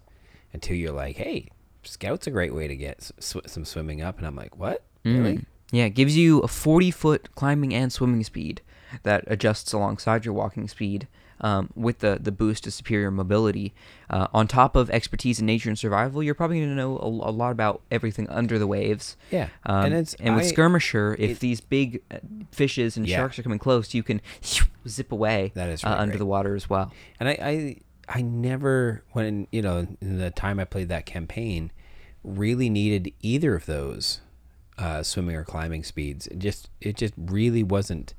until 0.53 0.75
you're 0.75 0.91
like, 0.91 1.15
"Hey, 1.15 1.47
scout's 1.83 2.27
a 2.27 2.31
great 2.31 2.53
way 2.53 2.67
to 2.67 2.75
get 2.75 3.01
sw- 3.19 3.37
some 3.45 3.63
swimming 3.63 4.01
up," 4.01 4.17
and 4.17 4.27
I'm 4.27 4.35
like, 4.35 4.57
"What? 4.57 4.83
Really?" 5.05 5.37
Mm. 5.37 5.45
Yeah, 5.71 5.85
it 5.85 5.91
gives 5.91 6.17
you 6.17 6.39
a 6.39 6.49
40 6.49 6.91
foot 6.91 7.33
climbing 7.35 7.73
and 7.73 7.93
swimming 7.93 8.25
speed 8.25 8.61
that 9.03 9.23
adjusts 9.27 9.71
alongside 9.71 10.25
your 10.25 10.33
walking 10.33 10.67
speed 10.67 11.07
um, 11.41 11.69
with 11.75 11.99
the, 11.99 12.17
the 12.21 12.31
boost 12.31 12.63
to 12.63 12.71
superior 12.71 13.11
mobility. 13.11 13.73
Uh, 14.09 14.27
on 14.33 14.47
top 14.47 14.75
of 14.75 14.89
expertise 14.89 15.39
in 15.39 15.45
nature 15.45 15.69
and 15.69 15.77
survival, 15.77 16.21
you're 16.23 16.35
probably 16.35 16.59
going 16.59 16.69
to 16.69 16.75
know 16.75 16.97
a, 16.97 17.05
a 17.07 17.31
lot 17.31 17.51
about 17.51 17.81
everything 17.91 18.29
under 18.29 18.57
the 18.59 18.67
waves. 18.67 19.17
Yeah, 19.31 19.49
Um, 19.65 19.85
and 19.85 19.93
it's 19.95 20.13
and 20.15 20.35
with 20.35 20.45
I- 20.45 20.47
skirmisher, 20.47 21.15
if 21.19 21.31
it- 21.31 21.39
these 21.39 21.59
big 21.61 22.01
uh, 22.11 22.17
fishes 22.51 22.95
and 22.97 23.07
Yeah. 23.07 23.17
sharks 23.17 23.39
are 23.39 23.43
coming 23.43 23.59
close, 23.59 23.93
you 23.93 24.03
can 24.03 24.21
zip 24.87 25.11
away 25.11 25.51
That 25.55 25.69
is 25.69 25.83
uh, 25.83 25.89
under 25.89 26.17
the 26.17 26.25
water 26.25 26.55
as 26.55 26.69
well. 26.69 26.91
And 27.19 27.27
I, 27.29 27.37
I, 27.41 27.77
I 28.07 28.21
never, 28.21 29.03
when 29.13 29.47
you 29.51 29.61
know, 29.61 29.87
in 29.99 30.17
the 30.19 30.29
time 30.31 30.59
I 30.59 30.65
played 30.65 30.89
that 30.89 31.05
campaign, 31.05 31.71
really 32.23 32.69
needed 32.69 33.11
either 33.21 33.55
of 33.55 33.65
those 33.65 34.21
uh, 34.77 35.01
swimming 35.01 35.35
or 35.35 35.43
climbing 35.43 35.83
speeds. 35.83 36.27
It 36.27 36.37
just 36.37 36.69
it 36.79 36.95
just 36.97 37.13
really 37.17 37.63
wasn't 37.63 38.13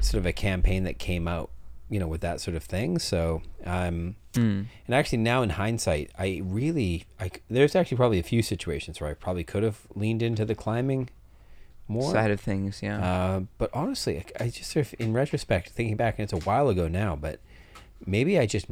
sort 0.00 0.18
of 0.18 0.26
a 0.26 0.32
campaign 0.32 0.82
that 0.84 0.98
came 0.98 1.28
out, 1.28 1.50
you 1.92 1.98
know, 2.00 2.08
with 2.08 2.22
that 2.22 2.40
sort 2.40 2.56
of 2.56 2.64
thing. 2.64 2.98
So, 2.98 3.42
um, 3.66 4.16
Mm. 4.32 4.64
and 4.86 4.94
actually 4.94 5.18
now 5.18 5.42
in 5.42 5.50
hindsight, 5.50 6.10
I 6.18 6.40
really 6.42 7.04
I, 7.20 7.30
there's 7.50 7.76
actually 7.76 7.98
probably 7.98 8.18
a 8.18 8.22
few 8.22 8.42
situations 8.42 8.98
where 8.98 9.10
I 9.10 9.14
probably 9.14 9.44
could 9.44 9.62
have 9.62 9.80
leaned 9.94 10.22
into 10.22 10.44
the 10.46 10.54
climbing 10.54 11.10
more. 11.88 12.10
Side 12.12 12.30
of 12.30 12.40
things, 12.40 12.80
yeah. 12.82 12.98
Uh, 13.04 13.40
but 13.58 13.68
honestly, 13.74 14.24
I, 14.40 14.44
I 14.44 14.48
just 14.48 14.70
sort 14.70 14.86
of, 14.86 14.94
in 14.98 15.12
retrospect, 15.12 15.68
thinking 15.68 15.96
back, 15.96 16.18
and 16.18 16.24
it's 16.24 16.32
a 16.32 16.44
while 16.48 16.70
ago 16.70 16.88
now, 16.88 17.14
but 17.14 17.40
maybe 18.06 18.38
I 18.38 18.46
just, 18.46 18.66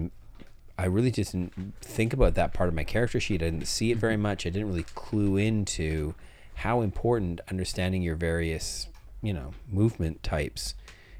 I 0.79 0.87
really 0.87 1.11
just 1.11 1.33
didn't 1.33 1.75
think 1.83 2.15
about 2.15 2.35
that 2.37 2.55
part 2.55 2.71
of 2.71 2.75
my 2.75 2.85
character 2.85 3.21
sheet. 3.21 3.43
I 3.43 3.51
didn't 3.51 3.67
see 3.69 3.91
it 3.91 3.99
very 3.99 4.15
Mm-hmm. 4.15 4.23
much. 4.23 4.47
I 4.47 4.51
didn't 4.51 4.69
really 4.69 4.87
clue 4.95 5.37
into 5.37 6.15
how 6.55 6.81
important 6.81 7.43
understanding 7.51 8.01
your 8.03 8.17
various, 8.17 8.87
you 9.21 9.35
know, 9.35 9.53
movement 9.71 10.23
types 10.23 10.75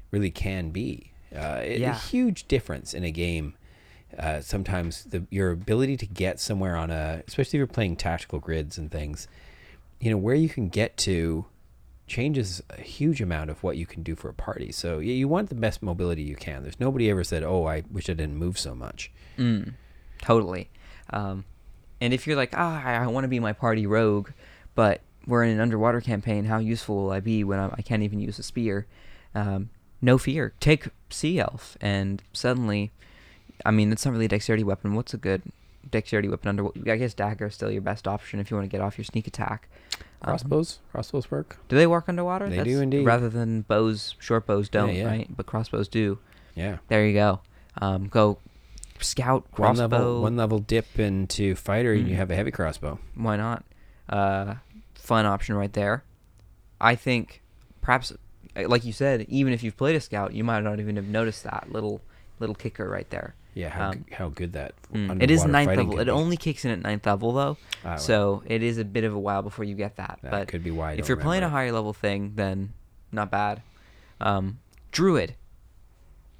really 0.09 0.31
can 0.31 0.71
be. 0.71 1.11
Uh, 1.35 1.61
it- 1.63 1.79
Yeah. 1.79 1.91
A 1.91 1.99
huge 1.99 2.47
difference 2.47 2.93
in 2.93 3.03
a 3.03 3.11
game. 3.11 3.55
Uh, 4.17 4.41
sometimes 4.41 5.05
the 5.05 5.25
your 5.29 5.51
ability 5.51 5.95
to 5.97 6.05
get 6.05 6.39
somewhere 6.39 6.75
on 6.75 6.91
a, 6.91 7.23
especially 7.27 7.57
if 7.57 7.59
you're 7.61 7.67
playing 7.67 7.95
tactical 7.95 8.39
grids 8.39 8.77
and 8.77 8.91
things, 8.91 9.27
you 10.01 10.11
know, 10.11 10.17
where 10.17 10.35
you 10.35 10.49
can 10.49 10.67
get 10.67 10.97
to 10.97 11.45
changes 12.07 12.61
a 12.69 12.81
huge 12.81 13.21
amount 13.21 13.49
of 13.49 13.63
what 13.63 13.77
you 13.77 13.85
can 13.85 14.03
do 14.03 14.15
for 14.15 14.27
a 14.27 14.33
party. 14.33 14.69
So 14.71 14.99
yeah, 14.99 15.13
you 15.13 15.29
want 15.29 15.47
the 15.47 15.55
best 15.55 15.81
mobility 15.81 16.23
you 16.23 16.35
can. 16.35 16.63
There's 16.63 16.79
nobody 16.79 17.09
ever 17.09 17.23
said, 17.23 17.41
"Oh, 17.43 17.65
I 17.67 17.83
wish 17.89 18.09
I 18.09 18.13
didn't 18.13 18.35
move 18.35 18.59
so 18.59 18.75
much." 18.75 19.11
Mm, 19.37 19.75
totally. 20.21 20.69
Um, 21.11 21.45
and 22.01 22.13
if 22.13 22.27
you're 22.27 22.35
like, 22.35 22.51
ah, 22.53 22.83
I, 22.83 22.95
I 22.95 23.07
want 23.07 23.23
to 23.23 23.27
be 23.29 23.39
my 23.39 23.53
party 23.53 23.85
rogue, 23.87 24.31
but 24.75 25.01
we're 25.27 25.43
in 25.45 25.51
an 25.51 25.59
underwater 25.61 26.01
campaign, 26.01 26.45
how 26.45 26.57
useful 26.57 26.95
will 27.03 27.11
I 27.11 27.19
be 27.21 27.43
when 27.45 27.59
I'm, 27.59 27.73
I 27.77 27.81
can't 27.81 28.03
even 28.03 28.19
use 28.19 28.39
a 28.39 28.43
spear? 28.43 28.87
Um, 29.35 29.69
no 30.01 30.17
fear. 30.17 30.53
Take 30.59 30.87
Sea 31.09 31.39
Elf, 31.39 31.77
and 31.81 32.21
suddenly, 32.33 32.91
I 33.65 33.71
mean, 33.71 33.91
it's 33.91 34.05
not 34.05 34.11
really 34.11 34.25
a 34.25 34.29
dexterity 34.29 34.63
weapon. 34.63 34.95
What's 34.95 35.13
a 35.13 35.17
good 35.17 35.41
dexterity 35.89 36.27
weapon 36.29 36.49
under? 36.49 36.67
I 36.91 36.97
guess 36.97 37.13
dagger 37.13 37.47
is 37.47 37.55
still 37.55 37.71
your 37.71 37.81
best 37.81 38.07
option 38.07 38.39
if 38.39 38.49
you 38.51 38.57
want 38.57 38.69
to 38.69 38.71
get 38.75 38.81
off 38.81 38.97
your 38.97 39.05
sneak 39.05 39.27
attack. 39.27 39.67
Um, 40.23 40.29
Crossbows, 40.29 40.79
crossbows 40.91 41.31
work. 41.31 41.57
do 41.67 41.75
they 41.75 41.87
work 41.87 42.07
underwater? 42.07 42.47
They 42.49 42.63
do 42.63 42.79
indeed. 42.81 43.05
Rather 43.05 43.27
than 43.29 43.61
bows, 43.61 44.15
short 44.19 44.45
bows 44.45 44.69
don't, 44.69 44.93
yeah. 44.93 45.05
right? 45.07 45.27
But 45.35 45.47
crossbows 45.47 45.87
do. 45.87 46.19
Yeah, 46.55 46.77
There 46.89 47.05
you 47.07 47.13
go. 47.13 47.39
Um, 47.81 48.07
go 48.07 48.37
scout 48.99 49.49
crossbow. 49.51 49.81
one 49.83 49.91
level, 49.91 50.21
one 50.21 50.35
level 50.37 50.59
dip 50.59 50.99
into 50.99 51.55
fighter, 51.55 51.93
and 51.93 52.07
you 52.07 52.13
Mm. 52.13 52.17
have 52.17 52.29
a 52.29 52.35
heavy 52.35 52.51
crossbow. 52.51 52.99
why 53.15 53.35
not? 53.37 53.63
Uh, 54.09 54.55
fun 54.93 55.25
option 55.25 55.55
right 55.55 55.73
there. 55.73 56.03
I 56.79 56.95
think 56.95 57.41
perhaps, 57.81 58.13
like 58.55 58.83
you 58.85 58.93
said, 58.93 59.25
even 59.29 59.53
if 59.53 59.63
you've 59.63 59.77
played 59.77 59.95
a 59.95 60.01
scout, 60.01 60.33
you 60.33 60.43
might 60.43 60.61
not 60.63 60.79
even 60.79 60.95
have 60.97 61.07
noticed 61.07 61.43
that 61.43 61.71
little 61.71 62.01
little 62.39 62.55
kicker 62.55 62.89
right 62.89 63.09
there. 63.09 63.35
Yeah, 63.53 63.69
how 63.69 63.89
Um, 63.91 64.05
how 64.13 64.29
good 64.29 64.53
that. 64.53 64.73
Mm. 64.93 65.21
It 65.21 65.29
is 65.29 65.43
ninth 65.45 65.75
level. 65.75 65.99
It 65.99 66.05
be. 66.05 66.11
only 66.11 66.37
kicks 66.37 66.63
in 66.63 66.71
at 66.71 66.81
ninth 66.81 67.05
level 67.05 67.33
though, 67.33 67.57
Ah, 67.83 67.89
right. 67.91 67.99
so 67.99 68.43
it 68.45 68.63
is 68.63 68.77
a 68.77 68.85
bit 68.85 69.03
of 69.03 69.13
a 69.13 69.19
while 69.19 69.41
before 69.41 69.65
you 69.65 69.75
get 69.75 69.97
that. 69.97 70.19
that 70.23 70.31
but 70.31 70.47
could 70.47 70.63
be 70.63 70.71
why. 70.71 70.91
I 70.91 70.93
if 70.93 70.99
don't 70.99 71.07
you're 71.09 71.17
playing 71.17 71.43
a 71.43 71.49
higher 71.49 71.71
level 71.71 71.91
thing, 71.93 72.33
then 72.35 72.73
not 73.11 73.29
bad. 73.29 73.61
Um, 74.21 74.59
Druid. 74.91 75.35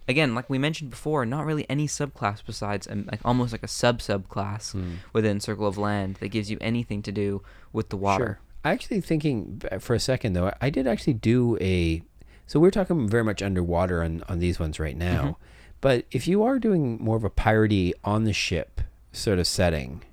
Again, 0.08 0.34
like 0.36 0.50
we 0.50 0.58
mentioned 0.58 0.90
before, 0.90 1.26
not 1.26 1.46
really 1.46 1.66
any 1.70 1.88
subclass 1.88 2.42
besides 2.46 2.88
um, 2.90 3.08
like 3.12 3.22
almost 3.24 3.52
like 3.52 3.64
a 3.64 3.68
sub 3.68 4.00
subclass 4.00 4.74
it. 4.76 4.80
Hmm. 4.80 4.94
within 5.14 5.40
Circle 5.40 5.68
of 5.68 5.78
Land 5.78 6.16
that 6.22 6.30
gives 6.30 6.50
you 6.50 6.58
anything 6.60 7.02
to 7.04 7.12
do 7.12 7.44
with 7.72 7.90
the 7.90 7.98
water. 7.98 8.26
Sure. 8.26 8.40
I 8.64 8.72
actually 8.72 9.02
thinking 9.02 9.62
for 9.80 9.94
a 9.96 10.00
second 10.00 10.34
though, 10.34 10.52
I 10.62 10.70
did 10.70 10.88
actually 10.88 11.14
do 11.14 11.58
a. 11.60 12.04
So 12.48 12.60
we're 12.60 12.72
talking 12.72 13.08
very 13.08 13.24
much 13.24 13.42
underwater 13.42 14.04
on 14.04 14.24
on 14.30 14.40
these 14.40 14.60
ones 14.60 14.80
right 14.80 14.98
now, 14.98 15.24
Mhm. 15.24 15.36
but 15.82 16.06
if 16.12 16.28
you 16.28 16.44
are 16.44 16.60
doing 16.60 16.98
more 17.02 17.16
of 17.18 17.24
a 17.24 17.30
piratey 17.30 17.94
on 18.04 18.26
the 18.26 18.34
ship 18.34 18.82
sort 19.14 19.40
of 19.40 19.48
setting, 19.48 20.04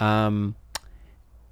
um, 0.00 0.56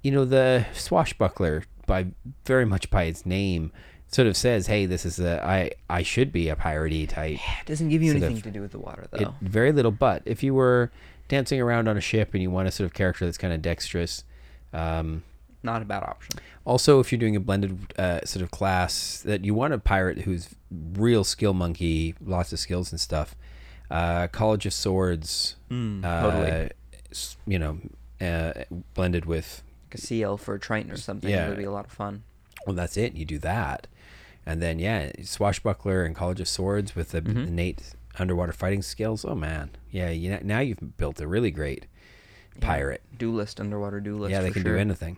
you 0.01 0.11
know 0.11 0.25
the 0.25 0.65
swashbuckler 0.73 1.63
by 1.87 2.07
very 2.45 2.65
much 2.65 2.89
by 2.89 3.03
its 3.03 3.25
name 3.25 3.71
sort 4.07 4.27
of 4.27 4.35
says, 4.37 4.67
hey, 4.67 4.85
this 4.85 5.05
is 5.05 5.19
a 5.19 5.43
I 5.45 5.71
I 5.89 6.01
should 6.03 6.31
be 6.31 6.49
a 6.49 6.55
piratey 6.55 7.07
type. 7.07 7.37
Yeah, 7.37 7.59
It 7.61 7.67
doesn't 7.67 7.89
give 7.89 8.01
you 8.03 8.11
anything 8.11 8.37
of- 8.37 8.43
to 8.43 8.51
do 8.51 8.61
with 8.61 8.71
the 8.71 8.79
water 8.79 9.03
It, 9.03 9.11
though. 9.19 9.35
very 9.41 9.71
little, 9.71 9.91
but 9.91 10.21
if 10.25 10.41
you 10.43 10.53
were 10.53 10.91
dancing 11.27 11.59
around 11.61 11.87
on 11.87 11.97
a 11.97 12.01
ship 12.01 12.33
and 12.33 12.41
you 12.43 12.49
want 12.51 12.67
a 12.67 12.71
sort 12.71 12.85
of 12.85 12.93
character 12.93 13.25
that's 13.25 13.37
kind 13.37 13.53
of 13.53 13.61
dexterous. 13.61 14.23
Um, 14.73 15.23
not 15.65 15.81
a 15.81 15.85
bad 15.85 16.03
option. 16.03 16.35
also, 16.63 16.99
if 16.99 17.11
you're 17.11 17.19
doing 17.19 17.35
a 17.35 17.39
blended 17.39 17.93
uh, 17.99 18.21
sort 18.25 18.41
of 18.43 18.51
class 18.51 19.19
that 19.25 19.43
you 19.43 19.53
want 19.53 19.73
a 19.73 19.77
pirate 19.77 20.19
who's 20.19 20.49
real 20.71 21.23
skill 21.23 21.53
monkey, 21.53 22.15
lots 22.23 22.53
of 22.53 22.59
skills 22.59 22.91
and 22.91 22.99
stuff, 22.99 23.35
uh, 23.91 24.27
College 24.27 24.65
of 24.65 24.73
Swords, 24.73 25.55
uh, 25.69 25.75
totally. 26.01 26.69
you 27.45 27.59
know, 27.59 27.77
uh, 28.21 28.53
blended 28.93 29.25
with, 29.25 29.61
Like 29.89 29.95
a 29.95 30.01
sea 30.01 30.23
elf 30.23 30.47
or 30.47 30.55
a 30.55 30.59
triton 30.59 30.91
or 30.91 30.97
something 30.97 31.29
Yeah. 31.29 31.49
would 31.49 31.57
be 31.57 31.63
a 31.65 31.71
lot 31.71 31.85
of 31.85 31.91
fun. 31.91 32.23
well, 32.65 32.75
that's 32.75 32.97
it. 32.97 33.13
You 33.13 33.25
do 33.25 33.37
that. 33.39 33.87
And 34.47 34.61
then, 34.61 34.79
yeah, 34.79 35.11
Swashbuckler 35.23 36.03
and 36.03 36.15
College 36.15 36.39
of 36.39 36.47
Swords 36.47 36.95
with 36.95 37.09
the 37.11 37.21
Mhm. 37.21 37.47
innate 37.47 37.93
underwater 38.17 38.53
fighting 38.53 38.81
skills. 38.81 39.25
Oh, 39.25 39.35
man. 39.35 39.71
Yeah, 39.91 40.09
you 40.09 40.39
now 40.43 40.59
you've 40.59 40.97
built 40.97 41.19
a 41.19 41.27
really 41.27 41.51
great 41.51 41.85
Yeah. 42.59 42.65
pirate. 42.67 43.01
Duelist, 43.17 43.59
underwater 43.59 43.99
duelist. 43.99 44.31
Yeah, 44.31 44.41
they 44.41 44.47
for 44.49 44.53
can 44.55 44.63
sure. 44.63 44.73
do 44.75 44.79
anything. 44.79 45.17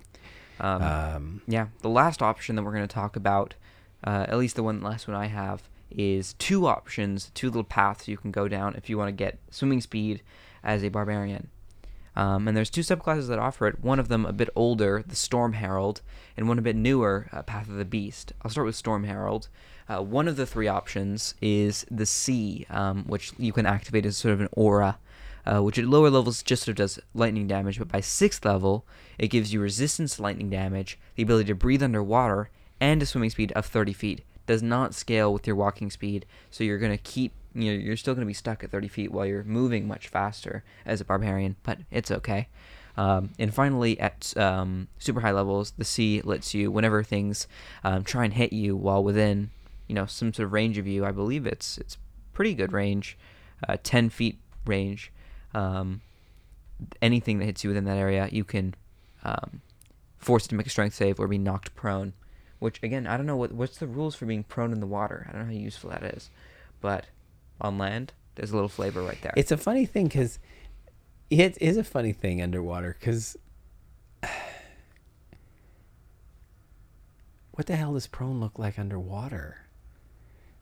Um, 0.60 0.82
Um, 0.82 1.42
yeah, 1.48 1.68
the 1.82 1.90
last 1.90 2.22
option 2.22 2.56
that 2.56 2.64
we're 2.64 2.74
going 2.74 2.88
to 2.88 2.94
talk 2.94 3.16
about, 3.16 3.56
uh, 4.04 4.26
at 4.28 4.38
least 4.38 4.56
the 4.56 4.64
one 4.64 4.82
last 4.82 5.08
one 5.08 5.16
I 5.16 5.28
have, 5.28 5.70
is 5.90 6.34
two 6.34 6.68
options, 6.68 7.32
two 7.34 7.48
little 7.48 7.64
paths 7.64 8.08
you 8.08 8.18
can 8.18 8.32
go 8.32 8.48
down 8.48 8.76
if 8.76 8.90
you 8.90 8.98
want 8.98 9.10
to 9.10 9.14
get 9.14 9.40
swimming 9.52 9.82
speed 9.82 10.22
as 10.64 10.84
a 10.84 10.90
barbarian. 10.90 11.50
Um, 12.16 12.48
and 12.48 12.58
there's 12.58 12.72
two 12.72 12.82
subclasses 12.82 13.28
that 13.28 13.38
offer 13.38 13.68
it. 13.68 13.84
One 13.84 14.00
of 14.00 14.08
them 14.08 14.26
a 14.26 14.34
bit 14.34 14.50
older, 14.56 15.04
the 15.06 15.16
Storm 15.16 15.54
Herald, 15.54 16.02
and 16.36 16.48
one 16.48 16.58
a 16.58 16.64
bit 16.64 16.76
newer, 16.76 17.28
uh, 17.32 17.44
Path 17.44 17.70
of 17.70 17.76
the 17.76 17.86
Beast. 17.86 18.34
I'll 18.42 18.50
start 18.50 18.66
with 18.66 18.76
Storm 18.76 19.04
Herald. 19.04 19.50
Uh, 19.88 20.02
one 20.02 20.28
of 20.28 20.36
the 20.36 20.48
three 20.48 20.68
options 20.68 21.36
is 21.42 21.86
the 21.92 22.08
Sea, 22.08 22.66
um, 22.72 23.06
which 23.06 23.34
you 23.38 23.54
can 23.54 23.68
activate 23.68 24.06
as 24.06 24.18
sort 24.18 24.34
of 24.34 24.42
an 24.42 24.50
aura, 24.54 24.98
uh, 25.48 25.62
which 25.62 25.80
at 25.80 25.86
lower 25.86 26.10
levels 26.10 26.44
just 26.44 26.64
sort 26.64 26.74
of 26.74 26.76
does 26.76 27.00
lightning 27.14 27.48
damage, 27.48 27.80
but 27.80 27.88
by 27.88 28.02
sixth 28.02 28.44
level, 28.44 28.86
it 29.18 29.30
gives 29.30 29.54
you 29.54 29.62
resistance 29.62 30.18
to 30.18 30.22
lightning 30.22 30.50
damage, 30.50 31.00
the 31.16 31.24
ability 31.24 31.48
to 31.48 31.56
breathe 31.56 31.82
underwater, 31.82 32.50
and 32.82 33.02
a 33.02 33.06
swimming 33.06 33.30
speed 33.30 33.54
of 33.54 33.66
30 33.66 33.94
feet. 33.94 34.22
Does 34.46 34.62
not 34.62 34.94
scale 34.94 35.34
with 35.34 35.48
your 35.48 35.56
walking 35.56 35.90
speed, 35.90 36.26
so 36.52 36.64
you're 36.64 36.78
gonna 36.78 36.98
keep 36.98 37.34
you 37.54 37.72
know 37.72 37.78
you're 37.78 37.98
still 37.98 38.14
gonna 38.14 38.26
be 38.26 38.34
stuck 38.34 38.64
at 38.64 38.72
30 38.72 38.88
feet 38.88 39.12
while 39.12 39.26
you're 39.26 39.44
moving 39.44 39.88
much 39.88 40.10
faster 40.10 40.64
as 40.86 41.02
a 41.02 41.06
barbarian, 41.06 41.56
but 41.64 41.80
it's 41.92 42.12
okay. 42.12 42.50
Um, 42.98 43.30
and 43.38 43.54
finally, 43.54 44.00
at 44.00 44.36
um, 44.38 44.88
super 45.00 45.22
high 45.22 45.32
levels, 45.32 45.74
the 45.78 45.86
sea 45.86 46.22
lets 46.24 46.54
you 46.54 46.72
whenever 46.72 47.04
things 47.04 47.48
um, 47.84 48.04
try 48.04 48.26
and 48.26 48.34
hit 48.34 48.52
you 48.52 48.76
while 48.76 49.04
within 49.04 49.52
you 49.88 49.96
know 49.96 50.06
some 50.06 50.34
sort 50.34 50.46
of 50.46 50.54
range 50.54 50.78
of 50.78 50.88
you. 50.88 51.06
I 51.06 51.12
believe 51.12 51.46
it's 51.46 51.78
it's 51.78 51.98
pretty 52.34 52.54
good 52.54 52.74
range, 52.74 53.18
uh, 53.68 53.78
10 53.82 54.10
feet 54.10 54.40
range. 54.66 55.12
Um, 55.58 56.02
anything 57.02 57.40
that 57.40 57.46
hits 57.46 57.64
you 57.64 57.70
within 57.70 57.86
that 57.86 57.98
area, 57.98 58.30
you 58.32 58.44
can 58.44 58.76
um, 59.24 59.62
force 60.18 60.46
it 60.46 60.50
to 60.50 60.56
make 60.56 60.68
a 60.68 60.70
strength 60.70 60.96
save 60.96 61.20
or 61.20 61.28
be 61.28 61.38
knocked 61.38 61.74
prone. 61.76 62.14
Which 62.60 62.82
again, 62.82 63.06
I 63.08 63.18
don't 63.18 63.26
know 63.28 63.36
what 63.36 63.52
what's 63.52 63.78
the 63.78 63.88
rules 63.88 64.16
for 64.16 64.26
being 64.26 64.44
prone 64.44 64.72
in 64.72 64.80
the 64.80 64.88
water. 64.88 65.28
I 65.28 65.32
don't 65.32 65.42
know 65.48 65.54
how 65.54 65.60
useful 65.60 65.92
that 65.92 66.04
is, 66.04 66.30
but 66.82 67.06
on 67.62 67.78
land, 67.78 68.14
there's 68.36 68.52
a 68.52 68.56
little 68.56 68.70
flavor 68.70 69.04
right 69.04 69.22
there. 69.22 69.34
It's 69.36 69.52
a 69.52 69.58
funny 69.58 69.86
thing 69.86 70.06
because 70.08 70.40
it 71.30 71.58
is 71.62 71.78
a 71.78 71.84
funny 71.84 72.14
thing 72.14 72.42
underwater 72.42 72.96
because 73.00 73.38
what 77.52 77.68
the 77.68 77.76
hell 77.76 77.94
does 77.94 78.08
prone 78.08 78.40
look 78.40 78.58
like 78.58 78.80
underwater? 78.80 79.67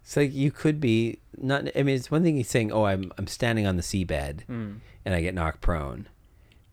It's 0.05 0.15
like 0.15 0.33
you 0.35 0.51
could 0.51 0.79
be 0.79 1.17
not. 1.35 1.67
I 1.75 1.81
mean, 1.81 1.95
it's 1.95 2.11
one 2.11 2.21
thing 2.21 2.35
he's 2.37 2.47
saying, 2.47 2.71
"Oh, 2.71 2.85
I'm 2.85 3.11
I'm 3.17 3.25
standing 3.25 3.65
on 3.65 3.75
the 3.75 3.81
seabed 3.81 4.45
Mm. 4.47 4.77
and 5.03 5.15
I 5.15 5.21
get 5.21 5.33
knocked 5.33 5.61
prone," 5.61 6.07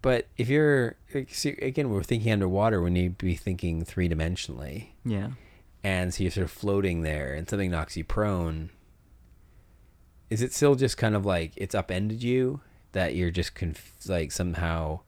but 0.02 0.28
if 0.36 0.50
you're 0.50 0.96
again, 1.14 1.88
we're 1.88 2.02
thinking 2.02 2.30
underwater, 2.30 2.82
we 2.82 2.90
need 2.90 3.18
to 3.18 3.24
be 3.24 3.34
thinking 3.34 3.84
three 3.86 4.06
dimensionally, 4.08 4.88
Yeah. 5.04 5.30
and 5.82 6.12
so 6.12 6.22
you're 6.24 6.30
sort 6.30 6.44
of 6.44 6.50
floating 6.50 7.00
there, 7.02 7.32
and 7.32 7.48
something 7.48 7.70
knocks 7.70 7.96
you 7.96 8.04
prone. 8.04 8.68
Is 10.28 10.42
it 10.42 10.52
still 10.52 10.74
just 10.74 10.96
kind 10.96 11.14
of 11.14 11.24
like 11.26 11.52
it's 11.56 11.74
upended 11.74 12.22
you 12.22 12.60
that 12.92 13.14
you're 13.14 13.30
just 13.30 13.54
conf- 13.54 13.96
like 14.08 14.30
somehow 14.32 15.00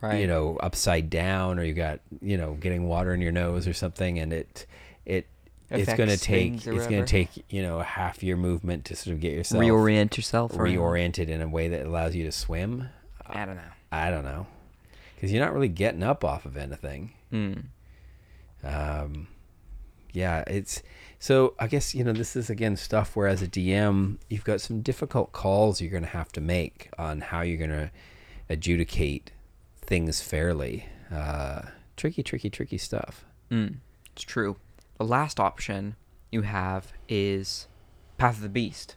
Right. 0.00 0.20
you 0.20 0.26
know 0.26 0.56
upside 0.58 1.08
down 1.10 1.58
or 1.58 1.64
you 1.64 1.72
got 1.74 2.00
you 2.20 2.36
know 2.36 2.54
getting 2.54 2.86
water 2.86 3.12
in 3.14 3.20
your 3.22 3.32
nose 3.32 3.66
or 3.66 3.72
something 3.72 4.18
and 4.18 4.30
it 4.32 4.66
it 5.06 5.26
it's 5.70 5.92
going 5.94 6.08
to 6.08 6.16
take 6.18 6.54
it's 6.66 6.86
going 6.86 7.04
to 7.04 7.06
take 7.06 7.44
you 7.50 7.62
know 7.62 7.80
a 7.80 7.84
half 7.84 8.22
your 8.22 8.36
movement 8.36 8.84
to 8.86 8.96
sort 8.96 9.14
of 9.14 9.20
get 9.20 9.32
yourself 9.32 9.62
reorient 9.62 10.16
yourself. 10.16 10.52
reoriented 10.52 11.28
in 11.28 11.40
a 11.42 11.48
way 11.48 11.68
that 11.68 11.86
allows 11.86 12.14
you 12.14 12.24
to 12.24 12.32
swim 12.32 12.88
I 13.26 13.44
don't 13.44 13.56
know. 13.56 13.62
i 13.90 14.10
don't 14.10 14.24
know 14.24 14.46
because 15.14 15.32
you're 15.32 15.44
not 15.44 15.52
really 15.52 15.68
getting 15.68 16.02
up 16.02 16.24
off 16.24 16.44
of 16.46 16.56
anything 16.56 17.12
Mm. 17.32 17.64
Um, 18.62 19.28
yeah, 20.12 20.44
it's 20.46 20.82
so. 21.18 21.54
I 21.58 21.66
guess 21.66 21.94
you 21.94 22.04
know 22.04 22.12
this 22.12 22.36
is 22.36 22.48
again 22.48 22.76
stuff 22.76 23.14
where 23.16 23.26
as 23.28 23.42
a 23.42 23.46
DM 23.48 24.18
you've 24.30 24.44
got 24.44 24.60
some 24.60 24.80
difficult 24.80 25.32
calls 25.32 25.80
you're 25.80 25.90
going 25.90 26.02
to 26.04 26.08
have 26.08 26.32
to 26.32 26.40
make 26.40 26.88
on 26.98 27.20
how 27.20 27.42
you're 27.42 27.58
going 27.58 27.70
to 27.70 27.90
adjudicate 28.48 29.32
things 29.80 30.20
fairly. 30.20 30.86
Uh, 31.12 31.62
tricky, 31.96 32.22
tricky, 32.22 32.48
tricky 32.50 32.78
stuff. 32.78 33.24
Mm, 33.50 33.76
it's 34.12 34.22
true. 34.22 34.56
The 34.98 35.04
last 35.04 35.38
option 35.38 35.96
you 36.30 36.42
have 36.42 36.92
is 37.08 37.68
Path 38.18 38.36
of 38.36 38.42
the 38.42 38.48
Beast, 38.48 38.96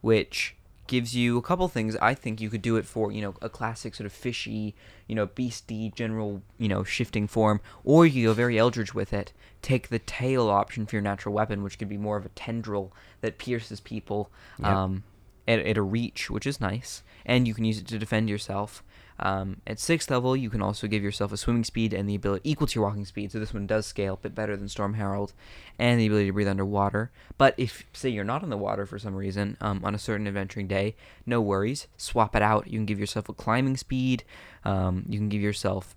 which 0.00 0.56
gives 0.86 1.14
you 1.16 1.38
a 1.38 1.42
couple 1.42 1.66
things. 1.68 1.96
I 1.96 2.14
think 2.14 2.40
you 2.40 2.50
could 2.50 2.60
do 2.60 2.76
it 2.76 2.84
for, 2.84 3.10
you 3.10 3.22
know, 3.22 3.34
a 3.40 3.48
classic 3.48 3.94
sort 3.94 4.06
of 4.06 4.12
fishy, 4.12 4.74
you 5.06 5.14
know, 5.14 5.26
beastie 5.26 5.92
general, 5.94 6.42
you 6.58 6.68
know, 6.68 6.84
shifting 6.84 7.26
form, 7.26 7.60
or 7.84 8.04
you 8.06 8.26
go 8.28 8.32
very 8.34 8.58
eldritch 8.58 8.94
with 8.94 9.12
it. 9.12 9.32
Take 9.62 9.88
the 9.88 9.98
tail 9.98 10.48
option 10.48 10.84
for 10.84 10.96
your 10.96 11.02
natural 11.02 11.34
weapon, 11.34 11.62
which 11.62 11.78
could 11.78 11.88
be 11.88 11.96
more 11.96 12.16
of 12.16 12.26
a 12.26 12.30
tendril 12.30 12.92
that 13.22 13.38
pierces 13.38 13.80
people 13.80 14.30
Yep. 14.58 14.68
um, 14.68 15.04
at, 15.48 15.60
at 15.60 15.76
a 15.78 15.82
reach, 15.82 16.30
which 16.30 16.46
is 16.46 16.60
nice, 16.60 17.02
and 17.24 17.46
you 17.48 17.54
can 17.54 17.64
use 17.64 17.78
it 17.78 17.86
to 17.88 17.98
defend 17.98 18.28
yourself. 18.28 18.82
Um, 19.20 19.60
at 19.66 19.78
sixth 19.78 20.10
level, 20.10 20.36
you 20.36 20.50
can 20.50 20.62
also 20.62 20.86
give 20.86 21.02
yourself 21.02 21.32
a 21.32 21.36
swimming 21.36 21.64
speed 21.64 21.92
and 21.92 22.08
the 22.08 22.14
ability 22.14 22.50
equal 22.50 22.66
to 22.66 22.74
your 22.74 22.84
walking 22.84 23.04
speed. 23.04 23.32
So 23.32 23.38
this 23.38 23.54
one 23.54 23.66
does 23.66 23.86
scale 23.86 24.14
a 24.14 24.16
bit 24.16 24.34
better 24.34 24.56
than 24.56 24.68
Storm 24.68 24.94
Herald, 24.94 25.32
and 25.78 26.00
the 26.00 26.06
ability 26.06 26.26
to 26.26 26.32
breathe 26.32 26.48
underwater. 26.48 27.10
But 27.38 27.54
if 27.56 27.84
say 27.92 28.08
you're 28.08 28.24
not 28.24 28.42
in 28.42 28.50
the 28.50 28.56
water 28.56 28.86
for 28.86 28.98
some 28.98 29.14
reason 29.14 29.56
um, 29.60 29.84
on 29.84 29.94
a 29.94 29.98
certain 29.98 30.26
adventuring 30.26 30.66
day, 30.66 30.96
no 31.26 31.40
worries. 31.40 31.86
Swap 31.96 32.34
it 32.34 32.42
out. 32.42 32.66
You 32.66 32.78
can 32.78 32.86
give 32.86 33.00
yourself 33.00 33.28
a 33.28 33.34
climbing 33.34 33.76
speed. 33.76 34.24
Um, 34.64 35.04
you 35.08 35.18
can 35.18 35.28
give 35.28 35.42
yourself 35.42 35.94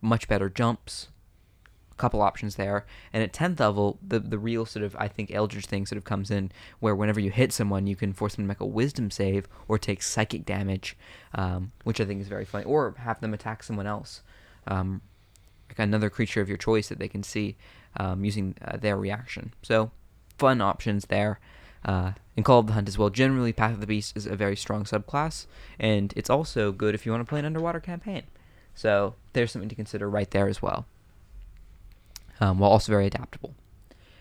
much 0.00 0.28
better 0.28 0.48
jumps. 0.48 1.08
Couple 2.00 2.22
options 2.22 2.56
there. 2.56 2.86
And 3.12 3.22
at 3.22 3.34
tenth 3.34 3.60
level, 3.60 3.98
the 4.00 4.18
the 4.18 4.38
real 4.38 4.64
sort 4.64 4.86
of 4.86 4.96
I 4.98 5.06
think 5.06 5.30
Eldritch 5.30 5.66
thing 5.66 5.84
sort 5.84 5.98
of 5.98 6.04
comes 6.04 6.30
in 6.30 6.50
where 6.78 6.96
whenever 6.96 7.20
you 7.20 7.30
hit 7.30 7.52
someone, 7.52 7.86
you 7.86 7.94
can 7.94 8.14
force 8.14 8.36
them 8.36 8.44
to 8.46 8.48
make 8.48 8.60
a 8.60 8.64
Wisdom 8.64 9.10
save 9.10 9.46
or 9.68 9.76
take 9.78 10.02
psychic 10.02 10.46
damage, 10.46 10.96
um, 11.34 11.72
which 11.84 12.00
I 12.00 12.06
think 12.06 12.22
is 12.22 12.28
very 12.28 12.46
funny. 12.46 12.64
Or 12.64 12.94
have 13.00 13.20
them 13.20 13.34
attack 13.34 13.62
someone 13.62 13.86
else, 13.86 14.22
um, 14.66 15.02
like 15.68 15.78
another 15.78 16.08
creature 16.08 16.40
of 16.40 16.48
your 16.48 16.56
choice 16.56 16.88
that 16.88 16.98
they 16.98 17.06
can 17.06 17.22
see 17.22 17.58
um, 17.98 18.24
using 18.24 18.54
uh, 18.64 18.78
their 18.78 18.96
reaction. 18.96 19.52
So 19.62 19.90
fun 20.38 20.62
options 20.62 21.04
there. 21.06 21.38
Uh, 21.84 22.12
in 22.34 22.44
Call 22.44 22.60
of 22.60 22.66
the 22.66 22.72
Hunt 22.72 22.88
as 22.88 22.96
well. 22.96 23.10
Generally, 23.10 23.52
Path 23.54 23.72
of 23.72 23.80
the 23.80 23.86
Beast 23.86 24.16
is 24.16 24.26
a 24.26 24.36
very 24.36 24.56
strong 24.56 24.84
subclass, 24.84 25.46
and 25.78 26.14
it's 26.16 26.30
also 26.30 26.72
good 26.72 26.94
if 26.94 27.04
you 27.04 27.12
want 27.12 27.20
to 27.26 27.28
play 27.28 27.40
an 27.40 27.46
underwater 27.46 27.80
campaign. 27.80 28.22
So 28.74 29.16
there's 29.34 29.52
something 29.52 29.68
to 29.68 29.74
consider 29.74 30.08
right 30.08 30.30
there 30.30 30.48
as 30.48 30.62
well 30.62 30.86
um, 32.40 32.58
while 32.58 32.70
also 32.70 32.90
very 32.92 33.06
adaptable. 33.06 33.54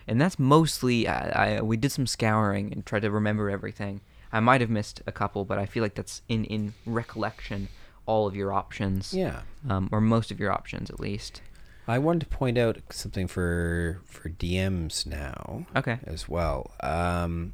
And 0.07 0.19
that's 0.19 0.39
mostly 0.39 1.07
I, 1.07 1.57
I 1.57 1.61
we 1.61 1.77
did 1.77 1.91
some 1.91 2.07
scouring 2.07 2.71
and 2.73 2.85
tried 2.85 3.01
to 3.03 3.11
remember 3.11 3.49
everything. 3.49 4.01
I 4.31 4.39
might 4.39 4.61
have 4.61 4.69
missed 4.69 5.01
a 5.07 5.11
couple, 5.11 5.45
but 5.45 5.57
I 5.57 5.65
feel 5.65 5.83
like 5.83 5.95
that's 5.95 6.21
in 6.27 6.45
in 6.45 6.73
recollection 6.85 7.69
all 8.05 8.25
of 8.25 8.35
your 8.35 8.51
options, 8.51 9.13
Yeah. 9.13 9.41
um, 9.69 9.87
or 9.91 10.01
most 10.01 10.31
of 10.31 10.39
your 10.39 10.51
options 10.51 10.89
at 10.89 10.99
least. 10.99 11.41
I 11.87 11.99
wanted 11.99 12.21
to 12.21 12.25
point 12.37 12.57
out 12.57 12.77
something 12.91 13.27
for 13.27 14.01
for 14.05 14.29
DMs 14.29 15.05
now 15.05 15.65
Okay. 15.75 15.99
as 16.05 16.27
well. 16.27 16.71
Um, 16.81 17.53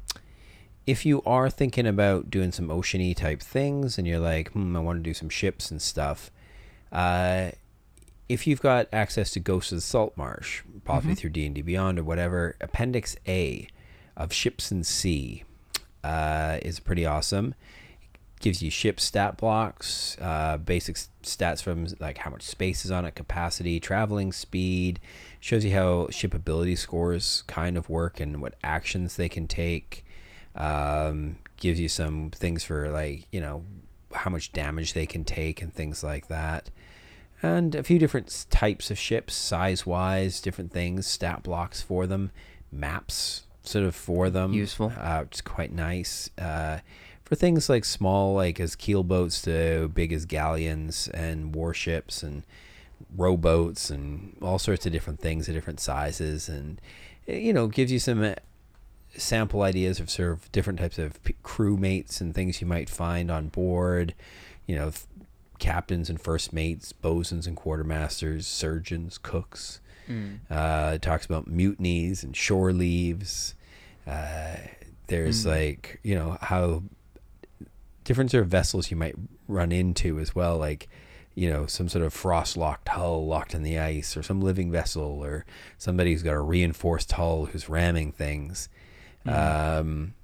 if 0.86 1.04
you 1.04 1.20
are 1.26 1.50
thinking 1.50 1.86
about 1.86 2.30
doing 2.30 2.52
some 2.52 2.68
oceany 2.68 3.14
type 3.16 3.40
things 3.42 3.98
and 3.98 4.06
you're 4.06 4.18
like, 4.20 4.52
hmm, 4.52 4.76
I 4.76 4.80
want 4.80 4.98
to 4.98 5.02
do 5.02 5.14
some 5.14 5.28
ships 5.28 5.70
and 5.70 5.82
stuff, 5.82 6.30
uh, 6.92 7.50
if 8.28 8.46
you've 8.46 8.60
got 8.62 8.88
access 8.92 9.30
to 9.32 9.40
Ghosts 9.40 9.72
of 9.72 9.78
the 9.78 9.82
Saltmarsh, 9.82 10.62
possibly 10.84 11.14
Mhm. 11.14 11.18
through 11.18 11.30
D 11.30 11.46
and 11.46 11.54
D 11.54 11.62
Beyond 11.62 11.98
or 11.98 12.04
whatever, 12.04 12.56
Appendix 12.60 13.16
A 13.28 13.68
of 14.16 14.32
Ships 14.32 14.70
and 14.70 14.86
Sea 14.86 15.44
uh, 16.04 16.58
is 16.62 16.78
pretty 16.80 17.04
awesome. 17.04 17.54
It 18.36 18.40
Gives 18.40 18.62
you 18.62 18.70
ship 18.70 19.00
stat 19.00 19.36
blocks, 19.36 20.16
uh, 20.20 20.56
basic 20.56 20.96
stats 21.22 21.62
from 21.62 21.86
like 21.98 22.18
how 22.18 22.30
much 22.30 22.42
space 22.42 22.84
is 22.84 22.90
on 22.92 23.04
it, 23.04 23.14
capacity, 23.16 23.80
traveling 23.80 24.32
speed. 24.32 25.00
Shows 25.40 25.64
you 25.64 25.72
how 25.72 26.08
ship 26.10 26.32
ability 26.34 26.76
scores 26.76 27.42
kind 27.46 27.76
of 27.76 27.88
work 27.88 28.20
and 28.20 28.40
what 28.40 28.54
actions 28.62 29.16
they 29.16 29.28
can 29.28 29.48
take. 29.48 30.04
Um, 30.54 31.36
gives 31.56 31.80
you 31.80 31.88
some 31.88 32.30
things 32.30 32.62
for 32.64 32.90
like 32.90 33.26
you 33.32 33.40
know 33.40 33.64
how 34.14 34.30
much 34.30 34.52
damage 34.52 34.92
they 34.92 35.06
can 35.06 35.24
take 35.24 35.60
and 35.60 35.72
things 35.74 36.02
like 36.04 36.28
that 36.28 36.70
and 37.42 37.74
a 37.74 37.82
few 37.82 37.98
different 37.98 38.46
types 38.50 38.90
of 38.90 38.98
ships, 38.98 39.34
size 39.34 39.84
wise, 39.86 40.40
different 40.40 40.72
things, 40.72 41.06
stat 41.06 41.42
blocks 41.42 41.82
for 41.82 42.06
them, 42.06 42.30
maps 42.72 43.44
sort 43.62 43.84
of 43.84 43.94
for 43.94 44.30
them. 44.30 44.52
Useful. 44.52 44.92
Uh, 44.98 45.24
is 45.30 45.40
quite 45.40 45.72
nice. 45.72 46.30
Uh, 46.38 46.78
for 47.24 47.34
things 47.34 47.68
like 47.68 47.84
small, 47.84 48.34
like 48.34 48.60
as 48.60 48.76
keel 48.76 49.02
boats 49.02 49.42
to 49.42 49.88
big 49.88 50.12
as 50.12 50.24
galleons 50.24 51.08
and 51.08 51.54
warships 51.54 52.22
and 52.22 52.44
rowboats 53.16 53.90
and 53.90 54.36
all 54.40 54.58
sorts 54.58 54.86
of 54.86 54.92
different 54.92 55.20
things 55.20 55.48
of 55.48 55.54
different 55.54 55.80
sizes. 55.80 56.48
And, 56.48 56.80
eh, 57.26 57.36
you 57.36 57.52
know, 57.52 57.66
gives 57.66 57.90
you 57.90 57.98
some 57.98 58.22
uh, 58.22 58.34
sample 59.16 59.62
ideas 59.62 59.98
of 59.98 60.08
sort 60.08 60.32
of 60.32 60.52
different 60.52 60.78
types 60.78 60.98
of 60.98 61.20
crewmates 61.42 62.20
and 62.20 62.34
things 62.34 62.60
you 62.60 62.66
might 62.66 62.88
find 62.88 63.30
on 63.30 63.48
board. 63.48 64.14
You 64.66 64.76
know, 64.76 64.92
captains 65.58 66.08
and 66.10 66.20
first 66.20 66.52
mates, 66.52 66.92
bosuns 66.92 67.46
and 67.46 67.56
quartermasters, 67.56 68.44
surgeons, 68.44 69.18
cooks. 69.18 69.80
Mm. 70.08 70.38
Uh, 70.50 70.92
it 70.94 71.02
talks 71.02 71.26
about 71.26 71.46
mutinies 71.48 72.22
and 72.22 72.36
shore 72.36 72.72
leaves. 72.72 73.54
Uh, 74.06 74.56
there's 75.08 75.44
Mm. 75.44 75.50
like 75.50 76.00
you 76.02 76.14
know 76.14 76.38
how 76.40 76.82
different 78.04 78.30
sort 78.30 78.42
of 78.44 78.48
vessels 78.48 78.90
you 78.90 78.96
might 78.96 79.16
run 79.48 79.72
into 79.72 80.18
as 80.18 80.34
well, 80.34 80.56
like 80.58 80.88
you 81.34 81.50
know 81.50 81.66
some 81.66 81.88
sort 81.88 82.04
of 82.04 82.12
frost 82.14 82.56
locked 82.56 82.88
hull 82.88 83.26
locked 83.26 83.54
in 83.54 83.62
the 83.62 83.78
ice, 83.78 84.16
or 84.16 84.22
some 84.22 84.40
living 84.40 84.70
vessel, 84.70 85.22
or 85.24 85.44
somebody 85.78 86.12
who's 86.12 86.22
got 86.22 86.34
a 86.34 86.40
reinforced 86.40 87.12
hull 87.12 87.46
who's 87.46 87.68
ramming 87.68 88.12
things. 88.12 88.68
Mhm. 89.26 89.78
Um, 89.80 90.14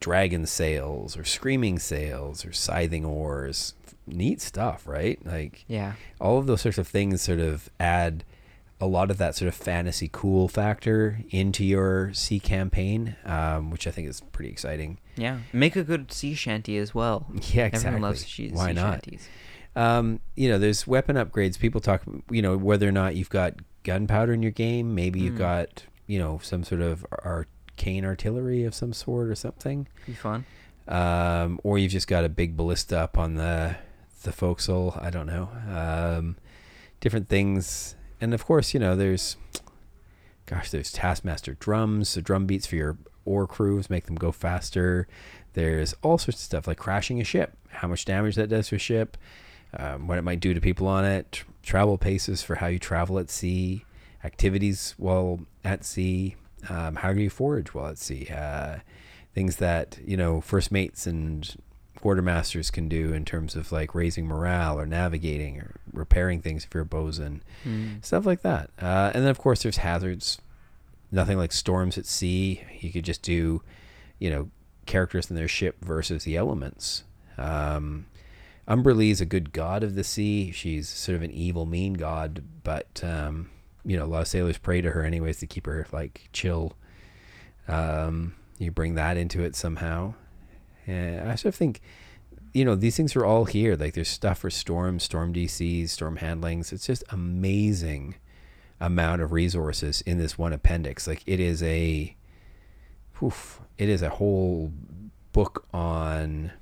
dragon 0.00 0.44
sails, 0.44 1.16
or 1.16 1.24
screaming 1.24 1.78
sails, 1.78 2.44
or 2.44 2.52
scything 2.52 3.04
oars. 3.04 3.74
Neat 4.06 4.40
stuff, 4.40 4.86
right? 4.86 5.18
Like 5.24 5.64
Yeah. 5.68 5.94
all 6.20 6.38
of 6.38 6.46
those 6.46 6.60
sorts 6.60 6.78
of 6.78 6.86
things 6.88 7.22
sort 7.22 7.40
of 7.40 7.70
add 7.80 8.24
a 8.80 8.86
lot 8.86 9.10
of 9.10 9.18
that 9.18 9.34
sort 9.34 9.48
of 9.48 9.54
fantasy 9.54 10.10
cool 10.12 10.46
factor 10.48 11.20
into 11.30 11.64
your 11.64 12.12
sea 12.12 12.38
campaign, 12.40 13.16
um, 13.24 13.70
which 13.70 13.86
I 13.86 13.90
think 13.90 14.08
is 14.08 14.20
pretty 14.20 14.50
exciting. 14.50 14.98
Yeah. 15.16 15.38
Make 15.52 15.74
a 15.76 15.84
good 15.84 16.12
sea 16.12 16.34
shanty 16.34 16.76
as 16.76 16.94
well. 16.94 17.26
Yeah, 17.54 17.66
exactly. 17.66 17.78
Everyone 17.88 18.02
loves 18.02 18.26
she- 18.26 18.50
Why 18.50 18.68
sea 18.68 18.72
not? 18.74 18.90
shanties. 19.04 19.28
Um, 19.76 20.20
you 20.36 20.48
know, 20.48 20.58
there's 20.58 20.86
weapon 20.86 21.16
upgrades. 21.16 21.58
People 21.58 21.80
talk, 21.80 22.02
you 22.30 22.42
know, 22.42 22.56
whether 22.56 22.88
or 22.88 22.92
not 22.92 23.16
you've 23.16 23.30
got 23.30 23.54
gunpowder 23.84 24.32
in 24.32 24.42
your 24.42 24.52
game. 24.52 24.94
Maybe 24.94 25.20
you've 25.20 25.34
Mm. 25.34 25.38
got, 25.38 25.84
you 26.06 26.18
know, 26.18 26.38
some 26.42 26.62
sort 26.62 26.80
of 26.80 27.04
arcane 27.24 28.04
artillery 28.04 28.64
of 28.64 28.74
some 28.74 28.92
sort 28.92 29.28
or 29.28 29.34
something. 29.34 29.88
Be 30.06 30.12
fun. 30.12 30.44
um, 30.86 31.58
or 31.64 31.78
you've 31.78 31.92
just 31.92 32.06
got 32.06 32.24
a 32.24 32.28
big 32.28 32.56
ballista 32.58 32.98
up 32.98 33.16
on 33.16 33.36
the 33.36 33.74
the 34.24 34.32
forecastle. 34.32 34.98
I 35.00 35.10
don't 35.10 35.26
know. 35.26 35.48
Um, 35.68 36.36
different 37.00 37.28
things, 37.28 37.94
and 38.20 38.34
of 38.34 38.44
course, 38.44 38.74
you 38.74 38.80
know, 38.80 38.96
there's, 38.96 39.36
gosh, 40.46 40.70
there's 40.70 40.92
Taskmaster 40.92 41.54
drums, 41.54 42.10
so 42.10 42.20
drum 42.20 42.46
beats 42.46 42.66
for 42.66 42.76
your 42.76 42.98
oar 43.24 43.46
crews 43.46 43.88
make 43.88 44.06
them 44.06 44.16
go 44.16 44.32
faster. 44.32 45.06
There's 45.54 45.94
all 46.02 46.18
sorts 46.18 46.40
of 46.40 46.44
stuff 46.44 46.66
like 46.66 46.78
crashing 46.78 47.20
a 47.20 47.24
ship, 47.24 47.56
how 47.70 47.88
much 47.88 48.04
damage 48.04 48.34
that 48.36 48.48
does 48.48 48.68
to 48.68 48.76
a 48.76 48.78
ship, 48.78 49.16
um, 49.78 50.06
what 50.06 50.18
it 50.18 50.22
might 50.22 50.40
do 50.40 50.54
to 50.54 50.60
people 50.60 50.86
on 50.86 51.04
it, 51.04 51.44
travel 51.62 51.98
paces 51.98 52.42
for 52.42 52.56
how 52.56 52.66
you 52.66 52.78
travel 52.78 53.18
at 53.18 53.30
sea, 53.30 53.84
activities 54.24 54.94
while 54.98 55.40
at 55.64 55.84
sea, 55.84 56.36
um, 56.68 56.96
how 56.96 57.12
do 57.12 57.20
you 57.20 57.30
forage 57.30 57.74
while 57.74 57.88
at 57.88 57.98
sea, 57.98 58.28
uh, 58.34 58.78
things 59.34 59.56
that 59.56 59.98
you 60.04 60.16
know 60.16 60.40
first 60.40 60.70
mates 60.70 61.06
and 61.06 61.56
quartermasters 62.04 62.70
can 62.70 62.86
do 62.86 63.14
in 63.14 63.24
terms 63.24 63.56
of 63.56 63.72
like 63.72 63.94
raising 63.94 64.26
morale 64.26 64.78
or 64.78 64.84
navigating 64.84 65.58
or 65.58 65.76
repairing 65.92 66.42
things 66.42 66.64
if 66.64 66.74
you're 66.74 66.82
a 66.82 66.86
bosun. 66.86 67.42
Mm. 67.64 68.04
stuff 68.04 68.26
like 68.26 68.42
that. 68.42 68.70
Uh, 68.80 69.10
and 69.14 69.24
then 69.24 69.30
of 69.30 69.38
course 69.38 69.62
there's 69.62 69.78
hazards. 69.78 70.38
Nothing 71.10 71.38
like 71.38 71.52
storms 71.52 71.96
at 71.96 72.06
sea. 72.06 72.62
You 72.80 72.92
could 72.92 73.04
just 73.04 73.22
do 73.22 73.62
you 74.18 74.28
know 74.28 74.50
characters 74.84 75.30
in 75.30 75.36
their 75.36 75.48
ship 75.48 75.82
versus 75.82 76.24
the 76.24 76.36
elements. 76.36 77.04
Um, 77.38 78.06
Umberlee 78.68 79.10
is 79.10 79.20
a 79.20 79.26
good 79.26 79.52
god 79.52 79.82
of 79.82 79.94
the 79.94 80.04
sea. 80.04 80.50
She's 80.52 80.88
sort 80.88 81.16
of 81.16 81.22
an 81.22 81.30
evil 81.30 81.64
mean 81.64 81.94
god 81.94 82.44
but 82.62 83.02
um, 83.02 83.50
you 83.84 83.96
know 83.96 84.04
a 84.04 84.06
lot 84.06 84.22
of 84.22 84.28
sailors 84.28 84.58
pray 84.58 84.82
to 84.82 84.90
her 84.90 85.04
anyways 85.04 85.38
to 85.38 85.46
keep 85.46 85.64
her 85.64 85.86
like 85.90 86.28
chill. 86.34 86.74
Um, 87.66 88.34
you 88.58 88.70
bring 88.70 88.94
that 88.96 89.16
into 89.16 89.42
it 89.42 89.56
somehow. 89.56 90.14
And 90.86 91.28
I 91.28 91.34
sort 91.34 91.54
of 91.54 91.56
think, 91.56 91.80
you 92.52 92.64
know, 92.64 92.74
these 92.74 92.96
things 92.96 93.16
are 93.16 93.24
all 93.24 93.44
here. 93.44 93.76
Like 93.76 93.94
there's 93.94 94.08
stuff 94.08 94.38
for 94.38 94.50
storm, 94.50 95.00
storm 95.00 95.32
DCs, 95.32 95.90
storm 95.90 96.16
handlings. 96.16 96.72
It's 96.72 96.86
just 96.86 97.04
amazing 97.10 98.16
amount 98.80 99.22
of 99.22 99.32
resources 99.32 100.00
in 100.02 100.18
this 100.18 100.36
one 100.38 100.52
appendix. 100.52 101.06
Like 101.06 101.22
it 101.26 101.40
is 101.40 101.62
a, 101.62 102.16
oof, 103.22 103.60
it 103.78 103.88
is 103.88 104.02
a 104.02 104.10
whole 104.10 104.72
book 105.32 105.66
on, 105.72 106.52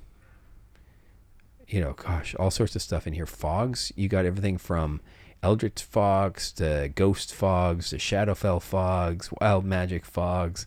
you 1.67 1.81
know, 1.81 1.93
gosh, 1.93 2.35
all 2.35 2.51
sorts 2.51 2.75
of 2.75 2.81
stuff 2.81 3.07
in 3.07 3.13
here. 3.13 3.25
Fogs, 3.25 3.91
you 3.95 4.07
got 4.07 4.25
everything 4.25 4.57
from 4.57 5.01
Eldritch 5.41 5.83
fogs 5.83 6.51
to 6.53 6.91
ghost 6.95 7.33
fogs 7.33 7.89
to 7.89 7.97
Shadowfell 7.97 8.61
fogs, 8.61 9.29
wild 9.41 9.65
magic 9.65 10.05
fogs, 10.05 10.65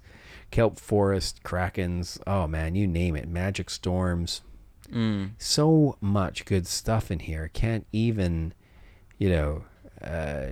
kelp 0.51 0.79
forest, 0.79 1.43
krakens. 1.43 2.19
Oh 2.27 2.47
man, 2.47 2.75
you 2.75 2.87
name 2.87 3.17
it. 3.17 3.29
Magic 3.29 3.71
storms. 3.71 4.43
Mm. 4.93 5.31
So 5.39 5.97
much 6.01 6.45
good 6.45 6.67
stuff 6.67 7.11
in 7.11 7.19
here. 7.21 7.51
Can't 7.53 7.87
even, 7.93 8.55
you 9.19 9.29
know, 9.31 9.65
uh, 10.01 10.47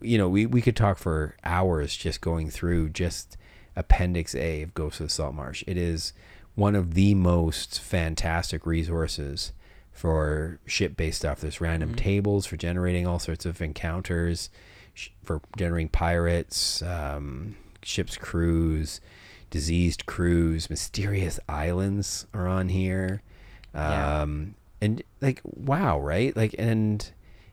you 0.00 0.16
know, 0.18 0.28
we, 0.28 0.46
we 0.46 0.62
could 0.62 0.76
talk 0.76 0.98
for 0.98 1.36
hours 1.44 1.96
just 1.96 2.20
going 2.20 2.48
through 2.50 2.90
just 2.90 3.36
Appendix 3.76 4.34
A 4.36 4.62
of 4.62 4.72
Ghost 4.74 5.00
of 5.00 5.06
the 5.06 5.10
Saltmarsh. 5.12 5.64
It 5.66 5.76
is 5.76 6.12
one 6.54 6.76
of 6.76 6.94
the 6.94 7.14
most 7.16 7.80
fantastic 7.80 8.64
resources 8.66 9.52
for 9.90 10.60
ship 10.64 10.96
based 10.96 11.18
stuff. 11.18 11.40
There's 11.40 11.60
random 11.60 11.92
Mhm. 11.94 11.96
tables 11.96 12.46
for 12.46 12.56
generating 12.56 13.06
all 13.06 13.18
sorts 13.18 13.44
of 13.44 13.60
encounters, 13.60 14.48
sh- 14.92 15.08
for 15.24 15.40
generating 15.56 15.88
pirates, 15.88 16.82
um, 16.82 17.56
ship's 17.84 18.16
crews, 18.16 19.00
diseased 19.50 20.06
crews, 20.06 20.68
mysterious 20.68 21.38
islands 21.48 22.26
are 22.34 22.48
on 22.48 22.68
here. 22.68 23.22
Yeah. 23.74 24.22
Um, 24.22 24.54
and 24.80 25.02
like, 25.20 25.40
wow, 25.44 26.00
right? 26.00 26.36
Like, 26.36 26.54
and 26.58 27.10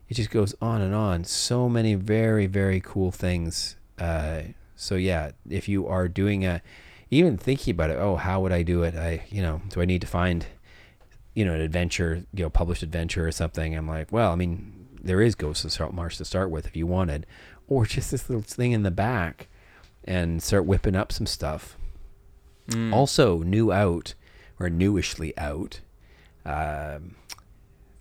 it 0.09 0.15
just 0.15 0.29
goes 0.31 0.53
on 0.61 0.81
and 0.81 0.93
on. 0.93 1.23
So 1.23 1.69
many 1.69 1.95
very, 1.95 2.47
very 2.47 2.81
cool 2.81 3.11
things. 3.11 3.75
Uh, 3.97 4.41
so 4.75 4.95
yeah, 4.95 5.31
if 5.49 5.69
you 5.69 5.87
are 5.87 6.07
doing 6.07 6.45
a, 6.45 6.61
even 7.09 7.37
thinking 7.37 7.73
about 7.73 7.89
it, 7.89 7.97
oh, 7.97 8.15
how 8.15 8.41
would 8.41 8.51
I 8.51 8.63
do 8.63 8.83
it? 8.83 8.95
I, 8.95 9.23
you 9.29 9.41
know, 9.41 9.61
do 9.69 9.81
I 9.81 9.85
need 9.85 10.01
to 10.01 10.07
find, 10.07 10.45
you 11.33 11.45
know, 11.45 11.53
an 11.53 11.61
adventure, 11.61 12.23
you 12.33 12.43
know, 12.43 12.49
published 12.49 12.83
adventure 12.83 13.27
or 13.27 13.31
something? 13.31 13.75
I'm 13.75 13.87
like, 13.87 14.11
well, 14.11 14.31
I 14.31 14.35
mean, 14.35 14.87
there 15.03 15.21
is 15.21 15.35
Ghosts 15.35 15.65
of 15.65 15.71
Saltmarsh 15.71 16.17
to 16.17 16.25
start 16.25 16.49
with 16.49 16.65
if 16.65 16.75
you 16.75 16.87
wanted, 16.87 17.25
or 17.67 17.85
just 17.85 18.11
this 18.11 18.29
little 18.29 18.43
thing 18.43 18.71
in 18.71 18.83
the 18.83 18.91
back, 18.91 19.47
and 20.03 20.41
start 20.41 20.65
whipping 20.65 20.95
up 20.95 21.11
some 21.11 21.25
stuff. 21.27 21.77
Mm. 22.67 22.93
Also, 22.93 23.39
new 23.43 23.71
out 23.71 24.13
or 24.59 24.69
newishly 24.69 25.37
out, 25.37 25.81
um, 26.45 27.15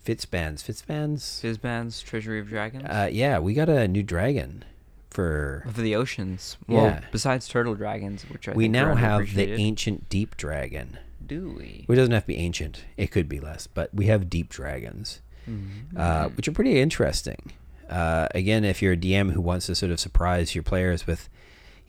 Fizban's. 0.05 0.63
Fitzbands. 0.63 1.41
Fizban's 1.41 2.01
Treasury 2.01 2.39
of 2.39 2.47
Dragons. 2.47 2.85
Uh, 2.85 3.09
yeah, 3.11 3.39
we 3.39 3.53
got 3.53 3.69
a 3.69 3.87
new 3.87 4.03
dragon 4.03 4.63
for. 5.09 5.63
for 5.73 5.81
the 5.81 5.95
oceans. 5.95 6.57
Well, 6.67 6.85
Yeah. 6.85 7.01
besides 7.11 7.47
turtle 7.47 7.75
dragons, 7.75 8.23
which 8.29 8.47
I 8.49 8.53
we 8.53 8.67
now 8.67 8.95
have 8.95 9.33
the 9.35 9.51
ancient 9.53 10.09
deep 10.09 10.37
dragon. 10.37 10.97
Do 11.25 11.53
we? 11.57 11.83
Which 11.85 11.97
doesn't 11.97 12.13
have 12.13 12.23
to 12.23 12.27
be 12.27 12.37
ancient. 12.37 12.83
It 12.97 13.11
could 13.11 13.29
be 13.29 13.39
less, 13.39 13.67
but 13.67 13.93
we 13.93 14.07
have 14.07 14.29
deep 14.29 14.49
dragons, 14.49 15.21
Mhm. 15.47 15.95
uh, 15.97 16.29
which 16.29 16.47
are 16.47 16.51
pretty 16.51 16.79
interesting. 16.81 17.51
Uh, 17.89 18.27
again, 18.33 18.63
if 18.65 18.81
you're 18.81 18.93
a 18.93 18.97
DM 18.97 19.31
who 19.33 19.41
wants 19.41 19.67
to 19.67 19.75
sort 19.75 19.91
of 19.91 19.99
surprise 19.99 20.55
your 20.55 20.63
players 20.63 21.05
with, 21.05 21.29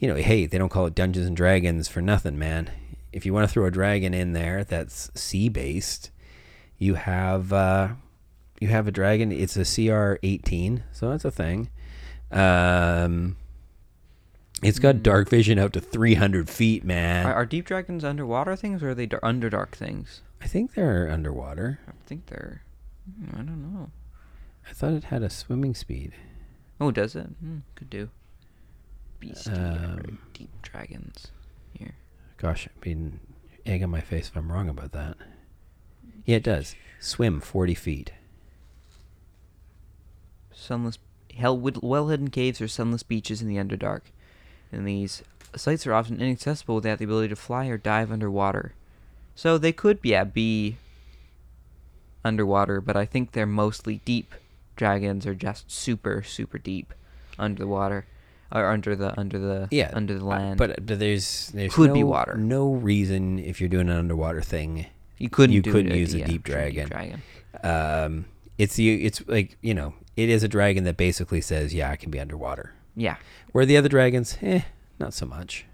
you 0.02 0.08
know, 0.08 0.16
hey, 0.16 0.46
they 0.46 0.58
don't 0.58 0.68
call 0.68 0.84
it 0.86 0.96
Dungeons 0.96 1.28
and 1.28 1.36
Dragons 1.36 1.86
for 1.86 2.00
nothing, 2.02 2.36
man. 2.36 2.68
If 3.12 3.24
you 3.24 3.32
want 3.32 3.48
to 3.48 3.52
throw 3.52 3.66
a 3.66 3.70
dragon 3.70 4.12
in 4.12 4.32
there 4.32 4.64
that's 4.64 5.10
sea 5.14 5.48
based, 5.48 6.10
you 6.76 6.94
have 6.94 7.52
uh, 7.52 7.90
you 8.60 8.66
have 8.66 8.88
a 8.88 8.90
dragon. 8.90 9.30
It's 9.30 9.56
a 9.56 9.64
CR 9.64 10.18
18, 10.24 10.82
so 10.90 11.08
that's 11.10 11.24
a 11.24 11.30
thing. 11.30 11.70
Um, 12.32 13.36
it's 14.62 14.78
got 14.80 14.96
Hmm. 14.96 15.02
dark 15.02 15.28
vision 15.28 15.58
out 15.58 15.72
to 15.74 15.80
300 15.80 16.48
feet, 16.50 16.82
man. 16.84 17.26
Are, 17.26 17.34
are 17.34 17.46
deep 17.46 17.66
dragons 17.66 18.02
underwater 18.04 18.56
things 18.56 18.82
or 18.82 18.90
are 18.90 18.94
they 18.94 19.06
dar- 19.06 19.20
underdark 19.20 19.70
things? 19.70 20.22
I 20.40 20.46
think 20.48 20.74
they're 20.74 21.08
underwater. 21.10 21.78
I 21.86 21.92
think 22.06 22.26
they're. 22.26 22.62
hmm, 23.06 23.30
I 23.34 23.42
don't 23.42 23.72
know. 23.72 23.90
I 24.68 24.72
thought 24.72 24.94
it 24.94 25.04
had 25.04 25.22
a 25.22 25.30
swimming 25.30 25.74
speed. 25.74 26.12
Oh, 26.80 26.90
does 26.90 27.14
it? 27.14 27.26
Hmm, 27.40 27.58
could 27.76 27.90
do. 27.90 28.08
Beastie 29.22 29.50
Um, 29.52 30.18
deep 30.34 30.50
dragons. 30.62 31.28
Here. 31.78 31.94
Gosh, 32.38 32.66
I've 32.66 32.80
been 32.80 33.20
egg 33.64 33.84
on 33.84 33.90
my 33.90 34.00
face 34.00 34.26
if 34.26 34.36
I'm 34.36 34.50
wrong 34.50 34.68
about 34.68 34.90
that. 34.92 35.16
Yeah, 36.24 36.36
it 36.36 36.42
does. 36.42 36.74
Swim 36.98 37.40
40 37.40 37.74
feet. 37.74 38.12
Sunless, 40.52 40.98
hell, 41.36 41.56
well 41.56 42.08
hidden 42.08 42.30
caves 42.30 42.60
or 42.60 42.66
sunless 42.66 43.04
beaches 43.04 43.40
in 43.40 43.46
the 43.48 43.56
underdark. 43.56 44.02
And 44.72 44.86
these 44.86 45.22
sites 45.54 45.86
are 45.86 45.94
often 45.94 46.20
inaccessible 46.20 46.74
without 46.74 46.98
the 46.98 47.04
ability 47.04 47.28
to 47.28 47.36
fly 47.36 47.66
or 47.66 47.78
dive 47.78 48.10
underwater. 48.10 48.74
So 49.36 49.56
they 49.56 49.72
could, 49.72 50.00
yeah, 50.02 50.24
be 50.24 50.78
underwater, 52.24 52.80
but 52.80 52.96
I 52.96 53.04
think 53.06 53.32
they're 53.32 53.46
mostly 53.46 54.00
deep. 54.04 54.34
Dragons 54.74 55.26
are 55.26 55.34
just 55.34 55.70
super, 55.70 56.24
super 56.24 56.58
deep 56.58 56.92
under 57.38 57.60
the 57.60 57.68
water, 57.68 58.06
or 58.52 58.66
under 58.66 58.94
the 58.94 59.18
under 59.18 59.38
the 59.38 59.68
Yeah, 59.70 59.90
under 59.92 60.18
the 60.18 60.24
land. 60.24 60.58
But, 60.58 60.86
but 60.86 60.98
there's 60.98 61.48
there's 61.54 61.74
Could 61.74 61.88
no, 61.88 61.94
be 61.94 62.04
water. 62.04 62.34
No 62.34 62.72
reason 62.72 63.38
if 63.38 63.60
you're 63.60 63.68
doing 63.68 63.88
an 63.88 63.96
underwater 63.96 64.42
thing. 64.42 64.86
you 65.18 65.28
couldn't 65.28 65.54
you 65.54 65.62
couldn't 65.62 65.92
it, 65.92 65.98
use 65.98 66.14
a 66.14 66.24
deep 66.24 66.42
dragon. 66.42 66.88
dragon. 66.88 67.22
Um, 67.62 68.26
it's 68.58 68.76
the 68.76 69.04
it's 69.04 69.26
like 69.26 69.56
you 69.60 69.74
know 69.74 69.94
it 70.16 70.28
is 70.28 70.42
a 70.42 70.48
dragon 70.48 70.84
that 70.84 70.96
basically 70.96 71.40
says 71.40 71.72
yeah 71.74 71.90
I 71.90 71.96
can 71.96 72.10
be 72.10 72.20
underwater. 72.20 72.74
Yeah, 72.94 73.16
Where 73.52 73.64
the 73.64 73.78
other 73.78 73.88
dragons, 73.88 74.36
eh, 74.42 74.60
not 74.98 75.14
so 75.14 75.24
much. 75.24 75.64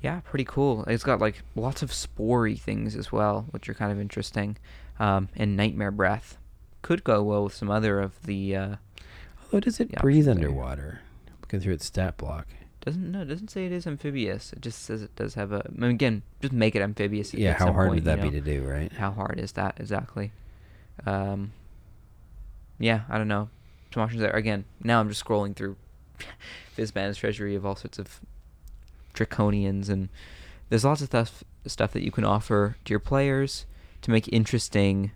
Yeah, 0.00 0.20
pretty 0.20 0.44
cool. 0.44 0.84
It's 0.84 1.02
got 1.02 1.18
like 1.18 1.42
lots 1.56 1.82
of 1.82 1.90
spory 1.90 2.56
things 2.56 2.94
as 2.94 3.10
well, 3.10 3.46
which 3.50 3.68
are 3.68 3.74
kind 3.74 3.90
of 3.90 3.98
interesting. 3.98 4.56
Um, 5.00 5.28
and 5.34 5.56
nightmare 5.56 5.90
breath 5.90 6.38
could 6.82 7.02
go 7.02 7.22
well 7.24 7.44
with 7.44 7.54
some 7.54 7.68
other 7.70 7.98
of 8.00 8.22
the. 8.22 8.54
Uh, 8.54 8.76
Although 9.44 9.60
does 9.60 9.80
it 9.80 9.90
breathe 9.96 10.28
underwater? 10.28 11.00
Looking 11.46 11.60
through 11.60 11.74
its 11.74 11.86
stat 11.86 12.16
block. 12.16 12.48
doesn't 12.80 13.12
no, 13.12 13.22
it 13.22 13.26
doesn't 13.26 13.50
say 13.50 13.66
it 13.66 13.72
is 13.72 13.86
amphibious. 13.86 14.52
It 14.52 14.60
just 14.62 14.82
says 14.82 15.00
it 15.00 15.14
does 15.14 15.34
have 15.34 15.52
a. 15.52 15.62
I 15.64 15.70
mean, 15.70 15.92
again, 15.92 16.22
just 16.40 16.52
make 16.52 16.74
it 16.74 16.82
amphibious. 16.82 17.32
Yeah, 17.32 17.52
how 17.52 17.72
hard 17.72 17.90
point, 17.90 18.04
would 18.04 18.04
that 18.06 18.24
you 18.24 18.30
be 18.30 18.40
to 18.40 18.44
do, 18.44 18.62
right? 18.64 18.92
How 18.92 19.12
hard 19.12 19.38
is 19.38 19.52
that 19.52 19.76
exactly? 19.78 20.32
Um, 21.04 21.52
yeah, 22.80 23.02
I 23.08 23.16
don't 23.16 23.28
know. 23.28 23.48
Some 23.94 24.02
options 24.02 24.22
there. 24.22 24.32
Again, 24.32 24.64
now 24.82 24.98
I'm 24.98 25.08
just 25.08 25.24
scrolling 25.24 25.54
through 25.54 25.76
Fizban's 26.76 27.18
treasury 27.18 27.54
of 27.54 27.64
all 27.64 27.76
sorts 27.76 28.00
of 28.00 28.20
draconians, 29.14 29.88
and 29.88 30.08
there's 30.68 30.84
lots 30.84 31.00
of 31.00 31.06
stuff 31.06 31.44
stuff 31.64 31.92
that 31.92 32.02
you 32.02 32.10
can 32.10 32.24
offer 32.24 32.76
to 32.84 32.90
your 32.90 32.98
players 33.00 33.66
to 34.02 34.10
make 34.10 34.28
interesting 34.32 35.12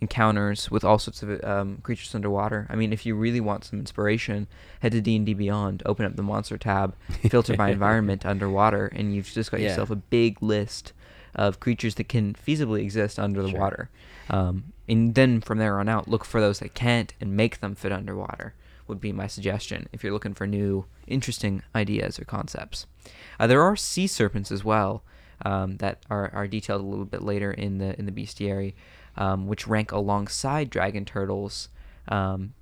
encounters 0.00 0.70
with 0.70 0.84
all 0.84 0.98
sorts 0.98 1.22
of 1.22 1.42
um, 1.44 1.78
creatures 1.82 2.14
underwater. 2.14 2.66
I 2.70 2.76
mean, 2.76 2.92
if 2.92 3.04
you 3.04 3.14
really 3.14 3.40
want 3.40 3.64
some 3.64 3.78
inspiration, 3.78 4.46
head 4.80 4.92
to 4.92 5.00
D 5.00 5.16
and 5.16 5.26
D 5.26 5.34
Beyond, 5.34 5.82
open 5.86 6.06
up 6.06 6.16
the 6.16 6.22
monster 6.22 6.56
tab, 6.56 6.94
filter 7.28 7.56
by 7.56 7.70
environment 7.78 8.24
underwater, 8.24 8.86
and 8.86 9.14
you've 9.14 9.26
just 9.32 9.50
got 9.50 9.60
Yeah. 9.60 9.68
yourself 9.68 9.90
a 9.90 9.96
big 9.96 10.42
list 10.42 10.92
of 11.34 11.60
creatures 11.60 11.96
that 11.96 12.08
can 12.08 12.34
feasibly 12.34 12.80
exist 12.82 13.18
under 13.18 13.42
the 13.42 13.50
Sure. 13.50 13.60
water. 13.60 13.90
Um, 14.30 14.72
and 14.88 15.14
then 15.14 15.40
from 15.40 15.58
there 15.58 15.78
on 15.78 15.88
out, 15.88 16.08
look 16.08 16.24
for 16.24 16.40
those 16.40 16.60
that 16.60 16.74
can't 16.74 17.12
and 17.20 17.36
make 17.36 17.60
them 17.60 17.74
fit 17.74 17.92
underwater. 17.92 18.54
Would 18.86 19.00
be 19.02 19.12
my 19.12 19.26
suggestion 19.26 19.86
if 19.92 20.02
you're 20.02 20.14
looking 20.14 20.32
for 20.32 20.46
new, 20.46 20.86
interesting 21.06 21.62
ideas 21.74 22.18
or 22.18 22.24
concepts. 22.24 22.86
Uh, 23.38 23.46
there 23.46 23.60
are 23.60 23.76
sea 23.76 24.06
serpents 24.06 24.50
as 24.50 24.64
well 24.64 25.02
um, 25.44 25.76
that 25.76 25.98
are, 26.08 26.30
are 26.32 26.48
detailed 26.48 26.80
a 26.80 26.84
little 26.86 27.04
bit 27.04 27.22
later 27.22 27.52
in 27.52 27.76
the 27.78 27.98
in 27.98 28.06
the 28.06 28.12
bestiary, 28.12 28.72
um, 29.18 29.46
which 29.46 29.66
rank 29.66 29.92
alongside 29.92 30.70
dragon 30.70 31.04
turtles. 31.04 31.68
Um, 32.08 32.54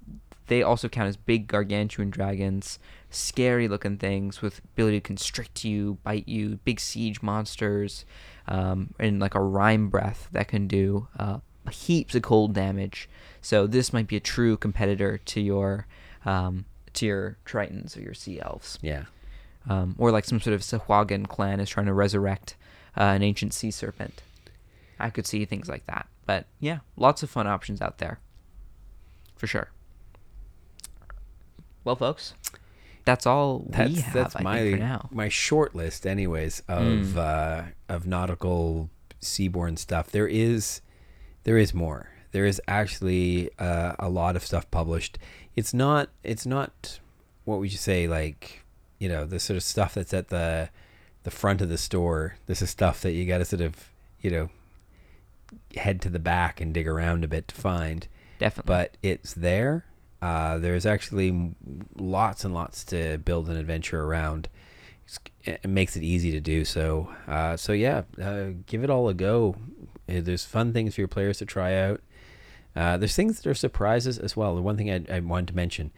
they 0.48 0.62
also 0.62 0.88
count 0.88 1.08
as 1.08 1.16
big 1.16 1.46
gargantuan 1.48 2.10
dragons, 2.10 2.78
scary 3.10 3.68
looking 3.68 3.96
things 3.96 4.42
with 4.42 4.60
ability 4.60 4.98
to 5.00 5.06
constrict 5.06 5.64
you, 5.64 5.98
bite 6.02 6.26
you, 6.28 6.58
big 6.64 6.80
siege 6.80 7.22
monsters, 7.22 8.04
um, 8.48 8.94
and 8.98 9.20
like 9.20 9.34
a 9.34 9.40
rime 9.40 9.88
breath 9.88 10.28
that 10.32 10.48
can 10.48 10.66
do 10.68 11.08
uh, 11.18 11.38
heaps 11.70 12.14
of 12.14 12.22
cold 12.22 12.54
damage. 12.54 13.08
So 13.40 13.66
this 13.66 13.92
might 13.92 14.06
be 14.06 14.16
a 14.16 14.20
true 14.20 14.56
competitor 14.56 15.18
to 15.18 15.40
your 15.40 15.86
um, 16.24 16.64
to 16.94 17.06
your 17.06 17.36
tritons 17.44 17.96
or 17.96 18.00
your 18.00 18.14
sea 18.14 18.40
elves 18.40 18.78
Yeah. 18.82 19.04
um, 19.68 19.94
or 19.98 20.10
like 20.10 20.24
some 20.24 20.40
sort 20.40 20.54
of 20.54 20.62
Sahuagin 20.62 21.28
clan 21.28 21.60
is 21.60 21.68
trying 21.68 21.86
to 21.86 21.92
resurrect 21.92 22.56
uh, 22.96 23.02
an 23.02 23.22
ancient 23.22 23.52
sea 23.52 23.70
serpent. 23.70 24.22
I 24.98 25.10
could 25.10 25.26
see 25.26 25.44
things 25.44 25.68
like 25.68 25.86
that. 25.86 26.06
But 26.26 26.46
yeah, 26.60 26.78
lots 26.96 27.22
of 27.22 27.30
fun 27.30 27.46
options 27.46 27.80
out 27.80 27.98
there. 27.98 28.18
For 29.36 29.46
sure. 29.46 29.68
Well, 31.84 31.96
folks, 31.96 32.34
that's 33.04 33.26
all 33.26 33.64
That's 33.68 33.90
we 33.94 34.00
have 34.00 34.12
that's 34.14 34.36
I 34.36 34.42
my 34.42 34.70
for 34.72 34.76
now. 34.76 35.08
my 35.12 35.28
short 35.28 35.74
list, 35.74 36.06
anyways, 36.06 36.60
of 36.68 36.82
Mm. 36.82 37.16
uh, 37.16 37.62
of 37.88 38.06
nautical 38.06 38.90
seaborne 39.22 39.78
stuff. 39.78 40.10
There 40.10 40.26
is 40.26 40.80
there 41.44 41.58
is 41.58 41.72
more. 41.72 42.10
There 42.32 42.44
is 42.44 42.60
actually 42.66 43.50
uh, 43.58 43.94
a 43.98 44.08
lot 44.08 44.34
of 44.36 44.44
stuff 44.44 44.68
published. 44.70 45.18
It's 45.54 45.72
not 45.72 46.08
it's 46.24 46.44
not 46.44 46.98
what 47.44 47.60
would 47.60 47.70
you 47.70 47.78
say 47.78 48.08
like 48.08 48.64
you 48.98 49.08
know 49.08 49.24
the 49.24 49.38
sort 49.38 49.56
of 49.56 49.62
stuff 49.62 49.94
that's 49.94 50.12
at 50.12 50.28
the 50.28 50.70
the 51.22 51.30
front 51.30 51.60
of 51.60 51.68
the 51.68 51.78
store. 51.78 52.34
This 52.46 52.60
is 52.62 52.70
stuff 52.70 53.00
that 53.02 53.12
you 53.12 53.26
got 53.26 53.38
to 53.38 53.44
sort 53.44 53.62
of 53.62 53.90
you 54.20 54.30
know 54.32 54.50
head 55.76 56.00
to 56.02 56.08
the 56.08 56.18
back 56.18 56.60
and 56.60 56.72
dig 56.74 56.88
around 56.88 57.24
a 57.24 57.28
bit 57.28 57.48
to 57.48 57.54
find. 57.54 58.08
Definitely. 58.38 58.68
But 58.68 58.96
it's 59.02 59.34
there. 59.34 59.84
Uh, 60.22 60.58
there's 60.58 60.86
actually 60.86 61.54
lots 61.96 62.44
and 62.44 62.54
lots 62.54 62.84
to 62.84 63.18
build 63.18 63.48
an 63.48 63.56
adventure 63.56 64.02
around. 64.02 64.48
It's, 65.04 65.18
it 65.44 65.68
makes 65.68 65.96
it 65.96 66.02
easy 66.02 66.32
to 66.32 66.40
do 66.40 66.64
so. 66.64 67.14
Uh, 67.28 67.56
so 67.56 67.72
yeah, 67.72 68.02
uh, 68.20 68.48
give 68.66 68.82
it 68.82 68.90
all 68.90 69.08
a 69.08 69.14
go. 69.14 69.56
Uh, 70.08 70.20
There's 70.20 70.44
fun 70.44 70.72
things 70.72 70.94
for 70.94 71.00
your 71.02 71.08
players 71.08 71.38
to 71.38 71.46
try 71.46 71.74
out. 71.74 72.00
Uh, 72.74 72.96
there's 72.98 73.16
things 73.16 73.40
that 73.40 73.48
are 73.48 73.54
surprises 73.54 74.18
as 74.18 74.36
well. 74.36 74.54
The 74.54 74.60
one 74.60 74.76
thing 74.76 74.90
I, 74.90 75.16
I 75.16 75.20
wanted 75.20 75.48
to 75.48 75.56
mention, 75.56 75.92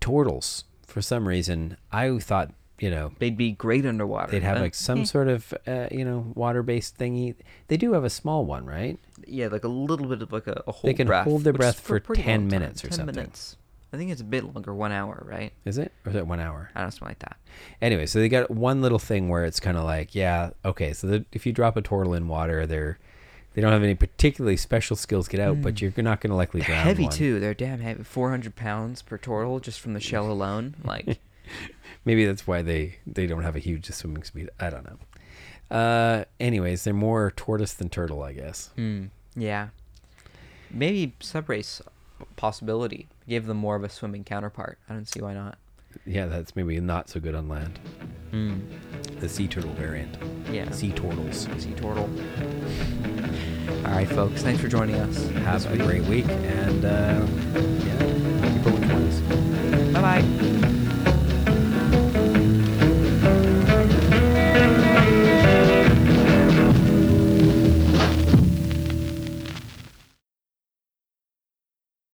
turtles. 0.00 0.64
For 0.84 1.00
some 1.00 1.28
reason, 1.28 1.76
I 1.92 2.18
thought 2.18 2.52
you 2.80 2.90
know 2.90 3.12
they'd 3.18 3.36
be 3.36 3.52
great 3.52 3.84
underwater. 3.86 4.32
they'd 4.32 4.42
have 4.42 4.56
Uh, 4.58 4.60
like 4.60 4.74
some 4.74 5.00
eh, 5.00 5.04
sort 5.04 5.28
of 5.28 5.54
uh, 5.66 5.86
you 5.90 6.04
know 6.04 6.32
water-based 6.34 6.98
thingy. 6.98 7.34
They 7.68 7.76
do 7.76 7.92
have 7.92 8.04
a 8.04 8.10
small 8.10 8.44
one, 8.44 8.66
right? 8.66 8.98
yeah, 9.26 9.46
like 9.48 9.64
a 9.64 9.68
little 9.68 10.06
bit 10.06 10.22
of 10.22 10.32
like 10.32 10.46
a, 10.46 10.62
a 10.66 10.74
they 10.82 10.94
can 10.94 11.06
breath, 11.06 11.24
hold 11.24 11.44
their 11.44 11.52
breath 11.52 11.78
for 11.78 11.96
a 11.96 12.00
pretty 12.00 12.22
10 12.22 12.40
long 12.42 12.50
time, 12.50 12.60
minutes 12.60 12.84
or 12.84 12.88
10 12.88 12.96
something. 12.96 13.14
minutes. 13.16 13.56
I 13.92 13.96
think 13.96 14.10
it's 14.12 14.20
a 14.20 14.24
bit 14.24 14.44
longer, 14.44 14.72
one 14.72 14.92
hour, 14.92 15.24
right? 15.28 15.52
Is 15.64 15.76
it 15.76 15.92
or 16.06 16.10
is 16.10 16.16
it 16.16 16.26
one 16.26 16.38
hour? 16.40 16.70
I 16.74 16.78
don't 16.80 16.86
know, 16.86 16.90
something 16.90 17.08
like 17.08 17.18
that. 17.20 17.36
Anyway, 17.82 18.06
so 18.06 18.18
they 18.20 18.28
got 18.28 18.50
one 18.50 18.82
little 18.82 18.98
thing 19.00 19.28
where 19.28 19.44
it's 19.44 19.58
kind 19.60 19.76
of 19.76 19.82
like, 19.84 20.14
yeah, 20.14 20.50
okay, 20.64 20.92
so 20.92 21.06
the, 21.08 21.24
if 21.32 21.44
you 21.44 21.52
drop 21.52 21.76
a 21.76 21.82
turtle 21.82 22.14
in 22.14 22.28
water, 22.28 22.66
they're 22.66 22.98
they 23.54 23.60
don't 23.60 23.72
have 23.72 23.82
any 23.82 23.96
particularly 23.96 24.56
special 24.56 24.94
skills 24.94 25.26
get 25.26 25.40
out, 25.40 25.60
but 25.60 25.80
you're 25.82 25.92
not 25.96 26.20
going 26.20 26.30
to 26.30 26.36
likely 26.36 26.60
Hmm. 26.60 26.66
They're 26.68 26.76
drown 26.76 26.86
heavy 26.86 27.02
one. 27.02 27.12
too. 27.12 27.40
They're 27.40 27.52
damn 27.54 27.80
heavy. 27.80 28.04
Four 28.04 28.30
hundred 28.30 28.54
pounds 28.54 29.02
per 29.02 29.18
turtle 29.18 29.58
just 29.58 29.80
from 29.80 29.92
the 29.94 30.00
shell 30.00 30.30
alone. 30.36 30.76
Like, 30.84 31.18
Maybe 32.04 32.24
that's 32.24 32.46
why 32.46 32.62
they 32.62 32.96
they 33.06 33.26
don't 33.26 33.42
have 33.42 33.56
a 33.56 33.60
huge 33.60 33.90
swimming 33.90 34.22
speed. 34.24 34.48
I 34.58 34.70
don't 34.70 34.84
know. 34.84 35.76
Uh, 35.76 36.24
anyways, 36.40 36.84
they're 36.84 36.94
more 36.94 37.30
tortoise 37.36 37.74
than 37.74 37.88
turtle, 37.88 38.22
I 38.22 38.32
guess. 38.32 38.70
hmm, 38.76 39.06
yeah, 39.36 39.68
maybe 40.70 41.14
subrace 41.20 41.80
possibility. 42.36 43.08
Give 43.28 43.46
them 43.46 43.56
more 43.58 43.76
of 43.76 43.84
a 43.84 43.88
swimming 43.88 44.24
counterpart. 44.24 44.78
I 44.88 44.94
don't 44.94 45.06
see 45.06 45.20
why 45.20 45.34
not. 45.34 45.58
Yeah, 46.06 46.26
that's 46.26 46.54
maybe 46.56 46.78
not 46.80 47.08
so 47.08 47.20
good 47.20 47.34
on 47.34 47.48
land. 47.48 47.78
Hmm. 48.30 48.60
The 49.18 49.28
sea 49.28 49.46
turtle 49.48 49.72
variant. 49.72 50.16
Yeah. 50.50 50.70
Sea 50.70 50.92
turtles. 50.92 51.48
Sea 51.58 51.72
turtle. 51.74 52.08
All 53.84 53.92
right, 53.92 54.08
folks. 54.08 54.42
Thanks 54.42 54.60
for 54.60 54.68
joining 54.68 54.96
us. 54.96 55.28
Have 55.30 55.66
a 55.66 55.70
week. 55.70 55.82
great 55.82 56.02
week, 56.04 56.28
and 56.28 56.84
uh, 56.84 57.26
yeah, 57.84 58.52
keep 58.52 58.64
rolling 58.66 58.88
twenties. 58.88 59.20
Bye 59.92 60.00
bye. 60.20 60.76